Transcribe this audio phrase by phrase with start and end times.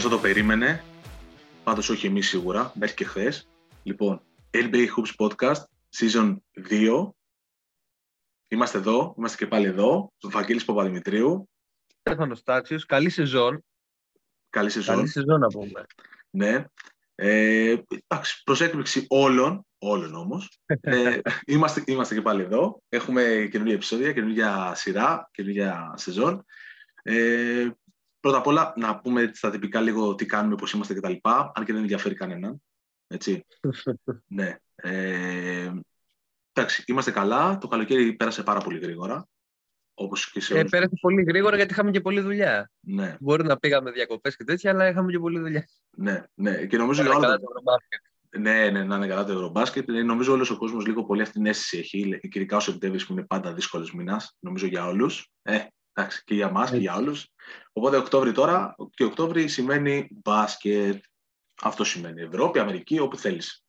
[0.00, 0.84] Ποιος θα το περίμενε,
[1.64, 3.48] πάντως όχι εμείς σίγουρα, μέχρι και χθες.
[3.82, 5.62] Λοιπόν, NBA Hoops Podcast,
[5.96, 6.36] season
[6.70, 7.10] 2.
[8.48, 11.48] Είμαστε εδώ, είμαστε και πάλι εδώ, στο Βαγγέλης Παπαδημητρίου.
[12.00, 13.64] Στέφανος Τάξιος, καλή σεζόν.
[14.50, 14.96] Καλή σεζόν.
[14.96, 15.86] Καλή σεζόν να πούμε.
[16.30, 16.64] Ναι.
[17.14, 17.76] Ε,
[18.06, 21.18] εντάξει, προς έκπληξη όλων, όλων όμως, ε,
[21.52, 22.82] είμαστε, είμαστε και πάλι εδώ.
[22.88, 26.44] Έχουμε καινούργια επεισόδια, καινούργια σειρά, καινούργια σεζόν.
[27.02, 27.68] Ε,
[28.20, 31.12] πρώτα απ' όλα, να πούμε στα τυπικά λίγο τι κάνουμε, πώς είμαστε κτλ.
[31.22, 32.62] Αν και δεν ενδιαφέρει κανέναν.
[33.06, 33.46] Έτσι.
[34.26, 34.56] ναι.
[34.74, 35.72] Ε,
[36.52, 37.58] εντάξει, είμαστε καλά.
[37.58, 39.28] Το καλοκαίρι πέρασε πάρα πολύ γρήγορα.
[39.94, 40.70] Όπως και σε Ε, όλους.
[40.70, 42.70] πέρασε πολύ γρήγορα γιατί είχαμε και πολλή δουλειά.
[42.80, 45.68] Ναι, Μπορεί να πήγαμε διακοπές και τέτοια, αλλά είχαμε και πολλή δουλειά.
[45.90, 46.66] ναι, ναι.
[46.66, 47.36] Και νομίζω για Καλά, όλο...
[47.36, 48.00] το Ευρωμπάσκετ.
[48.38, 49.88] Ναι, ναι, να είναι καλά το Ευρωμπάσκετ.
[49.88, 52.18] Ε, Νομίζω όλος ο κόσμος λίγο πολύ αυτή την αίσθηση έχει.
[52.28, 55.28] Και ειδικά ο Σεπτέμβρη που είναι πάντα δύσκολος μήνας, νομίζω για όλους.
[55.42, 55.58] Ε,
[56.00, 57.16] εντάξει, και για εμά και για όλου.
[57.72, 61.04] Οπότε Οκτώβρη τώρα, και Οκτώβρη σημαίνει μπάσκετ.
[61.62, 63.64] Αυτό σημαίνει Ευρώπη, Αμερική, όπου θέλεις.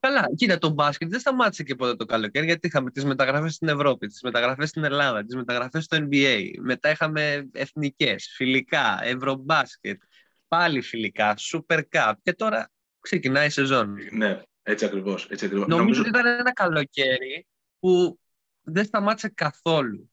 [0.00, 3.68] Καλά, κοίτα, το μπάσκετ δεν σταμάτησε και ποτέ το καλοκαίρι, γιατί είχαμε τις μεταγραφές στην
[3.68, 6.50] Ευρώπη, τις μεταγραφές στην Ελλάδα, τις μεταγραφές στο NBA.
[6.60, 10.02] Μετά είχαμε εθνικές, φιλικά, ευρωμπάσκετ,
[10.48, 12.12] πάλι φιλικά, Super Cup.
[12.22, 13.94] Και τώρα ξεκινάει η σεζόν.
[14.10, 15.26] Ναι, έτσι ακριβώς.
[15.30, 15.66] Έτσι ακριβώς.
[15.66, 17.46] Νομίζω ότι ήταν ένα καλοκαίρι
[17.78, 18.20] που
[18.62, 20.11] δεν σταμάτησε καθόλου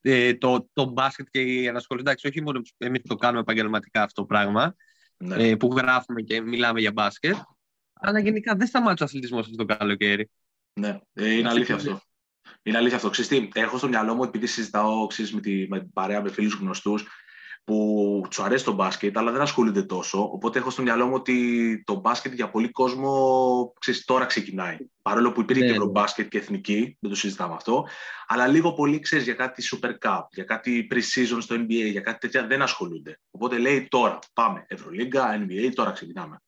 [0.00, 2.00] ε, το, το μπάσκετ και η ενασχολή.
[2.00, 4.74] Εντάξει, όχι μόνο εμείς το κάνουμε επαγγελματικά αυτό το πράγμα,
[5.16, 5.48] ναι.
[5.48, 7.36] ε, που γράφουμε και μιλάμε για μπάσκετ,
[7.92, 10.30] αλλά γενικά δεν σταμάτησε ο αθλητισμός αυτό το καλοκαίρι.
[10.72, 12.00] Ναι, ε, είναι αλήθεια αυτό.
[12.62, 13.10] Είναι αλήθεια αυτό.
[13.10, 16.30] Ξέρεις τι, έχω στο μυαλό μου, επειδή συζητάω ξέρεις, με, τη, με την παρέα με
[16.30, 17.06] φίλους γνωστούς
[17.64, 20.22] που τους αρέσει το μπάσκετ, αλλά δεν ασχολούνται τόσο.
[20.22, 24.76] Οπότε έχω στο μυαλό μου ότι το μπάσκετ για πολύ κόσμο ξέρεις, τώρα ξεκινάει.
[25.02, 25.78] Παρόλο που υπήρχε Ναι, και ναι.
[25.78, 27.86] ευρωμπάσκετ και εθνική, δεν το συζητάμε αυτό.
[28.26, 32.18] Αλλά λίγο πολύ ξέρεις για κάτι Super Cup, για κάτι pre-season στο NBA, για κάτι
[32.18, 33.20] τέτοια δεν ασχολούνται.
[33.30, 34.64] Οπότε λέει τώρα πάμε.
[34.68, 36.42] Ευρωλίγκα, NBA, τώρα ξεκινάμε.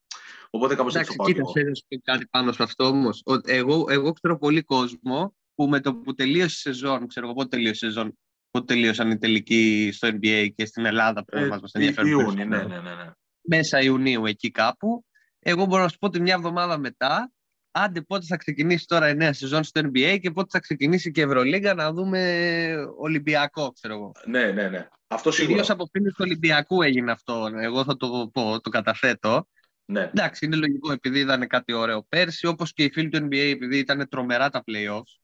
[0.49, 1.27] Οπότε κάπως έτσι Εντάξει, το πάω.
[1.27, 1.61] κι κοίτας, εγώ.
[1.61, 3.23] ξέρεις και κάτι πάνω σε αυτό όμως.
[3.45, 7.47] Εγώ, εγώ ξέρω πολύ κόσμο που με το που τελείωσε η σεζόν, ξέρω εγώ πότε
[7.47, 8.17] τελείωσε η σεζόν,
[8.51, 12.09] πότε τελείωσαν οι τελικοί στο NBA και στην Ελλάδα που Ε, μας, μας Ι- ενδιαφέρουν
[12.11, 12.81] Ιούνι, ναι, περισσότερο.
[12.81, 13.11] ναι, ναι, ναι.
[13.41, 15.05] Μέσα Ιουνίου εκεί κάπου.
[15.39, 17.31] Εγώ μπορώ να σου πω ότι μια εβδομάδα μετά,
[17.71, 21.19] άντε πότε θα ξεκινήσει τώρα η νέα σεζόν στο NBA και πότε θα ξεκινήσει και
[21.19, 24.11] η Ευρωλίγκα να δούμε Ολυμπιακό, ξέρω εγώ.
[24.25, 24.87] Ναι, ναι, ναι.
[25.07, 25.55] Αυτό σίγουρα.
[25.57, 27.49] Κυρίω από φίλους του Ολυμπιακού έγινε αυτό.
[27.61, 29.47] Εγώ θα το πω, το καταθέτω.
[29.85, 30.01] Ναι.
[30.01, 33.77] Εντάξει, είναι λογικό επειδή ήταν κάτι ωραίο πέρσι, όπως και οι φίλοι του NBA επειδή
[33.77, 35.19] ήταν τρομερά τα playoffs.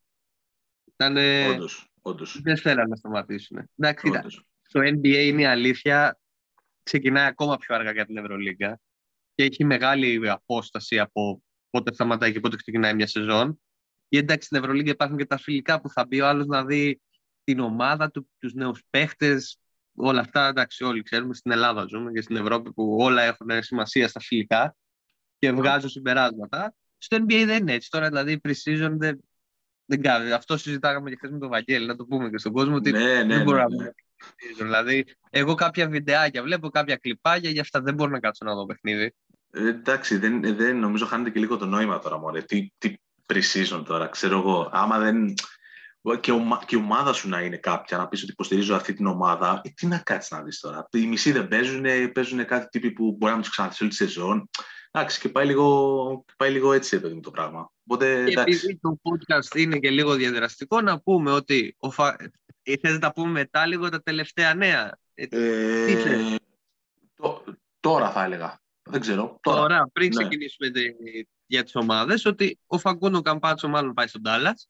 [0.93, 1.17] Ήταν,
[1.53, 3.69] Όντως, όντως, δεν θέλανε να σταματήσουν.
[3.78, 4.45] Εντάξει, κοίτα, όντως.
[4.72, 6.19] το NBA είναι η αλήθεια.
[6.84, 8.79] Ξεκινάει ακόμα πιο αργά για την Ευρωλίγκα
[9.35, 13.62] και έχει μεγάλη απόσταση από πότε σταματάει και πότε ξεκινάει μια σεζόν.
[14.09, 17.01] Και εντάξει, στην Ευρωλίγκα υπάρχουν και τα φιλικά που θα μπει ο άλλος να δει
[17.44, 19.59] την ομάδα του, τους νέους παίχτες.
[19.96, 21.34] Όλα αυτά, εντάξει, όλοι ξέρουμε.
[21.34, 24.75] Στην Ελλάδα ζούμε και στην Ευρώπη που όλα έχουν σημασία στα φιλικά
[25.40, 26.75] και βγάζουν συμπεράσματα.
[26.97, 27.90] Στο NBA δεν είναι έτσι.
[27.90, 29.26] Τώρα δηλαδή pre-season δεν,
[29.87, 30.31] δεν κάνει.
[30.31, 32.75] Αυτό συζητάγαμε και χθες με τον Βαγγέλη, να το πούμε και στον κόσμο.
[32.75, 33.69] Ότι Ναι, ναι, δεν ναι, μπορούμε ναι.
[33.69, 34.63] να πούμε pre-season.
[34.63, 38.65] Δηλαδή, εγώ κάποια βιντεάκια βλέπω, κάποια κλιπάκια, για αυτά δεν μπορώ να κάτσω να δω
[38.65, 39.13] παιχνίδι.
[39.51, 42.41] Ε, εντάξει, δεν, ε, δεν, νομίζω χάνεται και λίγο το νόημα τώρα, μωρέ.
[42.41, 42.93] Τι, τι
[43.27, 44.69] pre-season τώρα, ξέρω εγώ.
[44.73, 45.33] Άμα δεν...
[46.19, 49.05] Και, ομα, και η ομάδα σου να είναι κάποια, να πεις ότι υποστηρίζω αυτή την
[49.05, 50.87] ομάδα, ε, τι να κάτσεις να δεις τώρα.
[50.91, 54.49] Οι μισοί δεν παίζουν, παίζουν κάτι τύποι που μπορεί να τους ξαναθέσει όλη τη σεζόν.
[54.97, 57.72] Εντάξει, και πάει λίγο, πάει λίγο έτσι, ρε παιδί μου, το πράγμα.
[57.84, 58.53] Οπότε, Και εντάξει.
[58.58, 61.75] επειδή το podcast είναι και λίγο διαδραστικό, να πούμε ότι.
[61.80, 62.16] Ο Φα...
[62.63, 66.35] ε, Θες να τα πούμε μετά λίγο τα τελευταία νέα; Ε, Ε, θες;
[67.16, 67.44] τω-
[67.80, 68.62] τώρα θα έλεγα.
[68.90, 69.38] Δεν ξέρω.
[69.41, 69.58] Τώρα.
[69.59, 70.22] Τώρα, πριν Ναι.
[70.24, 70.91] ξεκινήσουμε τη-
[71.46, 74.68] για τις ομάδες, ότι ο Φαγκούνο Καμπάτσο μάλλον πάει στον Τάλλας,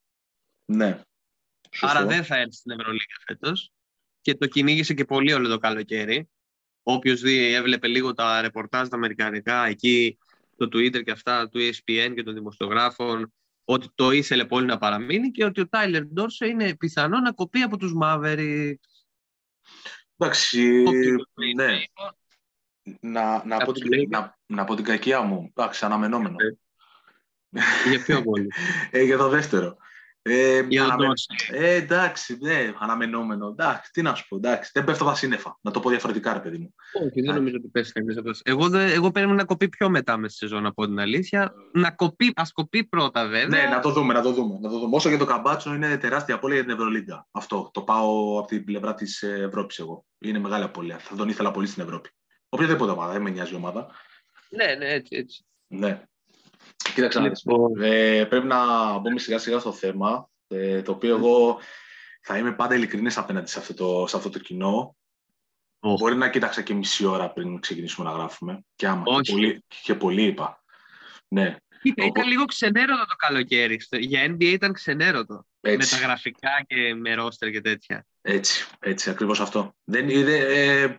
[0.65, 0.99] Ναι.
[1.71, 1.97] Σωστό.
[1.97, 3.71] άρα δεν θα έρθει στην Ευρωλίγα φέτος
[4.21, 6.29] και το κυνήγησε και πολύ όλο το καλοκαίρι.
[6.89, 10.17] Όποιος δει, έβλεπε λίγο τα ρεπορτάζ τα αμερικανικά εκεί,
[10.57, 13.33] το Twitter και αυτά του E ESPN και των δημοσιογράφων,
[13.65, 17.61] ότι το ήθελε πολύ να παραμείνει και ότι ο Τάιλερ Ντόρσο είναι πιθανό να κοπεί
[17.61, 18.73] από τους Mavericks.
[20.17, 21.83] Εντάξει, Όποιος το λέει, ναι.
[22.99, 24.07] Να, να, πω Κάποιος την, λέει.
[24.09, 25.51] να, να πω την κακιά μου.
[25.55, 26.35] Εντάξει, αναμενόμενο.
[27.89, 28.47] Για ποιο πολύ.
[28.91, 29.77] Ε, για το δεύτερο.
[30.27, 31.25] Ε, Για τον αναμε- Ντόρσο.
[31.51, 33.47] ε, εντάξει, ναι, αναμενόμενο.
[33.47, 34.35] Εντάξει, τι να σου πω.
[34.35, 35.57] Εντάξει, δεν πέφτω τα σύννεφα.
[35.61, 36.73] Να το πω διαφορετικά, ρε παιδί μου.
[37.05, 38.49] Όχι, δεν νομίζω ότι πέσει κανείς από αυτό.
[38.51, 41.53] Εγώ, δεν- εγώ περίμενα να κοπεί πιο μετά με στη σεζόν, από την αλήθεια.
[41.73, 43.63] Να κοπεί, ας κοπεί πρώτα βέβαια.
[43.63, 44.59] Ναι, να το δούμε, να το δούμε.
[44.61, 44.95] Να το δούμε.
[44.95, 47.27] Όσο για το καμπάτσο είναι τεράστια απώλεια για την Ευρωλίγκα.
[47.31, 47.69] Αυτό.
[47.73, 50.05] Το πάω από την πλευρά της Ευρώπης εγώ.
[50.19, 50.97] Είναι μεγάλη απώλεια.
[50.97, 52.09] Θα τον ήθελα πολύ στην Ευρώπη.
[52.49, 53.87] Οποιαδήποτε ομάδα, δεν με νοιάζει η ομάδα.
[54.49, 55.45] ναι, ναι, έτσι, έτσι.
[55.67, 56.01] Ναι.
[56.93, 57.43] Κοίταξε να δεις.
[57.45, 61.59] Λοιπόν, Ε, πρέπει να μπούμε σιγά σιγά στο θέμα, ε, το οποίο εγώ
[62.21, 64.95] θα είμαι πάντα ειλικρινής απέναντι σε αυτό το, σε αυτό το κοινό.
[65.79, 65.95] Oh.
[65.97, 68.65] Μπορεί να κοίταξα και μισή ώρα πριν ξεκινήσουμε να γράφουμε.
[68.75, 69.21] Και άμα Όχι.
[69.21, 70.63] και πολύ, και πολύ είπα.
[71.27, 71.55] Ναι.
[71.81, 73.79] Ήταν, ήταν λίγο ξενέρωτο το καλοκαίρι.
[73.89, 75.45] Για NBA ήταν ξενέρωτο.
[75.61, 75.95] Έτσι.
[75.95, 78.05] Με τα γραφικά και με ρόστερ και τέτοια.
[78.21, 79.75] Έτσι, έτσι, ακριβώς αυτό.
[79.83, 80.97] Δεν, είδε, ε,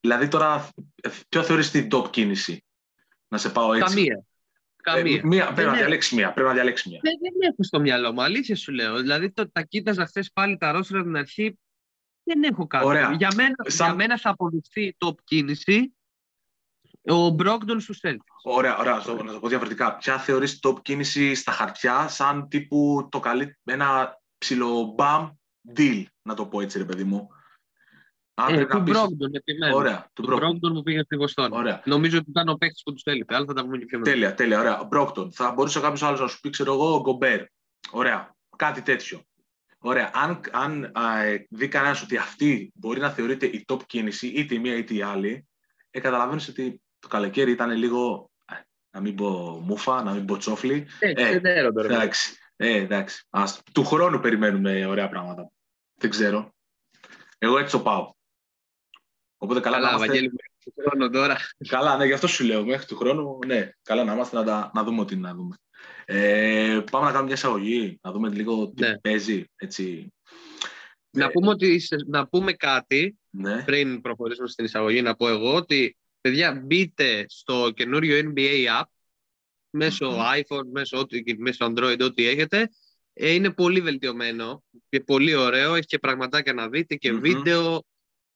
[0.00, 0.68] δηλαδή τώρα,
[1.02, 2.64] ε, ποιο θεωρείς την top κίνηση,
[3.28, 3.94] να σε πάω έτσι.
[3.94, 4.24] Καμία.
[4.84, 5.16] Καμία.
[5.16, 5.78] Ε, μία, πρέπει Δεν να έχω.
[5.78, 7.00] διαλέξεις μία, πρέπει να διαλέξεις μία.
[7.02, 8.96] Δεν, δεν έχω στο μυαλό μου, αλήθεια σου λέω.
[9.00, 11.58] Δηλαδή το, τα κοίταζα χθες πάλι τα ρόστερ από την αρχή.
[12.22, 12.84] Δεν έχω κάτι.
[12.86, 13.12] Ωραία.
[13.12, 15.94] Για μένα, Σαν- για μένα θα αποδειχθεί top κίνηση
[17.06, 18.16] ο Brogdon στους Celtics.
[18.42, 19.96] Ωραία, ωραία, να το, να το πω διαφορετικά.
[19.96, 25.30] Ποια θεωρείς top κίνηση στα χαρτιά, σαν τύπου το καλοκαίρι, ένα ψηλό μπαμ
[25.76, 27.28] deal, να το πω έτσι ρε παιδί μου.
[28.34, 29.76] Αν Ε, πρέπει του να πεις- Brogdon, επιμένω.
[29.76, 30.36] Ωραία, του Του Brogdon.
[30.36, 31.56] Brogdon που πήγε στη Βοστόνη.
[31.56, 31.82] Ωραία.
[31.84, 34.10] Νομίζω ότι ήταν ο παίκτης που τους έλειπε, αλλά θα τα πούμε και πιο μετά.
[34.10, 34.84] Τέλεια, τέλεια, ωραία.
[34.84, 35.32] Brogdon.
[35.32, 37.42] Θα μπορούσε κάποιος άλλος να σου πει, ξέρω εγώ, Γκομπέρ.
[37.90, 38.34] Ωραία.
[38.56, 39.22] Κάτι τέτοιο.
[39.78, 40.10] Ωραία.
[40.14, 44.54] Αν, αν α, ε, δει κανένας ότι αυτή μπορεί να θεωρείται η top κίνηση, είτε
[44.54, 45.46] η μία είτε η άλλη,
[45.90, 48.30] ε, καταλαβαίνεις ότι το καλοκαίρι ήταν λίγο.
[48.52, 48.54] ε,
[48.90, 50.86] να μην πω μούφα, να μην πω τσόφλι.
[50.98, 52.00] Ε, Ε, ξενέρωτο, ρε παιδί.
[52.00, 52.36] Εντάξει.
[52.56, 53.24] Ε, εντάξει.
[53.30, 55.50] Ας, του χρόνου περιμένουμε ωραία πράγματα.
[55.94, 56.52] Δεν ξέρω.
[57.38, 58.12] Εγώ έτσι το πάω.
[59.44, 60.12] Οπότε καλά, να Καλά, είμαστε...
[60.12, 60.32] Βαγγέλη,
[60.64, 61.36] του χρόνου τώρα.
[61.68, 62.64] Καλά, ναι, γι' αυτό σου λέω.
[62.64, 65.56] Μέχρι του χρόνου, ναι, καλά να είμαστε να, τα, να δούμε ό,τι είναι να δούμε.
[66.04, 68.98] Ε, πάμε να κάνουμε μια εισαγωγή, να δούμε λίγο τι Ναι.
[68.98, 69.44] παίζει.
[69.56, 70.12] Έτσι.
[71.10, 75.28] Να Ε, πούμε, ότι, σε- να πούμε κάτι Ναι, πριν προχωρήσουμε στην εισαγωγή, να πω
[75.28, 78.84] εγώ ότι παιδιά μπείτε στο καινούριο NBA app
[79.70, 80.18] μέσω Μμμ.
[80.34, 82.68] iPhone, μέσω, ό,τι- μέσω Android, ό,τι έχετε.
[83.12, 85.74] Ε, είναι πολύ βελτιωμένο και πολύ ωραίο.
[85.74, 87.20] Έχει και πραγματάκια να δείτε και Μμμ.
[87.20, 87.84] βίντεο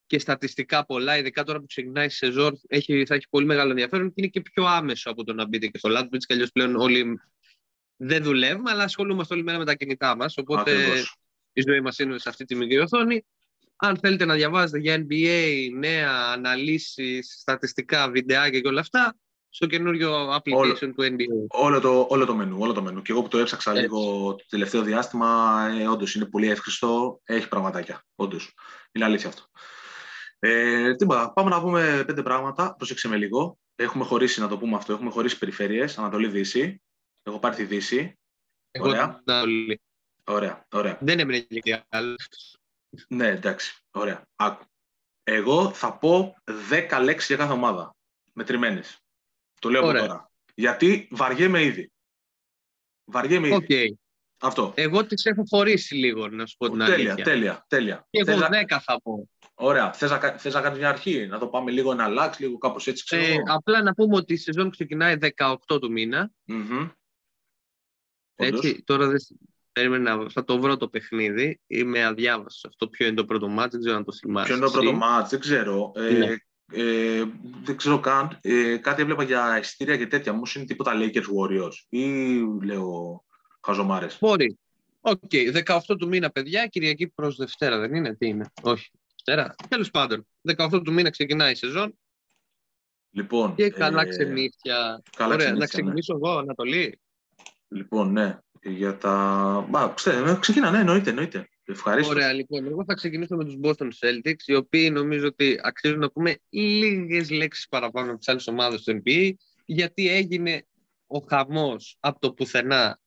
[0.08, 1.18] και στατιστικά πολλά.
[1.18, 4.40] Ειδικά τώρα που ξεκινάει η σεζόν έχει, θα έχει πολύ μεγάλο ενδιαφέρον και είναι και
[4.40, 7.20] πιο άμεσο από το να μπείτε και στο Landbridge και αλλιώς πλέον όλοι
[7.96, 10.36] δεν δουλεύουμε, αλλά ασχολούμαστε όλη μέρα με τα κινητά μας.
[10.36, 11.16] Οπότε ακριβώς.
[11.52, 13.26] η ζωή μας είναι σε αυτή τη μικρή οθόνη.
[13.76, 19.16] Αν θέλετε να διαβάζετε για NBA, νέα, αναλύσεις, στατιστικά, βιντεάκια και όλα αυτά,
[19.48, 20.74] στο καινούριο application Όλο.
[20.74, 21.24] του NBA.
[21.48, 23.02] Όλο το, όλο το μενού, όλο το μενού.
[23.02, 23.82] Και εγώ που το έψαξα Έτσι.
[23.82, 27.20] λίγο το τελευταίο διάστημα, ε, όντως είναι πολύ εύχριστο.
[27.24, 28.04] Έχει πραγματάκια.
[28.14, 28.54] Όντως.
[28.92, 29.42] Είναι αλήθεια αυτό.
[30.38, 32.74] Ε, τίποτα, πάμε να πούμε πέντε πράγματα.
[32.74, 33.58] Πρόσεξε με λίγο.
[33.74, 36.82] Έχουμε χωρίσει, να το πούμε αυτό, έχουμε χωρίσει περιφέρειες, Ανατολή-Δύση.
[37.22, 38.18] Έχω πάρει τη Δύση.
[38.70, 39.22] Εγώ Ωραία.
[39.24, 39.80] τα όλοι.
[40.24, 40.98] Ωραία, ωραία.
[41.00, 42.28] Δεν έμεινε και κάτι άλλος.
[43.08, 43.82] Ναι, εντάξει.
[43.90, 44.26] Ωραία.
[44.36, 44.64] Άκου.
[45.22, 46.36] Εγώ θα πω
[46.70, 47.96] 10 λέξεις για κάθε ομάδα.
[48.32, 48.98] Μετρημένες.
[49.60, 50.00] Το λέω από Ωραία.
[50.06, 50.30] τώρα.
[50.54, 51.92] Γιατί βαριέμαι ήδη.
[53.04, 53.54] Βαριέμαι ήδη.
[53.54, 53.98] Οκ.
[54.40, 54.72] Αυτό.
[54.76, 57.24] Εγώ τις έχω χωρίσει λίγο, να σου πω την τέλεια, αλήθεια.
[57.24, 58.06] τέλεια, τέλεια.
[58.10, 59.28] Και Θες εγώ να- 10 θα πω.
[59.54, 59.92] Ωραία.
[59.92, 62.58] Θες να, κα- θες να κάνεις μια αρχή, να το πάμε λίγο να αλλάξει, λίγο
[62.58, 63.42] κάπως έτσι, ξέρω Ε, εγώ.
[63.46, 66.30] απλά να πούμε ότι η σεζόν ξεκινάει 18 του μήνα.
[66.44, 66.88] Μμμ.
[68.36, 68.64] Όντως.
[68.64, 69.16] Έτσι, τώρα δεν...
[69.72, 71.60] Περίμενα, να- θα το βρω το παιχνίδι.
[71.66, 72.64] Είμαι αδιάβαστος.
[72.64, 74.46] Αυτό ποιο είναι το πρώτο ματς, δεν ξέρω αν το θυμάσαι.
[74.46, 74.80] Ποιο είναι το εσύ.
[74.80, 75.92] πρώτο ματς, δεν ξέρω.
[75.96, 76.34] Ε, Ναι.
[76.72, 77.24] ε,
[77.62, 78.38] δεν ξέρω καν.
[78.40, 80.32] Ε, κάτι έβλεπα για εισιτήρια και τέτοια.
[80.32, 81.72] Όμως είναι τίποτα Lakers Warriors.
[81.88, 82.06] Ή
[82.64, 83.24] λέω
[83.68, 84.18] χαζομάρες.
[84.20, 84.58] Μπορεί.
[85.00, 85.30] Οκ,
[85.64, 88.50] 18 του μήνα, παιδιά, Κυριακή προς Δευτέρα, δεν είναι, τι είναι.
[88.62, 88.90] Όχι.
[89.24, 89.54] Δευτέρα.
[89.68, 90.26] Τέλος πάντων,
[90.56, 91.98] 18 του μήνα ξεκινάει η σεζόν
[93.10, 95.02] Λοιπόν, και καλά ε, ξενύχια.
[95.16, 95.66] καλά Ωραία, να ξενύχια, ναι.
[95.66, 97.00] ξεκινήσω εγώ, Ανατολή.
[97.68, 98.38] Λοιπόν, ναι.
[98.62, 99.66] Για τα.
[99.68, 101.48] Μπα, ξέρετε, ξεκινά, ναι, εννοείται, εννοείται.
[101.64, 102.14] Ευχαρίστως.
[102.14, 106.10] Ωραία, λοιπόν, εγώ θα ξεκινήσω με τους Boston Celtics, οι οποίοι νομίζω ότι αξίζουν να
[106.10, 109.32] πούμε λίγες λέξεις παραπάνω από τις άλλες ομάδες του NBA,
[109.64, 110.66] γιατί έγινε
[111.06, 113.00] ο χαμός από το πουθενά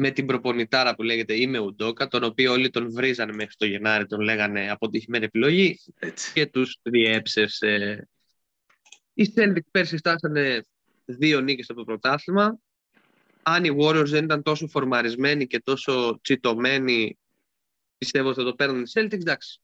[0.00, 4.06] με την προπονητάρα που λέγεται Είμαι Ουντόκα, τον οποίο όλοι τον βρίζανε μέχρι το Γενάρη,
[4.06, 6.32] τον λέγανε αποτυχημένη επιλογή Έτσι.
[6.32, 8.08] και τους διέψευσε.
[9.14, 10.64] Οι Celtics πέρσι στάσανε
[11.04, 12.58] δύο νίκες από το πρωτάθλημα.
[13.42, 17.18] Αν οι Warriors δεν ήταν τόσο φορμαρισμένοι και τόσο τσιτωμένοι,
[17.98, 19.12] πιστεύω ότι θα το παίρνουν οι Celtics.
[19.12, 19.60] Εντάξει.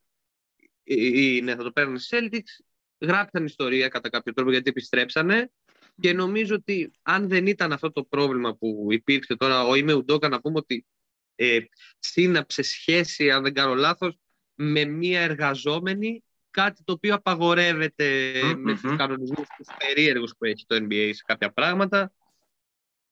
[0.82, 2.64] Ή, ή, ναι, θα το παίρνουν οι Celtics.
[2.98, 5.50] Γράψαν ιστορία κατά κάποιο τρόπο γιατί επιστρέψανε.
[6.00, 10.28] Και νομίζω ότι αν δεν ήταν αυτό το πρόβλημα που υπήρξε τώρα, ο Είμαι Ουντόκα
[10.28, 10.86] να πούμε ότι
[11.34, 11.58] ε,
[11.98, 14.18] σύναψε σχέση, αν δεν κάνω λάθος,
[14.54, 18.80] με μία εργαζόμενη, κάτι το οποίο απαγορεύεται Μμμ, με μμμ.
[18.80, 22.12] τους κανονισμούς τους περίεργους που έχει το NBA σε κάποια πράγματα.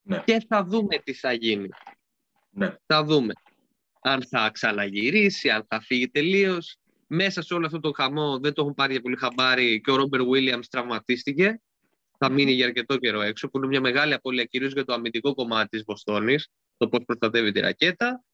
[0.02, 0.22] Ναι.
[0.26, 1.68] Και θα δούμε τι θα γίνει.
[2.50, 2.76] Ναι.
[2.86, 3.32] Θα δούμε.
[4.00, 6.76] Αν θα ξαναγυρίσει, αν θα φύγει τελείως.
[7.06, 9.96] Μέσα σε όλο αυτό το χαμό δεν το έχουν πάρει για πολύ χαμπάρι και ο
[9.96, 11.60] Ρόμπερ Βίλιαμς τραυματίστηκε.
[12.18, 15.34] Θα μείνει για αρκετό καιρό έξω, που είναι μια μεγάλη απώλεια κυρίως για το αμυντικό
[15.34, 18.24] κομμάτι της Βοστόνης, το πώς προστατεύει τη ρακέτα.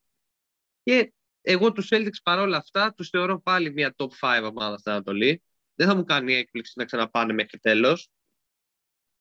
[0.83, 5.41] Και εγώ τους Celtics παρόλα αυτά τους θεωρώ πάλι μια top 5 ομάδα στην Ανατολή.
[5.75, 8.09] Δεν θα μου κάνει έκπληξη να ξαναπάνε μέχρι τέλος.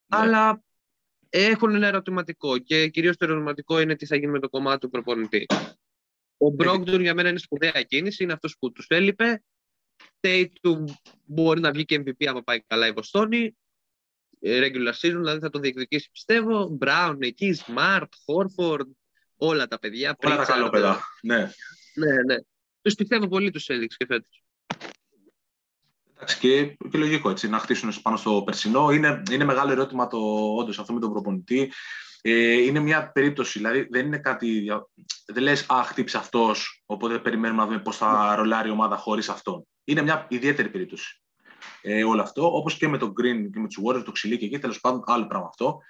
[0.06, 0.18] Ναι.
[0.18, 0.62] Αλλά
[1.28, 4.90] έχουν ένα ερωτηματικό και κυρίως το ερωτηματικό είναι τι θα γίνει με το κομμάτι του
[4.90, 5.46] προπονητή.
[6.36, 9.42] Ο Μπρόγκτον για μένα είναι σπουδαία κίνηση, είναι αυτός που τους έλειπε
[10.20, 10.84] Tatum
[11.24, 13.56] μπορεί να βγει και MVP άμα πάει καλά η Βοστόνη.
[14.40, 16.78] Ε, regular season, δηλαδή θα το διεκδικήσει πιστεύω.
[16.80, 18.86] Brown εκεί, Smart, Horford,
[19.36, 20.16] όλα τα παιδιά.
[20.24, 21.00] Όλα τα καλόπεδα.
[21.22, 21.50] Ναι.
[21.94, 22.36] Ναι, ναι.
[22.82, 24.42] Τους πιστεύω πολύ τους έδειξε και φέτος.
[26.14, 28.90] Εντάξει, και, και λογικό έτσι, να χτίσουν πάνω στο περσινό.
[28.90, 30.18] Είναι, είναι μεγάλο ερώτημα το
[30.56, 31.72] όντως αυτό με τον προπονητή.
[32.22, 34.66] Ε, είναι μια περίπτωση, δηλαδή δεν είναι κάτι.
[35.26, 39.28] Δεν λες, Α, χτύπησε αυτός, οπότε περιμένουμε να δούμε πώς θα ρολάρει η ομάδα χωρίς
[39.28, 39.66] αυτόν.
[39.84, 41.20] Είναι μια ιδιαίτερη περίπτωση.
[41.82, 44.44] Ε, όλο αυτό, όπως και με τον Green και με τους Warriors, το ξυλί και
[44.44, 45.80] εκεί, τέλος πάντων, άλλο πράγμα αυτό.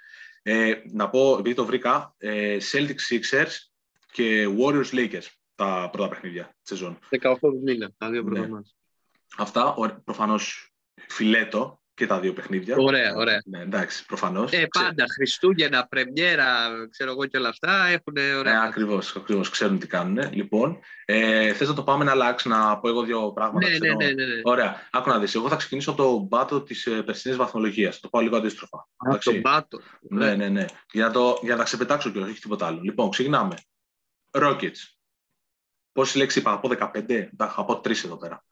[0.41, 3.51] Ε, να πω, επειδή το βρήκα, ε, Celtics Sixers
[4.11, 6.99] και Warriors Lakers τα πρώτα παιχνίδια της σεζόν.
[7.09, 7.33] 18
[7.63, 8.59] μήνα, τα δύο πρώτα ναι.
[9.37, 10.73] Αυτά, προφανώς
[11.07, 12.75] φιλέτο και τα δύο παιχνίδια.
[12.77, 13.41] Ωραία, ωραία.
[13.45, 14.51] Ναι, εντάξει, προφανώς.
[14.51, 16.47] Ε, πάντα Χριστούγεννα, Πρεμιέρα,
[16.89, 18.63] ξέρω εγώ και όλα αυτά έχουν ωραία.
[18.63, 20.33] Ε, ακριβώς, ακριβώς, ξέρουν τι κάνουν.
[20.33, 23.69] Λοιπόν, ε, θες να το πάμε να αλλάξει, να πω εγώ δύο πράγματα.
[23.69, 24.41] Ναι, ναι, ναι, ναι, ναι.
[24.43, 25.35] Ωραία, άκου να δεις.
[25.35, 27.99] Εγώ θα ξεκινήσω τον πάτο της ε, περσινής βαθμολογίας.
[27.99, 28.77] Το πάω λίγο αντίστροφα.
[28.77, 29.79] Α, τον πάτο.
[30.01, 30.65] Ναι, ναι, ναι.
[30.91, 32.79] Για να, το, για να ξεπετάξω και όχι τίποτα άλλο.
[32.81, 33.55] Λοιπόν, ξεκινάμε.
[34.31, 34.79] Rockets.
[35.91, 38.43] Πόση λέξη είπα, από 15, από τρεις εδώ πέρα.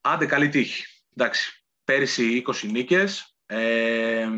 [0.00, 0.84] Άντε, καλή τύχη.
[1.16, 1.59] Εντάξει,
[1.90, 4.28] πέρυσι 20 νίκες, ε,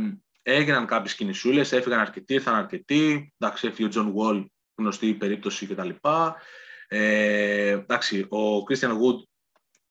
[0.42, 4.44] έγιναν κάποιες κινησούλες, έφυγαν αρκετοί, ήρθαν αρκετοί, εντάξει, έφυγε ο John Wall,
[4.74, 5.88] γνωστή περίπτωση κτλ.
[6.88, 9.22] Ε, εντάξει, ο Christian Wood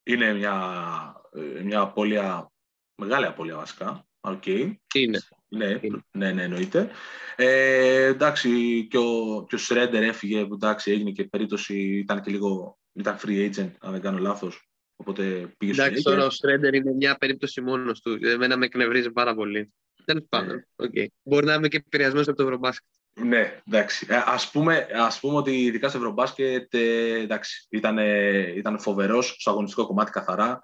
[0.04, 0.56] είναι μια,
[1.34, 2.52] ε, μια απώλεια,
[2.96, 4.06] μεγάλη απώλεια βασικά.
[4.22, 4.74] Okay.
[4.94, 5.20] Είναι.
[5.48, 5.80] Ναι,
[6.12, 6.90] ναι, ναι, εννοείται.
[7.36, 12.80] Ε, εντάξει, και ο, και ο Σρέντερ έφυγε, εντάξει, έγινε και περίπτωση, ήταν και λίγο,
[12.94, 14.71] ήταν free agent, αν δεν κάνω λάθος.
[15.02, 18.20] Οπότε πήγε στο Εντάξει, τώρα ο Στρέντερ είναι μια περίπτωση μόνος του.
[18.26, 19.74] Εμένα με εκνευρίζει πάρα πολύ.
[20.06, 20.68] Τέλος πάντων.
[20.76, 21.06] Okay.
[21.24, 22.90] Μπορεί να είμαι και επηρεασμένος από το Ευρωμπάσκετ.
[23.14, 24.08] Ναι, εντάξει.
[24.10, 27.98] Ε, ας πούμε, ας πούμε ότι ειδικά στο Ευρωμπάσκετ ε, εντάξει, ήταν,
[28.56, 30.60] ήταν φοβερός στο αγωνιστικό κομμάτι καθαρά.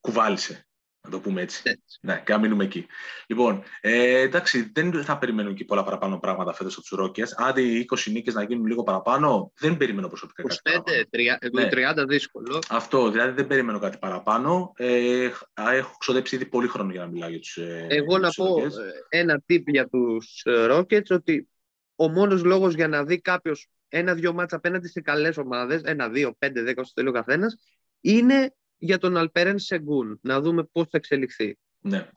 [0.00, 0.66] Κουβάλισε.
[1.00, 1.82] Να το πούμε έτσι.
[2.00, 2.86] Ναι, και να μείνουμε εκεί.
[3.26, 7.34] Λοιπόν, ε, εντάξει, δεν θα περιμένουν και πολλά παραπάνω πράγματα φέτος από τους Ρόκες.
[7.36, 11.08] Άντε οι 20 νίκες να γίνουν λίγο παραπάνω, δεν περιμένω προσωπικά 25, κάτι
[11.50, 12.04] 30, ναι.
[12.04, 12.58] δύσκολο.
[12.68, 14.72] Αυτό, δηλαδή δεν περιμένω κάτι παραπάνω.
[14.76, 17.56] Ε, έχω ξοδέψει ήδη πολύ χρόνο για να μιλάω για τους.
[17.56, 21.48] Ε, Εγώ να πω ε, ένα tip για τους Ρόκετ ότι
[21.94, 26.34] ο μόνος λόγος για να δει κάποιος ένα-δυο μάτσα απέναντι σε καλές ομάδες, ένα, δύο,
[26.38, 27.56] πέντε, δέκα, όσο θέλει ο καθένας,
[28.00, 31.58] είναι για τον Αλπέρεν Σεγκούν, να δούμε πώς θα εξελιχθεί.
[31.80, 32.08] Ναι.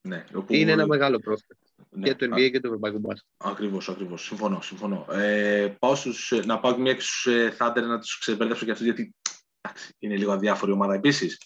[0.00, 0.24] ναι.
[0.34, 0.54] Όπου...
[0.54, 1.60] Είναι ένα μεγάλο πρόσφατο.
[1.90, 2.02] Ναι.
[2.02, 3.28] Και το NBA και το Ευρωπαϊκό Μπάσκετ.
[3.36, 4.24] Ακριβώς, ακριβώς.
[4.24, 4.60] Συμφωνώ.
[4.60, 5.06] συμφωνώ.
[5.10, 9.14] Ε, πάω στους, να πάω μια και στου Thunder να τους ξεμπερδέψω και αυτούς, γιατί
[9.60, 11.38] εντάξει, είναι λίγο αδιάφορη ομάδα επίσης.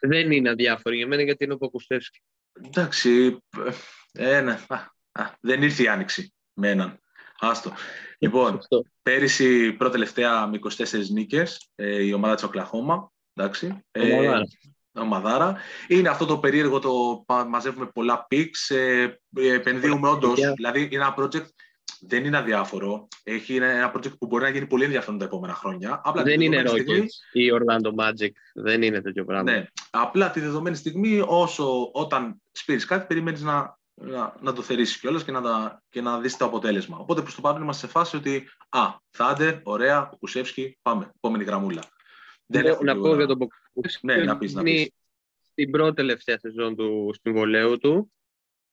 [0.00, 2.22] Δεν είναι αδιάφορη για μένα γιατί είναι ο Ποκουστεύσκη.
[2.52, 3.38] Εντάξει.
[4.12, 4.58] Ε, ναι.
[5.12, 6.98] α, δεν ήρθε η άνοιξη με έναν.
[7.38, 7.72] Άστο.
[8.18, 8.58] Λοιπόν,
[9.02, 13.11] πέρυσι πρώτη τελευταία με 24 νίκες ε, η ομάδα της Οκλαχώμα.
[13.34, 13.84] Εντάξει.
[13.90, 14.30] Ε,
[14.92, 15.56] ομαδάρα.
[15.88, 20.40] Είναι αυτό το περίεργο το μαζεύουμε πολλά πίξ, ε, επενδύουμε όντως.
[20.54, 21.46] Δηλαδή είναι ένα project,
[22.00, 23.08] δεν είναι αδιάφορο.
[23.22, 26.00] Έχει ένα project που μπορεί να γίνει πολύ ενδιαφέρον τα επόμενα χρόνια.
[26.04, 28.30] Απλά δεν είναι Rockets ή Orlando Magic.
[28.54, 29.52] Δεν είναι τέτοιο πράγμα.
[29.52, 29.66] Ναι.
[29.90, 35.24] Απλά τη δεδομένη στιγμή, όσο όταν σπείρεις κάτι, περιμένεις να, να, να το θερήσεις κιόλας
[35.24, 35.40] και να,
[35.88, 36.98] και να δεις το αποτέλεσμα.
[36.98, 41.10] Οπότε προς το παρόν είμαστε σε φάση ότι Α, Θάντερ, ωραία, Κουσεύσκι, πάμε.
[41.16, 41.82] Επόμενη γραμμούλα.
[42.52, 44.06] Δεν να πω για τον Ποκούσκι.
[44.06, 44.90] Ναι, να πεις, να πεις.
[45.50, 48.12] Στην πρώτη τελευταία σεζόν του συμβολέου του.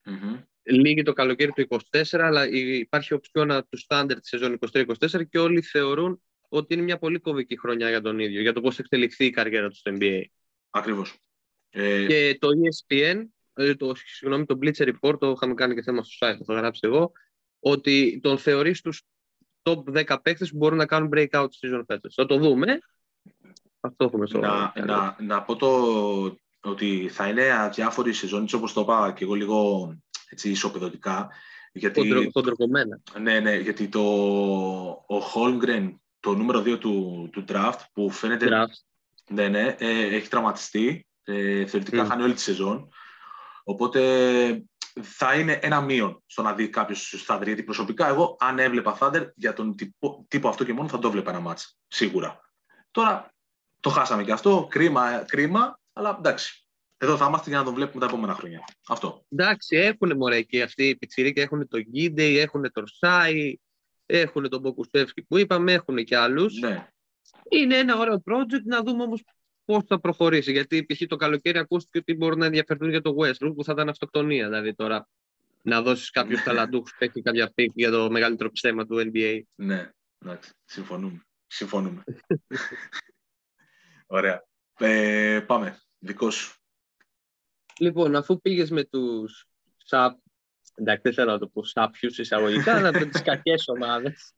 [0.05, 5.39] mm Λίγη το καλοκαίρι του 24, αλλά υπάρχει οψιόνα του στάνταρ τη σεζόν 23-24 και
[5.39, 9.25] όλοι θεωρούν ότι είναι μια πολύ κομβική χρονιά για τον ίδιο, για το πώς εξελιχθεί
[9.25, 10.23] η καριέρα του στο NBA.
[10.69, 11.17] Ακριβώς.
[11.69, 12.05] Ε...
[12.05, 16.27] Και το ESPN, ε, το, συγγνώμη, το Bleacher Report, το είχαμε κάνει και θέμα στο
[16.27, 17.11] site, το έχω γράψει εγώ,
[17.59, 19.03] ότι τον θεωρείς στους
[19.61, 22.13] top 10 παίκτες που μπορούν να κάνουν breakout season φέτος.
[22.13, 22.79] Θα το δούμε,
[23.79, 25.69] αυτό έχουμε στο να, να, να πω το
[26.61, 29.89] ότι θα είναι αδιάφορη η σεζόν, όπως το είπα και εγώ λίγο
[30.29, 31.29] έτσι, ισοπεδωτικά.
[31.71, 32.99] Γιατί, Κοντροκομμένα.
[33.19, 34.01] Ναι, ναι, γιατί το,
[35.07, 38.47] ο Holmgren, το νούμερο 2 του, του draft, που φαίνεται...
[38.49, 38.87] Draft.
[39.31, 41.07] Ναι, ναι, ε, έχει τραυματιστεί.
[41.23, 42.07] Ε, θεωρητικά mm.
[42.07, 42.89] χάνει όλη τη σεζόν.
[43.63, 44.63] Οπότε
[45.01, 47.43] θα είναι ένα μείον στο να δει κάποιος στου Thunder.
[47.45, 51.11] Γιατί προσωπικά εγώ, αν έβλεπα Thunder για τον τύπο, τύπο αυτό και μόνο, θα το
[51.11, 51.77] βλέπα ένα μάτς.
[51.87, 52.39] Σίγουρα.
[52.91, 53.33] Τώρα
[53.79, 54.67] το χάσαμε και αυτό.
[54.69, 56.63] Κρίμα, κρίμα, αλλά εντάξει.
[56.97, 58.63] Εδώ θα είμαστε για να τον βλέπουμε τα επόμενα χρόνια.
[58.87, 59.25] Αυτό.
[59.29, 61.39] Εντάξει, έχουν μωρέ και αυτοί οι πιτσιρίκοι.
[61.39, 63.55] Έχουν τον Γκίντεϊ, έχουν τον Σάι,
[64.05, 66.59] έχουν τον Μποκουστεύσκι που είπαμε, έχουν και άλλους.
[66.59, 66.87] Ναι.
[67.49, 69.23] Είναι ένα ωραίο project να δούμε όμως
[69.65, 70.51] πώς θα προχωρήσει.
[70.51, 71.01] Γιατί π.χ.
[71.07, 74.45] το καλοκαίρι ακούστηκε ότι μπορούν να ενδιαφερθούν για το Westbrook που θα ήταν αυτοκτονία.
[74.45, 75.07] Δηλαδή τώρα
[75.61, 76.45] να δώσεις κάποιους ναι.
[76.45, 79.41] ταλαντούχους που έχει κάποια πίκ για το μεγαλύτερο ψέμα του NBA.
[79.55, 79.89] Ναι,
[80.25, 80.51] εντάξει.
[80.65, 81.25] Συμφωνούμε.
[81.47, 82.03] Συμφωνούμε.
[84.11, 84.45] Ωραία.
[84.79, 85.79] Ε, πάμε.
[85.99, 86.57] Δικός σου.
[87.79, 89.47] Λοιπόν, αφού πήγες με τους
[89.77, 90.19] σαπ.
[90.75, 94.33] Εντάξει, δεν θέλω να το πω σάπιου εισαγωγικά, αλλά με τις κακές ομάδες.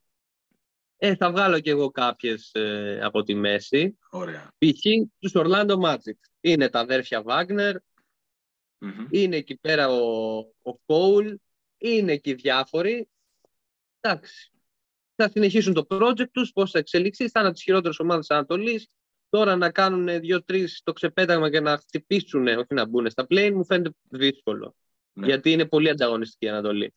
[0.98, 3.98] Ε, θα βγάλω κι εγώ κάποιες ε, από τη μέση.
[4.10, 4.52] Ωραία.
[4.58, 4.82] Π.χ.
[5.20, 6.18] τους Orlando Magic.
[6.42, 7.76] Είναι τα αδέρφια Wagner,
[8.78, 9.08] Μμμ.
[9.10, 11.36] είναι εκεί πέρα ο, ο Cole,
[11.78, 13.10] είναι εκεί διάφοροι.
[14.00, 14.52] Εντάξει.
[15.16, 18.36] Θα συνεχίσουν το project τους, πώς θα εξελιχθεί, θα είναι από τις χειρότερες ομάδες της
[18.36, 18.90] Ανατολής.
[19.32, 23.66] Τώρα να κάνουν δύο-τρεις το ξεπέταγμα και να χτυπήσουν, όχι να μπουν στα play, μου
[23.66, 24.76] φαίνεται δύσκολο.
[25.14, 25.26] Ναι.
[25.26, 26.94] Γιατί είναι πολύ ανταγωνιστική η Ανατολή.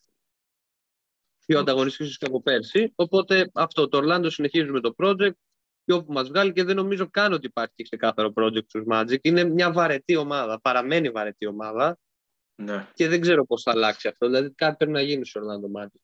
[1.47, 2.93] Πιο ανταγωνιστική ίσως και από πέρσι.
[2.95, 5.33] Οπότε αυτό, το Orlando συνεχίζουμε το project
[5.85, 9.19] και όπου μας βγάλει και δεν νομίζω καν ότι υπάρχει ξεκάθαρο project στους Magic.
[9.23, 11.99] Είναι μια βαρετή ομάδα, παραμένει βαρετή ομάδα
[12.55, 12.88] Ναι.
[12.95, 14.26] και δεν ξέρω πώς θα αλλάξει αυτό.
[14.26, 16.00] Δηλαδή κάτι πρέπει να γίνει στο Orlando Magic.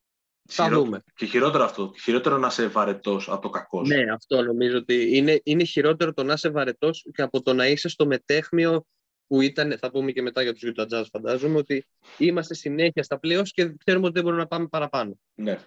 [0.53, 1.03] Θα Χειρό- δούμε.
[1.15, 1.93] Και χειρότερο αυτό.
[2.03, 3.85] Χειρότερο να είσαι βαρετός από το κακό.
[3.85, 3.93] σου.
[3.95, 7.67] Ναι, αυτό νομίζω ότι είναι, είναι χειρότερο το να είσαι βαρετός και από το να
[7.67, 8.87] είσαι στο μετέχμιο
[9.27, 11.87] που ήταν, θα πούμε και μετά για τους Utah Jazz φαντάζομαι, ότι
[12.19, 15.19] είμαστε συνέχεια στα playoffs και ξέρουμε ότι δεν μπορούμε να πάμε παραπάνω.
[15.35, 15.59] Ναι.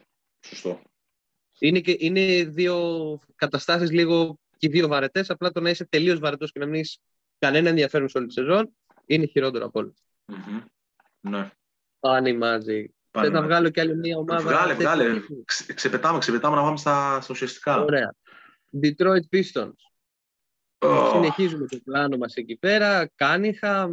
[0.46, 0.82] Σωστό.
[1.60, 6.20] Είναι, και, είναι δύο καταστάσεις λίγο και οι δύο βαρετές, απλά το να είσαι τελείως
[6.20, 6.98] βαρετός και να μην έχεις
[7.40, 8.76] κανένα ενδιαφέρον σε όλη τη σεζόν
[9.06, 9.94] είναι χειρότερο από όλα.
[10.26, 10.62] Μμμ.
[11.20, 11.52] Ναι.
[12.00, 12.34] Πάνε οι
[13.14, 13.22] Magic.
[13.22, 14.42] Πάνε Θες να με- βγάλω κι άλλη μια ομάδα.
[14.42, 15.14] Βγάλε, τέτοιου βγάλε.
[15.14, 17.82] τύπου; Ξε- Ξεπετάμε, ξεπετάμε να πάμε στα, στα ουσιαστικά.
[17.82, 18.16] Ωραία.
[18.84, 19.72] Detroit Pistons.
[20.80, 23.12] Ω, Συνεχίζουμε το πλάνο μας εκεί πέρα.
[23.16, 23.92] Κάνιχαμ,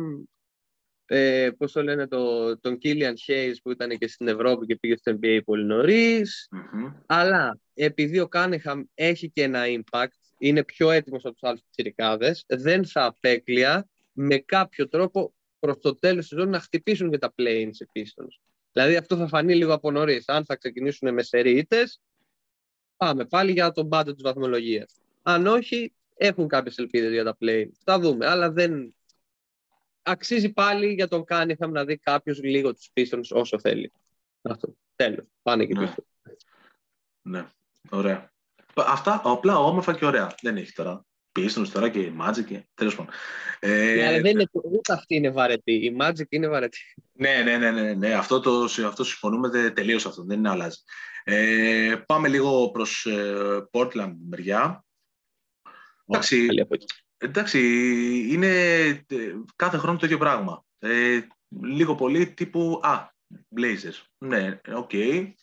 [1.07, 4.97] ε, πώς το λένε, το, τον Killian Hayes που ήταν και στην Ευρώπη και πήγε
[4.97, 6.49] στο NBA πολύ νωρίς.
[6.51, 6.93] μμμ.
[7.07, 10.07] Αλλά επειδή ο Κάνιχαμ έχει και ένα impact,
[10.39, 15.95] είναι πιο έτοιμος από τους άλλους τσιρικάδες, δεν θα απέκλεια με κάποιο τρόπο προς το
[15.95, 18.41] τέλος της σεζόν να χτυπήσουν και τα play-in σε Pistons.
[18.73, 20.29] Δηλαδή αυτό θα φανεί λίγο από νωρίς.
[20.29, 22.01] Αν θα ξεκινήσουν με σερίτες,
[22.97, 24.95] πάμε πάλι για τον πάντο της βαθμολογίας.
[25.23, 27.69] Αν όχι, έχουν κάποιες ελπίδες για τα play.
[27.85, 28.95] Θα δούμε, αλλά δεν...
[30.03, 33.93] Αξίζει πάλι για τον Κάνιχαμ να δει κάποιος λίγο τους Pistons όσο θέλει.
[34.43, 34.75] Αυτό.
[34.97, 35.27] Τέλος.
[35.43, 35.95] Πάνε και Ναι.
[35.97, 36.33] Pistons.
[37.23, 37.47] Ναι.
[37.91, 38.33] Ωραία.
[38.75, 40.35] Πα- Αυτά απλά όμορφα και ωραία.
[40.43, 41.05] Δεν έχει τώρα.
[41.39, 43.13] Pistons τώρα και Magic και τέλος πάντων.
[43.61, 45.73] Ε, Ναι, αλλά δεν είναι, ούτε αυτή είναι βαρετή.
[45.73, 46.79] Η Magic είναι βαρετή.
[47.13, 48.13] Ναι, ναι, ναι, ναι, ναι.
[48.15, 50.25] Αυτό, το, αυτό συμφωνούμε δε- τελείως αυτό.
[50.25, 50.79] Δεν είναι αλλάζει.
[51.25, 54.85] Ε, πάμε λίγο προς ε, Portland μεριά.
[56.07, 56.87] Εντάξει, Καλή από εκεί.
[57.17, 57.59] εντάξει,
[58.31, 58.49] είναι
[58.87, 59.03] ε,
[59.57, 60.65] κάθε χρόνο το ίδιο πράγμα.
[60.79, 61.21] Ε,
[61.63, 63.09] λίγο πολύ τύπου, α,
[63.57, 64.03] Blazers.
[64.19, 64.93] Ναι, οκ,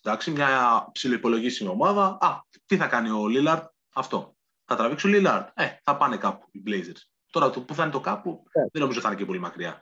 [0.03, 2.17] εντάξει, μια ψιλοϋπολογίσιμη ομάδα.
[2.21, 4.36] Α, τι θα κάνει ο Lillard, αυτό.
[4.69, 5.47] Θα τραβήξει ο Lillard.
[5.53, 7.01] Ε, θα πάνε κάπου οι Blazers.
[7.31, 8.59] Τώρα το που θα είναι το κάπου, Ε.
[8.71, 9.79] δεν νομίζω θα είναι και πολύ μακριά.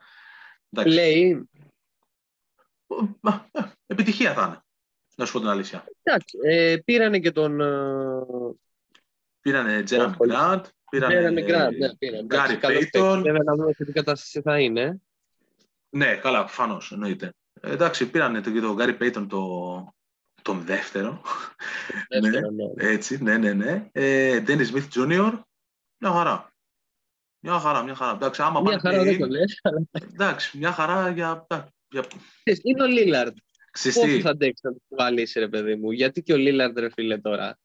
[0.69, 0.93] Εντάξει.
[0.93, 1.50] Λέει,
[2.88, 4.60] Ε, ε, Επιτυχία θα είναι.
[5.15, 5.86] Να σου πω την αλήθεια.
[6.04, 8.56] εντάξει, ε, πήρανε και τον ε,
[9.41, 10.32] Πήρανε Τζέρεμι πολύ.
[10.32, 11.78] Γκραντ, Πήρανε πήρανε Γκραντ.
[11.78, 12.19] Ναι, πήρανε.
[12.19, 13.08] Εντάξει, Γκάρι καλός Πέιτον.
[13.08, 13.24] παίκτης.
[13.32, 15.02] Βέβαια να δούμε σε τι κατάσταση θα είναι.
[15.89, 17.34] Ναι, καλά, προφανώς εννοείται.
[17.62, 19.94] Ε, εντάξει, πήρανε το- και τον Γκάρι Πέιτον το,
[20.45, 21.21] τον δεύτερο.
[22.10, 22.63] Δεύτερο, ναι.
[22.75, 23.89] Έτσι, ναι, ναι, ναι.
[23.91, 25.41] Ε, Dennis Smith Jr.
[25.97, 26.53] Μια χαρά.
[27.39, 28.12] Μια χαρά, μια χαρά.
[28.12, 29.60] Εντάξει, άμα Μια πάνε χαρά δεν play-in, το λες.
[29.62, 29.81] αλλά
[30.13, 31.47] Εντάξει, μια χαρά για.
[31.89, 32.05] για
[32.43, 33.38] ξέρεις, Είναι ο Λίλαρντ.
[33.71, 33.99] Ξεστή.
[33.99, 37.17] Πόσο θα αντέξει να το κουβαλήσει, ρε παιδί μου; Γιατί και ο Λίλαρντ, ρε φίλε,
[37.17, 37.60] τώρα;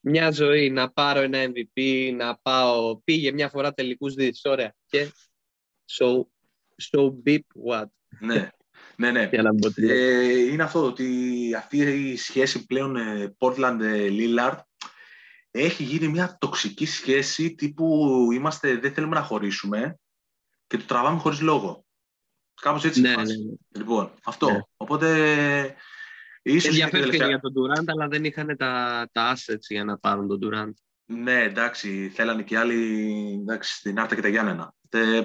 [0.00, 3.00] Μια ζωή να πάρω ένα MVP, να πάω.
[3.00, 4.40] Πήγε μια φορά τελικούς δις.
[4.44, 4.74] Ωραία.
[4.86, 5.10] Και.
[5.98, 6.20] So,
[6.92, 7.86] so beep what;
[8.20, 8.48] Ναι,
[8.96, 9.28] ναι, ναι.
[9.32, 9.96] Για να μην πω τι λέω.
[9.96, 11.06] Ε, είναι αυτό ότι
[11.56, 14.56] αυτή η σχέση πλέον ε, Portland-Lillard
[15.50, 19.98] έχει γίνει μια τοξική σχέση τύπου είμαστε, δεν θέλουμε να χωρίσουμε
[20.66, 21.84] και το τραβάμε χωρίς λόγο.
[22.60, 23.44] Κάπως έτσι Ναι, είναι η ναι, φάση.
[23.44, 23.80] ναι.
[23.80, 24.50] Λοιπόν, αυτό.
[24.50, 24.60] Ναι.
[24.76, 25.06] Οπότε
[26.42, 27.28] ίσως είναι και Ενδιαφέρθηκε τελευταία.
[27.28, 30.72] για τον Durant, αλλά δεν είχαν τα, τα assets για να πάρουν τον Durant.
[31.08, 34.74] Ναι, εντάξει, θέλανε και άλλοι εντάξει, στην Άρτα και τα Γιάννενα.
[34.90, 35.22] Ε,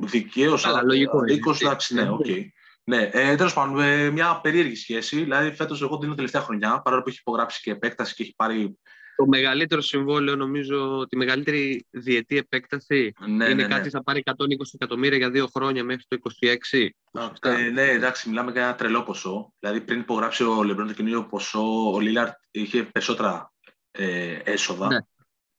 [0.00, 1.32] Δικαίως, Καλά, λογικό είναι.
[1.32, 2.08] Νίκος, εντάξει, ναι, Ναι.
[2.10, 2.26] οκ.
[2.84, 5.22] Ναι, ε, τέλος πάντων, ε, μια περίεργη σχέση.
[5.22, 8.78] Δηλαδή, φέτος εγώ την τελευταία χρονιά, παρόλο που έχει υπογράψει και επέκταση και έχει πάρει.
[9.16, 13.66] Το μεγαλύτερο συμβόλαιο, νομίζω, τη μεγαλύτερη διετή επέκταση Ναι, είναι ναι, ναι.
[13.66, 14.34] κάτι θα πάρει 120
[14.72, 16.18] εκατομμύρια για δύο χρόνια μέχρι το
[16.70, 16.88] 26.
[17.40, 19.52] Ε, ναι, εντάξει, μιλάμε για ένα τρελό ποσό.
[19.58, 23.52] Δηλαδή, πριν υπογράψει ο Λεμπρόν το καινούριο ποσό, ο Λίλαρτ είχε περισσότερα
[23.90, 24.86] ε, έσοδα.
[24.86, 24.98] Ναι.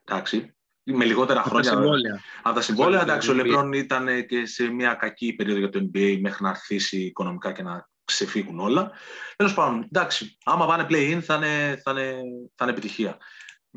[0.04, 0.55] Εντάξει.
[0.88, 1.70] Με λιγότερα Τα χρόνια.
[1.72, 2.20] συμβόλαια.
[2.42, 3.46] Από τα συμβόλαια, Χρόνια εντάξει, ο NBA.
[3.46, 7.64] Λεμπρόν ήταν και σε μια κακή περίοδο για το NBA μέχρι να αρχίσει οικονομικά και
[7.64, 8.92] να ξεφύγουν όλα.
[9.36, 12.12] Τέλος πάντων, εντάξει, άμα πάνε play-in θα είναι, θα, είναι,
[12.56, 13.18] θα είναι επιτυχία.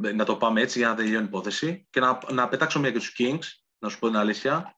[0.02, 2.90] Ε, Να το πάμε έτσι για να τελειώνει η υπόθεση και να, να πετάξω μια
[2.90, 3.44] και τους Kings,
[3.78, 4.76] να σου πω την αλήθεια.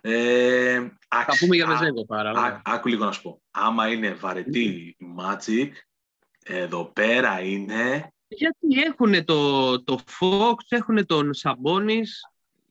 [0.00, 2.30] Ε, Θα άξι- πούμε για α- Βεζέγκο πάρα.
[2.30, 3.42] Α, άκου λίγο να σου πω.
[3.50, 5.68] Άμα είναι βαρετή η Magic,
[6.44, 8.12] εδώ πέρα είναι.
[8.32, 12.20] Γιατί έχουν το, το Fox, έχουν τον Σαμπόνις,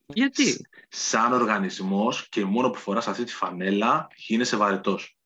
[0.05, 5.17] Γιατί; Σαν οργανισμός και μόνο που φοράς αυτή τη φανέλα γίνεσαι βαρετός.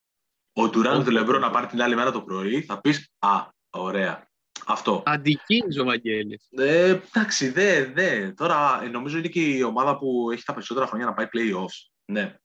[0.53, 4.31] Ο Τουράν του Λεμπρό να πάρει την άλλη μέρα το πρωί, θα πεις «Α, ωραία».
[4.65, 5.03] Αυτό.
[5.05, 6.47] Αντικίνης ο Βαγγέλης.
[6.49, 8.31] Ε, εντάξει, δε, δε.
[8.31, 11.91] Τώρα ε, νομίζω είναι και η ομάδα που έχει τα περισσότερα χρόνια να πάει play-offs.
[12.05, 12.35] Ναι.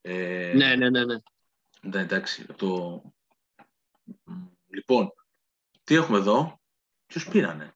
[0.00, 1.16] Ε, ναι, ναι, ναι, ναι.
[1.80, 2.46] Ναι, εντάξει.
[2.56, 3.02] Το...
[4.68, 5.12] Λοιπόν,
[5.84, 6.60] τι έχουμε εδώ;
[7.12, 7.74] Ποιους πήρανε;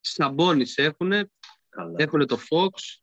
[0.00, 1.12] Σαμπόνις έχουν.
[1.96, 3.00] Έχουν το Fox.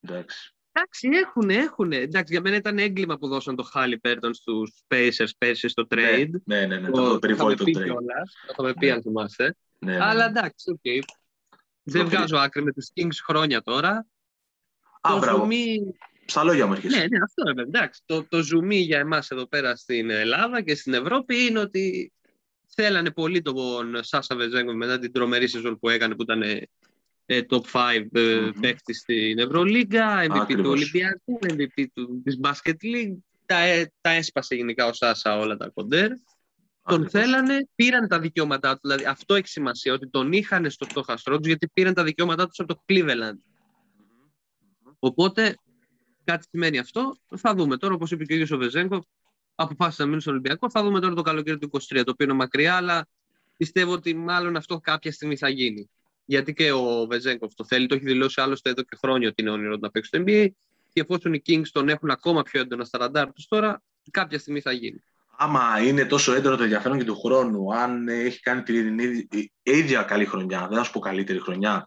[0.00, 0.54] Εντάξει.
[0.72, 1.92] Εντάξει, έχουν, έχουν.
[1.92, 6.02] Εντάξει, για μένα ήταν έγκλημα που δώσαν το Χάλι Πέρτον στους Pacers πέρσι στο ναι,
[6.02, 6.30] trade.
[6.44, 7.74] Ναι, ναι, ναι, ναι το, το περιβόητο trade.
[7.74, 7.96] Το
[8.50, 9.56] είχαμε πει, αν θυμάστε.
[9.78, 10.78] Ναι, ναι, Αλλά εντάξει, OK.
[10.82, 10.98] Okay.
[11.82, 14.06] Δεν βγάζω άκρη με τους Kings χρόνια τώρα.
[15.00, 15.38] Α, το μπράβο.
[15.38, 15.78] Ζουμί...
[16.24, 16.96] Στα λόγια μου έρχεσαι.
[16.98, 17.62] Ναι, ναι, αυτό είναι.
[17.62, 18.02] Εντάξει.
[18.04, 22.12] Το, το ζουμί για εμάς εδώ πέρα στην Ελλάδα και στην Ευρώπη είναι ότι
[22.74, 26.42] θέλανε πολύ τον Σάσα Βεζέγκο μετά την τρομερή σεζόν που έκανε που ήταν
[27.26, 28.52] ε, top 5 mm-hmm.
[28.60, 30.64] παίκτης στην Ευρωλίγκα, MVP Ακριβώς.
[30.64, 33.16] του Ολυμπιακού, MVP του, της Basket League.
[33.46, 36.10] Τα, ε, τα έσπασε γενικά ο Σάσα όλα τα κοντέρ.
[36.86, 38.80] Τον θέλανε, πήραν τα δικαιώματά του.
[38.82, 42.58] Δηλαδή αυτό έχει σημασία, ότι τον είχαν στο στόχαστρό του γιατί πήραν τα δικαιώματά τους
[42.60, 43.38] από το Cleveland.
[44.98, 45.56] Οπότε
[46.24, 47.16] κάτι σημαίνει αυτό.
[47.36, 49.04] Θα δούμε τώρα, όπως είπε και ο ίδιος ο Βεζέγκο,
[49.54, 50.70] αποφάσισε να μείνει στο Ολυμπιακό.
[50.70, 53.06] Θα δούμε τώρα το καλοκαίρι του 23, το οποίο είναι μακριά, αλλά
[53.56, 55.88] πιστεύω ότι μάλλον αυτό κάποια στιγμή θα γίνει
[56.24, 59.50] γιατί και ο Βεζέγκοφ το θέλει, το έχει δηλώσει άλλωστε εδώ και χρόνια ότι είναι
[59.50, 60.48] όνειρο να παίξει στο NBA.
[60.92, 64.60] Και εφόσον οι Kings τον έχουν ακόμα πιο έντονα στα ραντάρ τους τώρα, κάποια στιγμή
[64.60, 65.02] θα γίνει.
[65.36, 68.98] Άμα είναι τόσο έντονο το ενδιαφέρον και του χρόνου, αν έχει κάνει την
[69.62, 71.86] ίδια καλή χρονιά, δεν θα σου πω καλύτερη χρονιά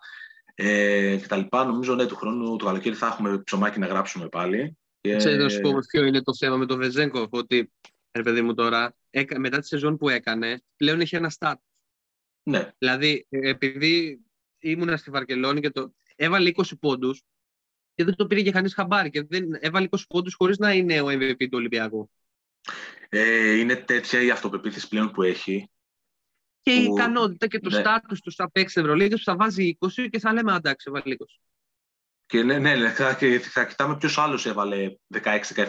[0.56, 4.78] ε, λοιπά, Νομίζω ναι, του χρόνου το καλοκαίρι θα έχουμε ψωμάκι να γράψουμε πάλι.
[5.08, 5.16] Και...
[5.16, 7.72] Ξέρετε να σου πω ποιο είναι το θέμα με τον Βεζέγκοφ, ότι
[8.12, 8.96] ρε παιδί μου τώρα,
[9.38, 11.60] μετά τη σεζόν που έκανε, πλέον έχει ένα στάτ.
[12.44, 12.72] Ναι.
[12.78, 14.22] Δηλαδή, ε, επειδή
[14.60, 17.24] ήμουνα στη Βαρκελόνη και το έβαλε 20 πόντους
[17.96, 19.10] και δεν το πήρε και κανείς χαμπάρι.
[19.10, 22.12] Και δεν έβαλε 20 πόντους χωρίς να είναι ο MVP του Ολυμπιακού.
[23.10, 25.70] Ε, είναι τέτοια η αυτοπεποίθηση πλέον που έχει.
[26.62, 26.82] Και που...
[26.82, 27.80] η ικανότητα και το ναι.
[27.80, 31.24] στάτους τους στα παίξει Ευρωλίγα που θα βάζει 20 και θα λέμε αντάξει, έβαλε 20.
[32.28, 33.18] Και ναι, ναι, ναι θα,
[33.52, 34.96] θα κοιτάμε ποιος άλλος έβαλε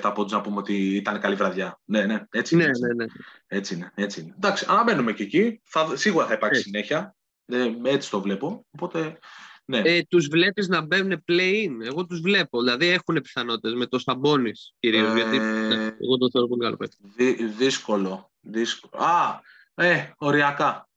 [0.01, 1.81] 16-17 πόντους να πούμε ότι ήταν καλή βραδιά.
[1.85, 2.65] Ναι, ναι, έτσι είναι.
[2.65, 3.05] Ναι, ναι, ναι.
[3.47, 4.35] Έτσι είναι, έτσι είναι.
[4.37, 5.61] Εντάξει, αναμένουμε και εκεί.
[5.65, 6.71] Θα, σίγουρα θα υπάρξει έτσι.
[6.71, 7.17] συνέχεια.
[7.47, 8.67] Ε, έτσι το βλέπω.
[8.71, 9.19] Οπότε,
[9.65, 9.79] ναι.
[9.85, 11.71] Ε, τους βλέπεις να μπαίνουν play-in.
[11.85, 12.63] Εγώ τους βλέπω.
[12.63, 15.11] Δηλαδή έχουν πιθανότητες με το Σαμπόνις κυρίως.
[15.11, 16.77] Ε, γιατί ναι, εγώ το θέλω πολύ καλό
[17.17, 18.31] Δύ, δύσκολο.
[18.41, 19.03] δύσκολο.
[19.03, 19.41] Α,
[19.75, 20.89] ε, οριακά.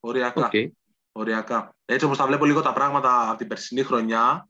[0.00, 0.50] Οριακά.
[0.52, 0.68] Okay.
[1.12, 1.76] οριακά.
[1.84, 4.48] Έτσι όπως τα βλέπω λίγο τα πράγματα από την περσινή χρονιά,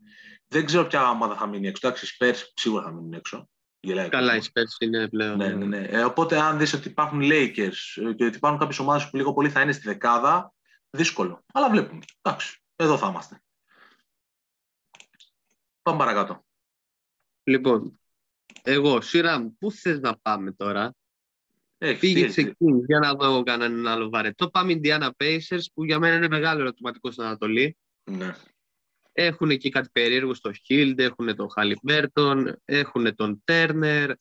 [0.53, 1.87] δεν ξέρω ποια ομάδα θα μείνει έξω.
[1.87, 3.49] Εντάξει, οι Spurs σίγουρα θα μείνουν έξω.
[3.79, 5.37] Γελάει Καλά, οι Spurs είναι πλέον.
[5.37, 5.85] Ναι, ναι, ναι.
[5.89, 7.77] Ε, οπότε, αν δεις ότι υπάρχουν Lakers
[8.15, 10.53] και ότι υπάρχουν κάποιες ομάδες που λίγο πολύ θα είναι στη δεκάδα,
[10.97, 11.43] Δύσκολο.
[11.53, 12.03] Αλλά βλέπουμε.
[12.21, 12.61] Εντάξει.
[12.75, 13.41] Εδώ θα είμαστε.
[15.81, 16.45] Πάμε παρακάτω.
[17.43, 17.99] Λοιπόν,
[18.61, 20.95] εγώ, σειρά μου, πού θες να πάμε τώρα;
[21.77, 24.49] Έχεις, Πήγε εκεί για να δω εγώ κανέναν άλλο βαρετό.
[24.49, 27.77] Πάμε Indiana Pacers, που για μένα είναι μεγάλο ερωτηματικό στην Ανατολή.
[28.03, 28.35] Ναι.
[29.15, 34.11] Έχουν εκεί κάτι περίεργο στο Hild, έχουν τον Χαλιμπέρτον, έχουν τον Τέρνερ,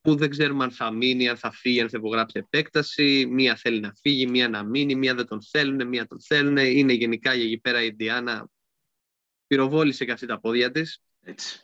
[0.00, 3.26] που δεν ξέρουμε αν θα μείνει, αν θα φύγει, αν θα υπογράψει επέκταση.
[3.30, 6.56] Μία θέλει να φύγει, μία να μείνει, μία δεν τον θέλουν, μία τον θέλουν.
[6.56, 8.48] Είναι γενικά εκεί πέρα η Ιντιάνα
[9.46, 11.02] πυροβόλησε και αυτή τα πόδια της.
[11.20, 11.60] Έτσι.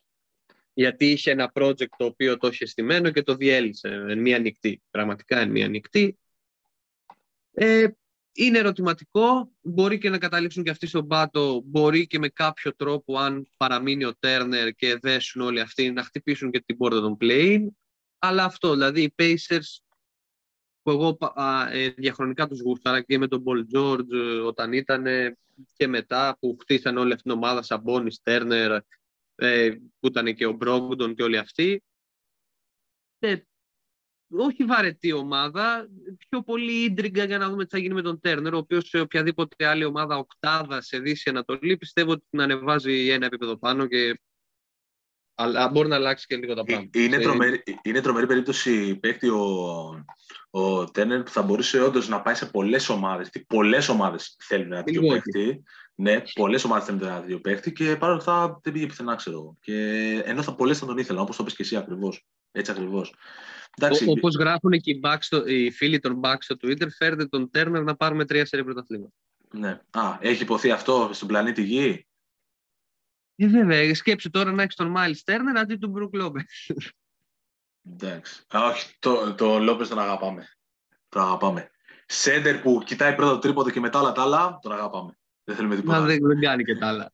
[0.73, 4.83] Γιατί είχε ένα project το οποίο το είχε στημένο και το διέλυσε εν μία νυχτή.
[4.91, 6.19] Πραγματικά εν μία νυχτή.
[7.53, 7.87] Ε,
[8.33, 9.53] είναι ερωτηματικό.
[9.61, 11.63] Μπορεί και να καταλήξουν και αυτοί στον πάτο.
[11.65, 16.51] Μπορεί και με κάποιο τρόπο, αν παραμείνει ο Τέρνερ και δέσουν όλοι αυτοί, να χτυπήσουν
[16.51, 17.67] και την πόρτα των play
[18.25, 19.81] αλλά αυτό, δηλαδή οι Pacers
[20.83, 25.05] που εγώ α, ε, διαχρονικά τους γούσταρα και με τον Paul George ε, όταν ήταν
[25.77, 28.83] και μετά που χτίσαν όλη αυτή την ομάδα Σαμπόνι, Στέρνερ
[29.35, 31.83] ε, που ήταν και ο Μπρόγκτον και όλοι αυτοί
[33.19, 33.37] ε,
[34.37, 35.89] όχι βαρετή ομάδα,
[36.29, 39.01] πιο πολύ ίντριγκα για να δούμε τι θα γίνει με τον Τέρνερ, ο οποίος σε
[39.01, 44.21] οποιαδήποτε άλλη ομάδα οκτάδα σε Δύση Ανατολή πιστεύω ότι την ανεβάζει ένα επίπεδο πάνω και
[45.35, 46.99] αλλά μπορεί να αλλάξει και λίγο τα πράγματα.
[46.99, 50.05] Είναι, τρομερή, είναι τρομερή περίπτωση παίχτη ο,
[50.51, 53.31] ο Τένερ που θα μπορούσε όντως να πάει σε πολλές ομάδες.
[53.47, 55.63] Πολλές ομάδες θέλουν ένα τέτοιο παίχτη.
[55.95, 59.57] Ναι, πολλές ομάδες θέλουν ένα τέτοιο παίχτη και παρόλα αυτά δεν πήγε πουθενά, ξέρω.
[59.61, 59.75] Και
[60.25, 62.27] ενώ θα πολλές θα τον ήθελαν, όπως το πει και εσύ ακριβώς.
[62.51, 63.15] Έτσι ακριβώς.
[64.07, 67.97] Όπως γράφουν και οι, στο, οι φίλοι των Bucks στο Twitter, φέρτε τον Τέρνερ να
[67.97, 69.13] πάρουμε τρία σερή πρωταθλήματα.
[69.51, 69.81] Ναι.
[69.91, 72.07] Α, έχει υποθεί αυτό στον πλανήτη Γη;
[73.37, 76.45] Ε, βέβαια, σκέψου τώρα να έχεις τον Μάιλ Στέρνερ αντί του Μπρουκ Λόπε.
[77.85, 78.43] Εντάξει.
[78.53, 80.49] όχι, το, το Λόπε τον αγαπάμε.
[81.09, 81.71] Τον αγαπάμε.
[82.07, 85.17] Σέντερ που κοιτάει πρώτα το τρίποδο και μετά όλα τα άλλα, τον αγαπάμε.
[85.45, 86.01] Δεν θέλουμε τίποτα.
[86.01, 87.11] Μα δεν, δεν κάνει και τα άλλα.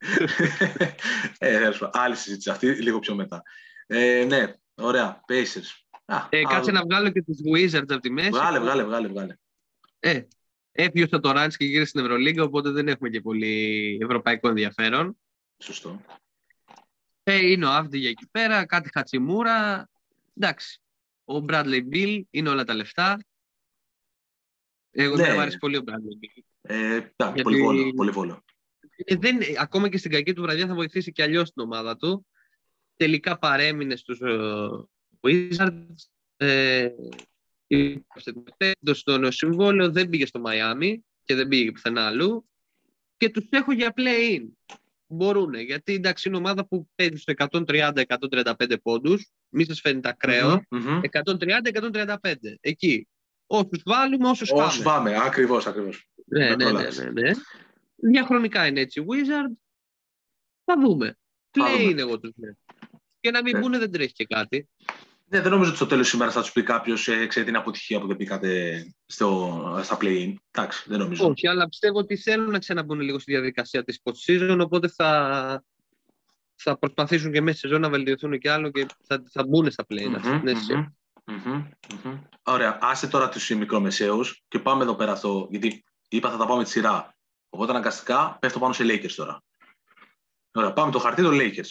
[1.39, 2.01] ε, τέλος πάντων.
[2.03, 3.43] άλλη συζήτηση αυτή, λίγο πιο μετά.
[3.87, 5.21] Ε, ναι, ωραία.
[5.29, 5.88] Pacers.
[6.11, 6.49] Α, Ε, άλλο.
[6.49, 8.29] κάτσε να βγάλω και τους Wizards από τη μέση.
[8.31, 9.35] Βγάλε, βγάλε, βγάλε, βγάλε.
[9.99, 10.23] Ε,
[10.73, 15.19] έφυγε στο Τωράντς και γύρισε στην Ευρωλίγκα, οπότε δεν έχουμε και πολύ ευρωπαϊκό ενδιαφέρον.
[15.59, 16.01] Σωστό.
[17.23, 19.89] Ε, είναι ο Αύδη εκεί πέρα, κάτι Χατσιμούρα.
[20.37, 20.81] Εντάξει.
[21.25, 23.19] Ο Bradley Bill είναι όλα τα λεφτά.
[24.91, 25.23] Εγώ Ναι.
[25.23, 25.93] δεν μου αρέσει πολύ ο Bradley
[26.25, 26.43] Bill.
[26.61, 27.93] Ε, εντάξει, Γιατί- πολύ βόλο.
[27.95, 28.45] Πολύ βόλο.
[28.97, 31.97] Ε, δεν, ε, ακόμα και στην κακή του βραδιά θα βοηθήσει και αλλιώς την ομάδα
[31.97, 32.27] του.
[32.97, 34.35] Τελικά παρέμεινε στους ε,
[35.29, 35.95] Wizards.
[36.37, 36.89] Ε,
[37.67, 42.49] υπέγραψε το πέμπτο στο νέο συμβόλαιο, δεν πήγε στο Μαϊάμι και δεν πήγε πουθενά αλλού.
[43.17, 44.43] Και τους έχω για play-in.
[45.07, 49.31] Μπορούν, γιατί εντάξει είναι ομάδα που παίζει στο 130-135 πόντους.
[49.49, 50.63] Μη σας φαίνεται ακραίο.
[50.71, 51.01] Μμμ, μμμ.
[51.03, 52.57] 130-135.
[52.61, 53.09] Εκεί.
[53.47, 55.11] Όσους βάλουμε, όσους Όσους πάμε.
[55.11, 56.09] πάμε, ακριβώς, ακριβώς.
[56.27, 56.99] Ναι, Δεν ναι, ναι, προλάβεις.
[56.99, 57.31] ναι, ναι.
[57.97, 59.53] Διαχρονικά είναι έτσι οι Wizard.
[60.65, 61.19] Θα δούμε.
[61.51, 61.91] Θα Play δούμε.
[61.91, 62.57] είναι εγώ τους λέω.
[63.21, 63.61] Και να μην Ναι.
[63.61, 64.69] μπουν δεν τρέχει και κάτι.
[65.31, 68.01] Ναι, δεν νομίζω ότι στο τέλος σήμερα θα τους πει κάποιος, ε, ξέρετε την αποτυχία
[68.01, 70.35] που δεν πήγατε στο, στα play-in.
[70.51, 71.29] Εντάξει, δεν νομίζω.
[71.29, 75.65] Όχι, αλλά πιστεύω ότι θέλουν να ξαναμπούν λίγο στη διαδικασία της post-season, οπότε θα,
[76.55, 79.85] θα προσπαθήσουν και μέσα στη σεζόν να βελτιωθούν και άλλο και θα, θα μπουν στα
[79.89, 80.07] play.
[80.09, 80.87] Μμμ, Ναι, μμμ,
[81.25, 81.65] μμμ,
[82.05, 82.19] μμμ.
[82.43, 85.47] Ωραία, άσε τώρα τους μικρομεσαίους και πάμε εδώ πέρα στο.
[85.51, 87.17] Γιατί είπα θα τα πάμε τη σειρά.
[87.49, 89.43] Οπότε αναγκαστικά πέφτω πάνω σε Lakers τώρα.
[90.53, 91.71] Ωραία, πάμε το χαρτί των Lakers.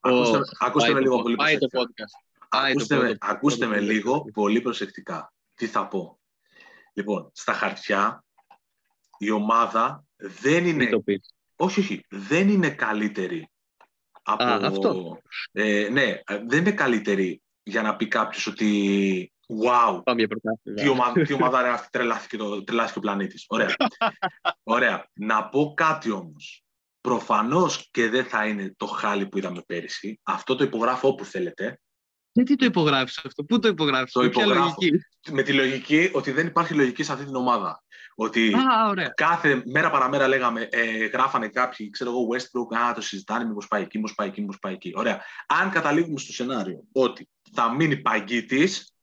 [0.00, 2.04] Ακούστε, με- ακούστε με Πάει λίγο το- πολύ Πάει το προσεκτικά.
[2.04, 2.33] podcast.
[2.60, 5.32] Πάει το Ακούστε, με, πρώτο- ακούστε με πρώτο- λίγο πολύ προσεκτικά.
[5.54, 6.20] Τι θα πω;
[6.92, 8.24] Λοιπόν, στα χαρτιά
[9.18, 11.34] η ομάδα δεν είναι Μην το πεις.
[11.56, 12.04] όχι, όχι.
[12.08, 13.48] Δεν είναι καλύτερη
[14.22, 14.44] από...
[14.44, 15.18] Α, αυτό.
[15.52, 19.32] Ε, ναι, ε, δεν είναι καλύτερη για να πει κάποιος ότι
[19.64, 20.82] wow, Πάμε για πρωτάθλημα.
[20.82, 23.44] τι ομάδα, τι ομάδα είναι αυτή, τρελάθηκε, το, τρελάθηκε ο πλανήτης.
[23.48, 23.74] Ωραία.
[24.62, 25.08] Ωραία.
[25.12, 26.64] Να πω κάτι όμως.
[27.00, 30.20] Προφανώς και δεν θα είναι το χάλι που είδαμε πέρυσι.
[30.22, 31.80] Αυτό το υπογράφω όπου θέλετε.
[32.36, 34.74] Γιατί το υπογράφεις αυτό, πού το υπογράφεις, Το με ποια υπογράφω.
[34.80, 37.82] λογική; Με τη λογική ότι δεν υπάρχει λογική σε αυτή την ομάδα.
[38.14, 39.08] Ότι Α, ωραία.
[39.08, 43.82] κάθε μέρα παραμέρα λέγαμε, ε, γράφανε κάποιοι, ξέρω εγώ, Westbrook, α, το συζητάνε, μήπως πάει
[43.82, 44.92] εκεί, μήπως πάει εκεί, μήπως πάει εκεί.
[44.94, 45.20] Ωραία.
[45.46, 48.93] Αν καταλήγουμε στο σενάριο ότι θα μείνει παγκίτης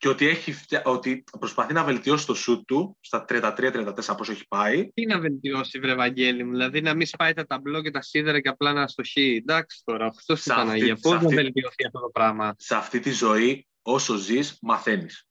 [0.00, 4.46] και ότι, έχει, φτια- ότι προσπαθεί να βελτιώσει το σουτ του στα 33-34 πώς έχει
[4.48, 8.02] πάει, Τι να βελτιώσει, βρε Βαγγέλη μου, δηλαδή να μην σπάει τα ταμπλό και τα
[8.02, 9.34] σίδερα και απλά να αστοχεί.
[9.40, 10.94] Εντάξει τώρα, αυτό στην Σε αυτή- Παναγία.
[10.96, 15.26] σε Πώς να αυτή- βελτιωθεί αυτό το πράγμα; σε αυτή τη ζωή, όσο ζεις, μαθαίνεις.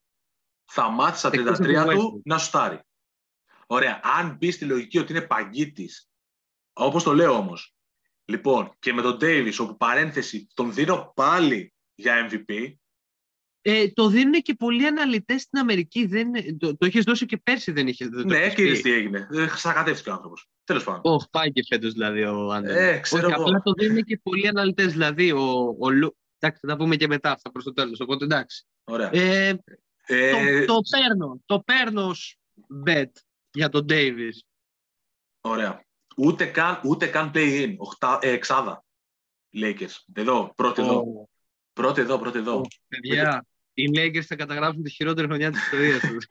[0.65, 2.79] Θα μάθεις στα Εκτός 33 από το του να σουτάρει.
[3.67, 3.99] Ωραία.
[4.03, 6.09] Αν μπει στη λογική ότι είναι παγκίτης,
[6.73, 7.75] όπως το λέω όμως,
[8.25, 12.79] λοιπόν, και με τον Davis, όπου παρένθεση τον δίνω πάλι για MVP,
[13.61, 16.05] Ε, το δίνουν και πολλοί αναλυτές στην Αμερική.
[16.05, 18.07] Δεν, το, το έχεις δώσει και πέρσι, δεν είχε.
[18.07, 18.89] δεν το ναι, έχεις και είδες πει.
[18.89, 19.27] τι έγινε.
[19.31, 20.49] Ε, Σακατεύτηκε ο άνθρωπος.
[20.63, 21.13] Τέλος πάντων.
[21.13, 22.75] Οχ, πάει και φέτος δηλαδή ο Άντερ.
[22.75, 23.43] Ε, ξέρω Όχι, εγώ.
[23.43, 24.91] απλά το δίνουν και πολλοί αναλυτές.
[24.91, 26.17] Δηλαδή, ο, ο Λου...
[26.39, 27.99] Εντάξει, θα τα πούμε και μετά αυτά προς το τέλος.
[27.99, 28.65] Οπότε εντάξει.
[28.83, 29.09] Ωραία.
[29.13, 29.59] Ε,
[30.05, 31.41] Ε, το, το παίρνω.
[31.45, 32.37] Το παίρνω ως
[32.85, 33.09] bet
[33.51, 34.37] για τον Davis.
[35.41, 35.83] Ωραία.
[36.17, 37.75] Ούτε καν, ούτε καν play-in.
[37.77, 38.85] Οχτά, ε, εξάδα.
[39.53, 39.95] Lakers.
[40.13, 40.99] Εδώ, πρώτη εδώ.
[40.99, 41.29] Ω,
[41.73, 42.61] Πρώτη εδώ, πρώτη εδώ.
[42.87, 43.45] Παιδιά,
[43.81, 46.27] οι Lakers θα καταγράψουν τη χειρότερη χρονιά της ιστορίας τους.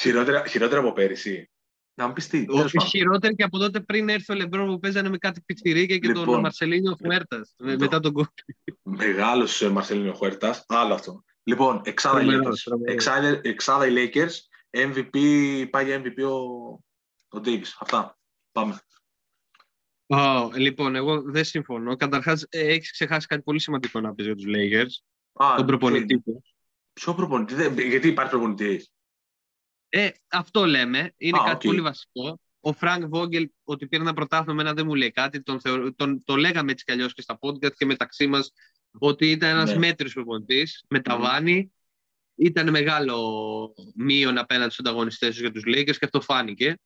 [0.00, 1.50] χειρότερα, χειρότερα από πέρυσι.
[1.94, 2.44] Να μου πεις τι.
[2.44, 2.90] τέλος Όχι πάντων.
[2.90, 6.24] χειρότερη και από τότε πριν έρθει ο Λεμπρόν που παίζανε με κάτι πιτσιρίκια και Λοιπόν.
[6.24, 7.40] τον Μαρσελίνιο Φουέρτα.
[7.58, 8.32] Μετά τον κόμμα.
[8.82, 10.64] Μεγάλος ε, Μαρσελίνο Χουέρτας.
[10.68, 11.24] Άλλο αυτό.
[11.42, 12.62] Λοιπόν, εξάδα οι Τρομερός, Lakers.
[12.64, 12.94] τρομερός.
[12.94, 14.30] Εξάδα, εξάδα οι Lakers.
[14.70, 15.18] MVP,
[15.70, 16.34] πάει για MVP ο,
[17.28, 17.70] ο Davis.
[17.78, 18.18] Αυτά.
[18.52, 18.78] Πάμε.
[20.06, 21.96] Ω, λοιπόν, εγώ δεν συμφωνώ.
[21.96, 25.02] Καταρχάς, έχεις ξεχάσει κάτι πολύ σημαντικό να πεις για τους Lakers.
[25.44, 26.54] Α, τον προπονητή ποιο, τους.
[27.00, 27.54] Ποιο προπονητή.
[27.54, 28.92] Δεν- γιατί υπάρχει προπονητής;
[29.88, 31.14] Ε, αυτό λέμε.
[31.16, 31.72] Είναι Α, κάτι οκ.
[31.72, 32.40] πολύ βασικό.
[32.60, 35.42] Ο Frank Vogel, ότι πήρε ένα πρωτάθλημα, εμένα δεν μου λέει κάτι.
[35.42, 38.52] Τον, θεωρώ- τον, το λέγαμε έτσι κι αλλιώς και στα podcast και μεταξύ μας
[38.98, 39.78] ότι ήταν ένας Ναι.
[39.78, 40.84] μέτριος προπονητής.
[40.88, 41.72] Με ταβάνι.
[42.34, 46.78] Ήταν μεγάλο μείον απέναντι στους ανταγωνιστές τους για τους Lakers και αυτό φάνηκε.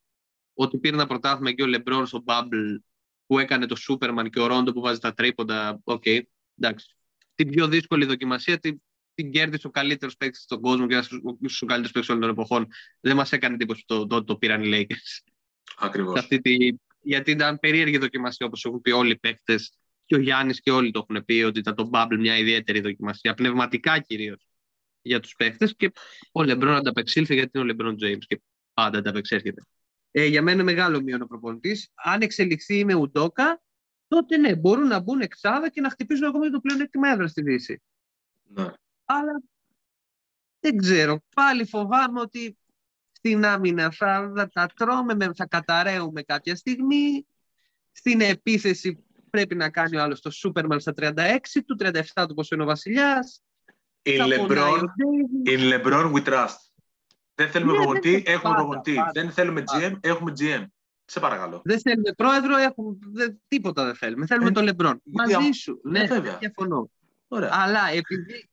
[0.55, 2.79] Ότι πήρε ένα πρωτάθλημα και ο Λεμπρόν στο Bubble
[3.27, 5.81] που έκανε τον Superman και ο Ρόντο που βάζει τα τρίποντα.
[5.85, 6.05] Οκ,
[6.61, 6.97] εντάξει.
[7.35, 8.83] Την πιο δύσκολη δοκιμασία την,
[9.15, 11.07] την κέρδισε ο καλύτερος παίκτης στον κόσμο και ένας
[11.47, 12.67] απ' τους καλύτερους παίκτες όλων των εποχών.
[13.01, 15.33] Δεν μας έκανε εντύπωση που το, το, το πήραν οι Lakers.
[15.79, 16.13] Ακριβώς.
[16.13, 19.73] Σε αυτή τη, γιατί ήταν περίεργη δοκιμασία όπως έχουν πει όλοι οι παίκτες.
[20.05, 23.35] Και ο Γιάννης και όλοι το έχουν πει ότι ήταν το Bubble μια ιδιαίτερη δοκιμασία,
[23.35, 24.47] πνευματικά κυρίως
[25.03, 25.75] για τους παίκτες.
[25.77, 25.93] Και
[26.33, 28.41] ο Λεμπρόν ανταπεξήλθε γιατί είναι ο Λεμπρόν James και
[28.75, 29.63] πάντα ανταπεξέρχεται.
[30.11, 31.91] Ε, για μένα είναι μεγάλο μείον ο προπονητής.
[31.95, 33.63] Αν εξελιχθεί με Ουντόκα,
[34.09, 37.43] τότε ναι, μπορούν να μπουν εξάδα και να χτυπήσουν ακόμα και το πλεονέκτημα έδρα στη
[37.43, 37.83] Δύση.
[38.43, 38.73] Ναι.
[39.19, 39.43] Αλλά
[40.61, 41.21] δεν ξέρω.
[41.35, 42.59] Πάλι φοβάμαι ότι
[43.13, 47.27] στην άμυνα θα, θα τα τρώμε, θα καταραίουμε κάποια στιγμή.
[47.93, 51.11] Στην επίθεση πρέπει να κάνει ο άλλος το Σούπερμαν στα 36
[51.67, 51.77] του,
[52.15, 53.43] 37 του πόσο είναι ο Βασιλιάς.
[54.05, 54.83] In LeBron,
[55.47, 56.57] in LeBron we trust.
[57.35, 58.97] Δεν θέλουμε ναι, προπονητή, έχουμε προπονητή.
[59.13, 60.65] Δεν θέλουμε GM, έχουμε GM.
[61.05, 61.61] Σε παρακαλώ.
[61.65, 64.27] Δεν θέλουμε πρόεδρο, έχουμε, δεν, τίποτα δεν θέλουμε.
[64.27, 65.03] Θέλουμε ε, τον Λεμπρόν.
[65.05, 65.81] Μαζί σου.
[65.85, 66.91] Ναι, ναι διαφωνώ.
[67.29, 67.51] Ωραία.
[67.53, 68.51] Αλλά επειδή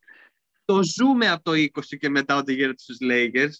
[0.70, 3.52] το ζούμε από το 20 και μετά ότι γίνεται στους Lakers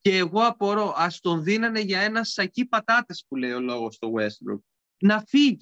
[0.00, 4.12] και εγώ απορώ, ας τον δίνανε για ένα σακί πατάτες που λέει ο λόγος στο
[4.16, 4.60] Westbrook.
[4.98, 5.58] Να φύγει.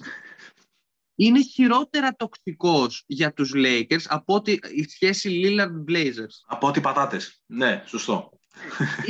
[1.15, 6.43] Είναι χειρότερα τοξικός για τους Lakers από ότι η σχέση Lillard Blazers.
[6.45, 7.41] Από ότι πατάτες.
[7.45, 8.29] Ναι, σωστό.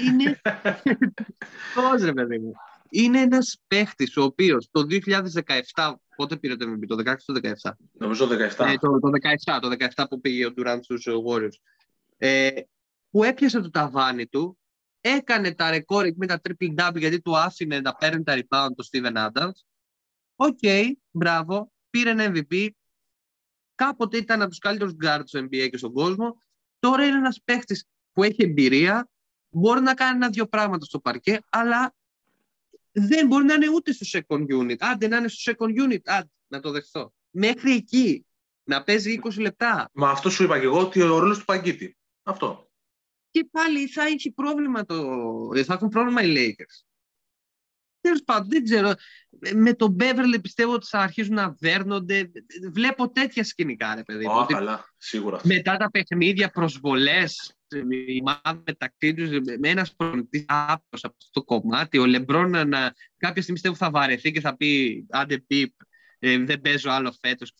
[0.05, 0.41] Είναι...
[1.75, 2.53] Πώς ρε παιδί μου
[2.89, 4.81] είναι ένας παίχτης ο οποίος το
[5.73, 5.93] 2017.
[6.15, 7.71] Πότε πήρε το MVP, το 16 το 17.
[7.91, 8.65] Νομίζω το 17.
[8.65, 9.09] Ε, το, το
[9.45, 11.57] 17, το 17 που πήγε ο Durant στους Warriors.
[12.17, 12.49] Ε,
[13.09, 14.57] που έπιασε το ταβάνι του,
[15.01, 18.87] έκανε τα ρεκόρ με τα triple double γιατί του άφηνε να παίρνει τα rebound το
[18.91, 19.51] Steven Adams.
[20.35, 22.69] OK, okay, μπράβο, πήρε ένα MVP.
[23.75, 26.41] Κάποτε ήταν από τους καλύτερους guards του NBA και στον κόσμο.
[26.79, 29.09] Τώρα είναι ένας παίχτης που έχει εμπειρία,
[29.49, 31.95] μπορεί να κάνει ένα-δύο πράγματα στο παρκέ, αλλά
[32.97, 34.75] δεν μπορεί να είναι ούτε στο second unit.
[34.79, 37.13] Άντε να είναι στο second unit, άντε να το δεχθώ.
[37.29, 38.25] Μέχρι εκεί,
[38.63, 39.89] να παίζει 20 λεπτά.
[39.93, 41.97] Μα αυτό σου είπα και εγώ ότι ο ρόλος του παγκίτη.
[42.23, 42.69] Αυτό.
[43.31, 44.95] Και πάλι θα έχει πρόβλημα το...
[45.63, 46.83] θα έχουν πρόβλημα οι Lakers.
[48.05, 48.93] Τέλος πάντων, δεν ξέρω.
[49.53, 52.31] Με τον Μπέβερλε πιστεύω ότι θα αρχίσουν να δέρνονται.
[52.71, 54.25] Βλέπω τέτοια σκηνικά, ρε παιδί.
[54.29, 55.39] Oh, καλά, σίγουρα.
[55.43, 57.55] Μετά τα παιχνίδια, προσβολές,
[58.07, 61.97] η μάδα μεταξύ τους, με ένας προπονητής από αυτό το κομμάτι.
[61.97, 65.73] Ο Λεμπρόν να, κάποια στιγμή πιστεύω θα βαρεθεί και θα πει άντε πιπ,
[66.19, 67.53] ε, δεν παίζω άλλο φέτος.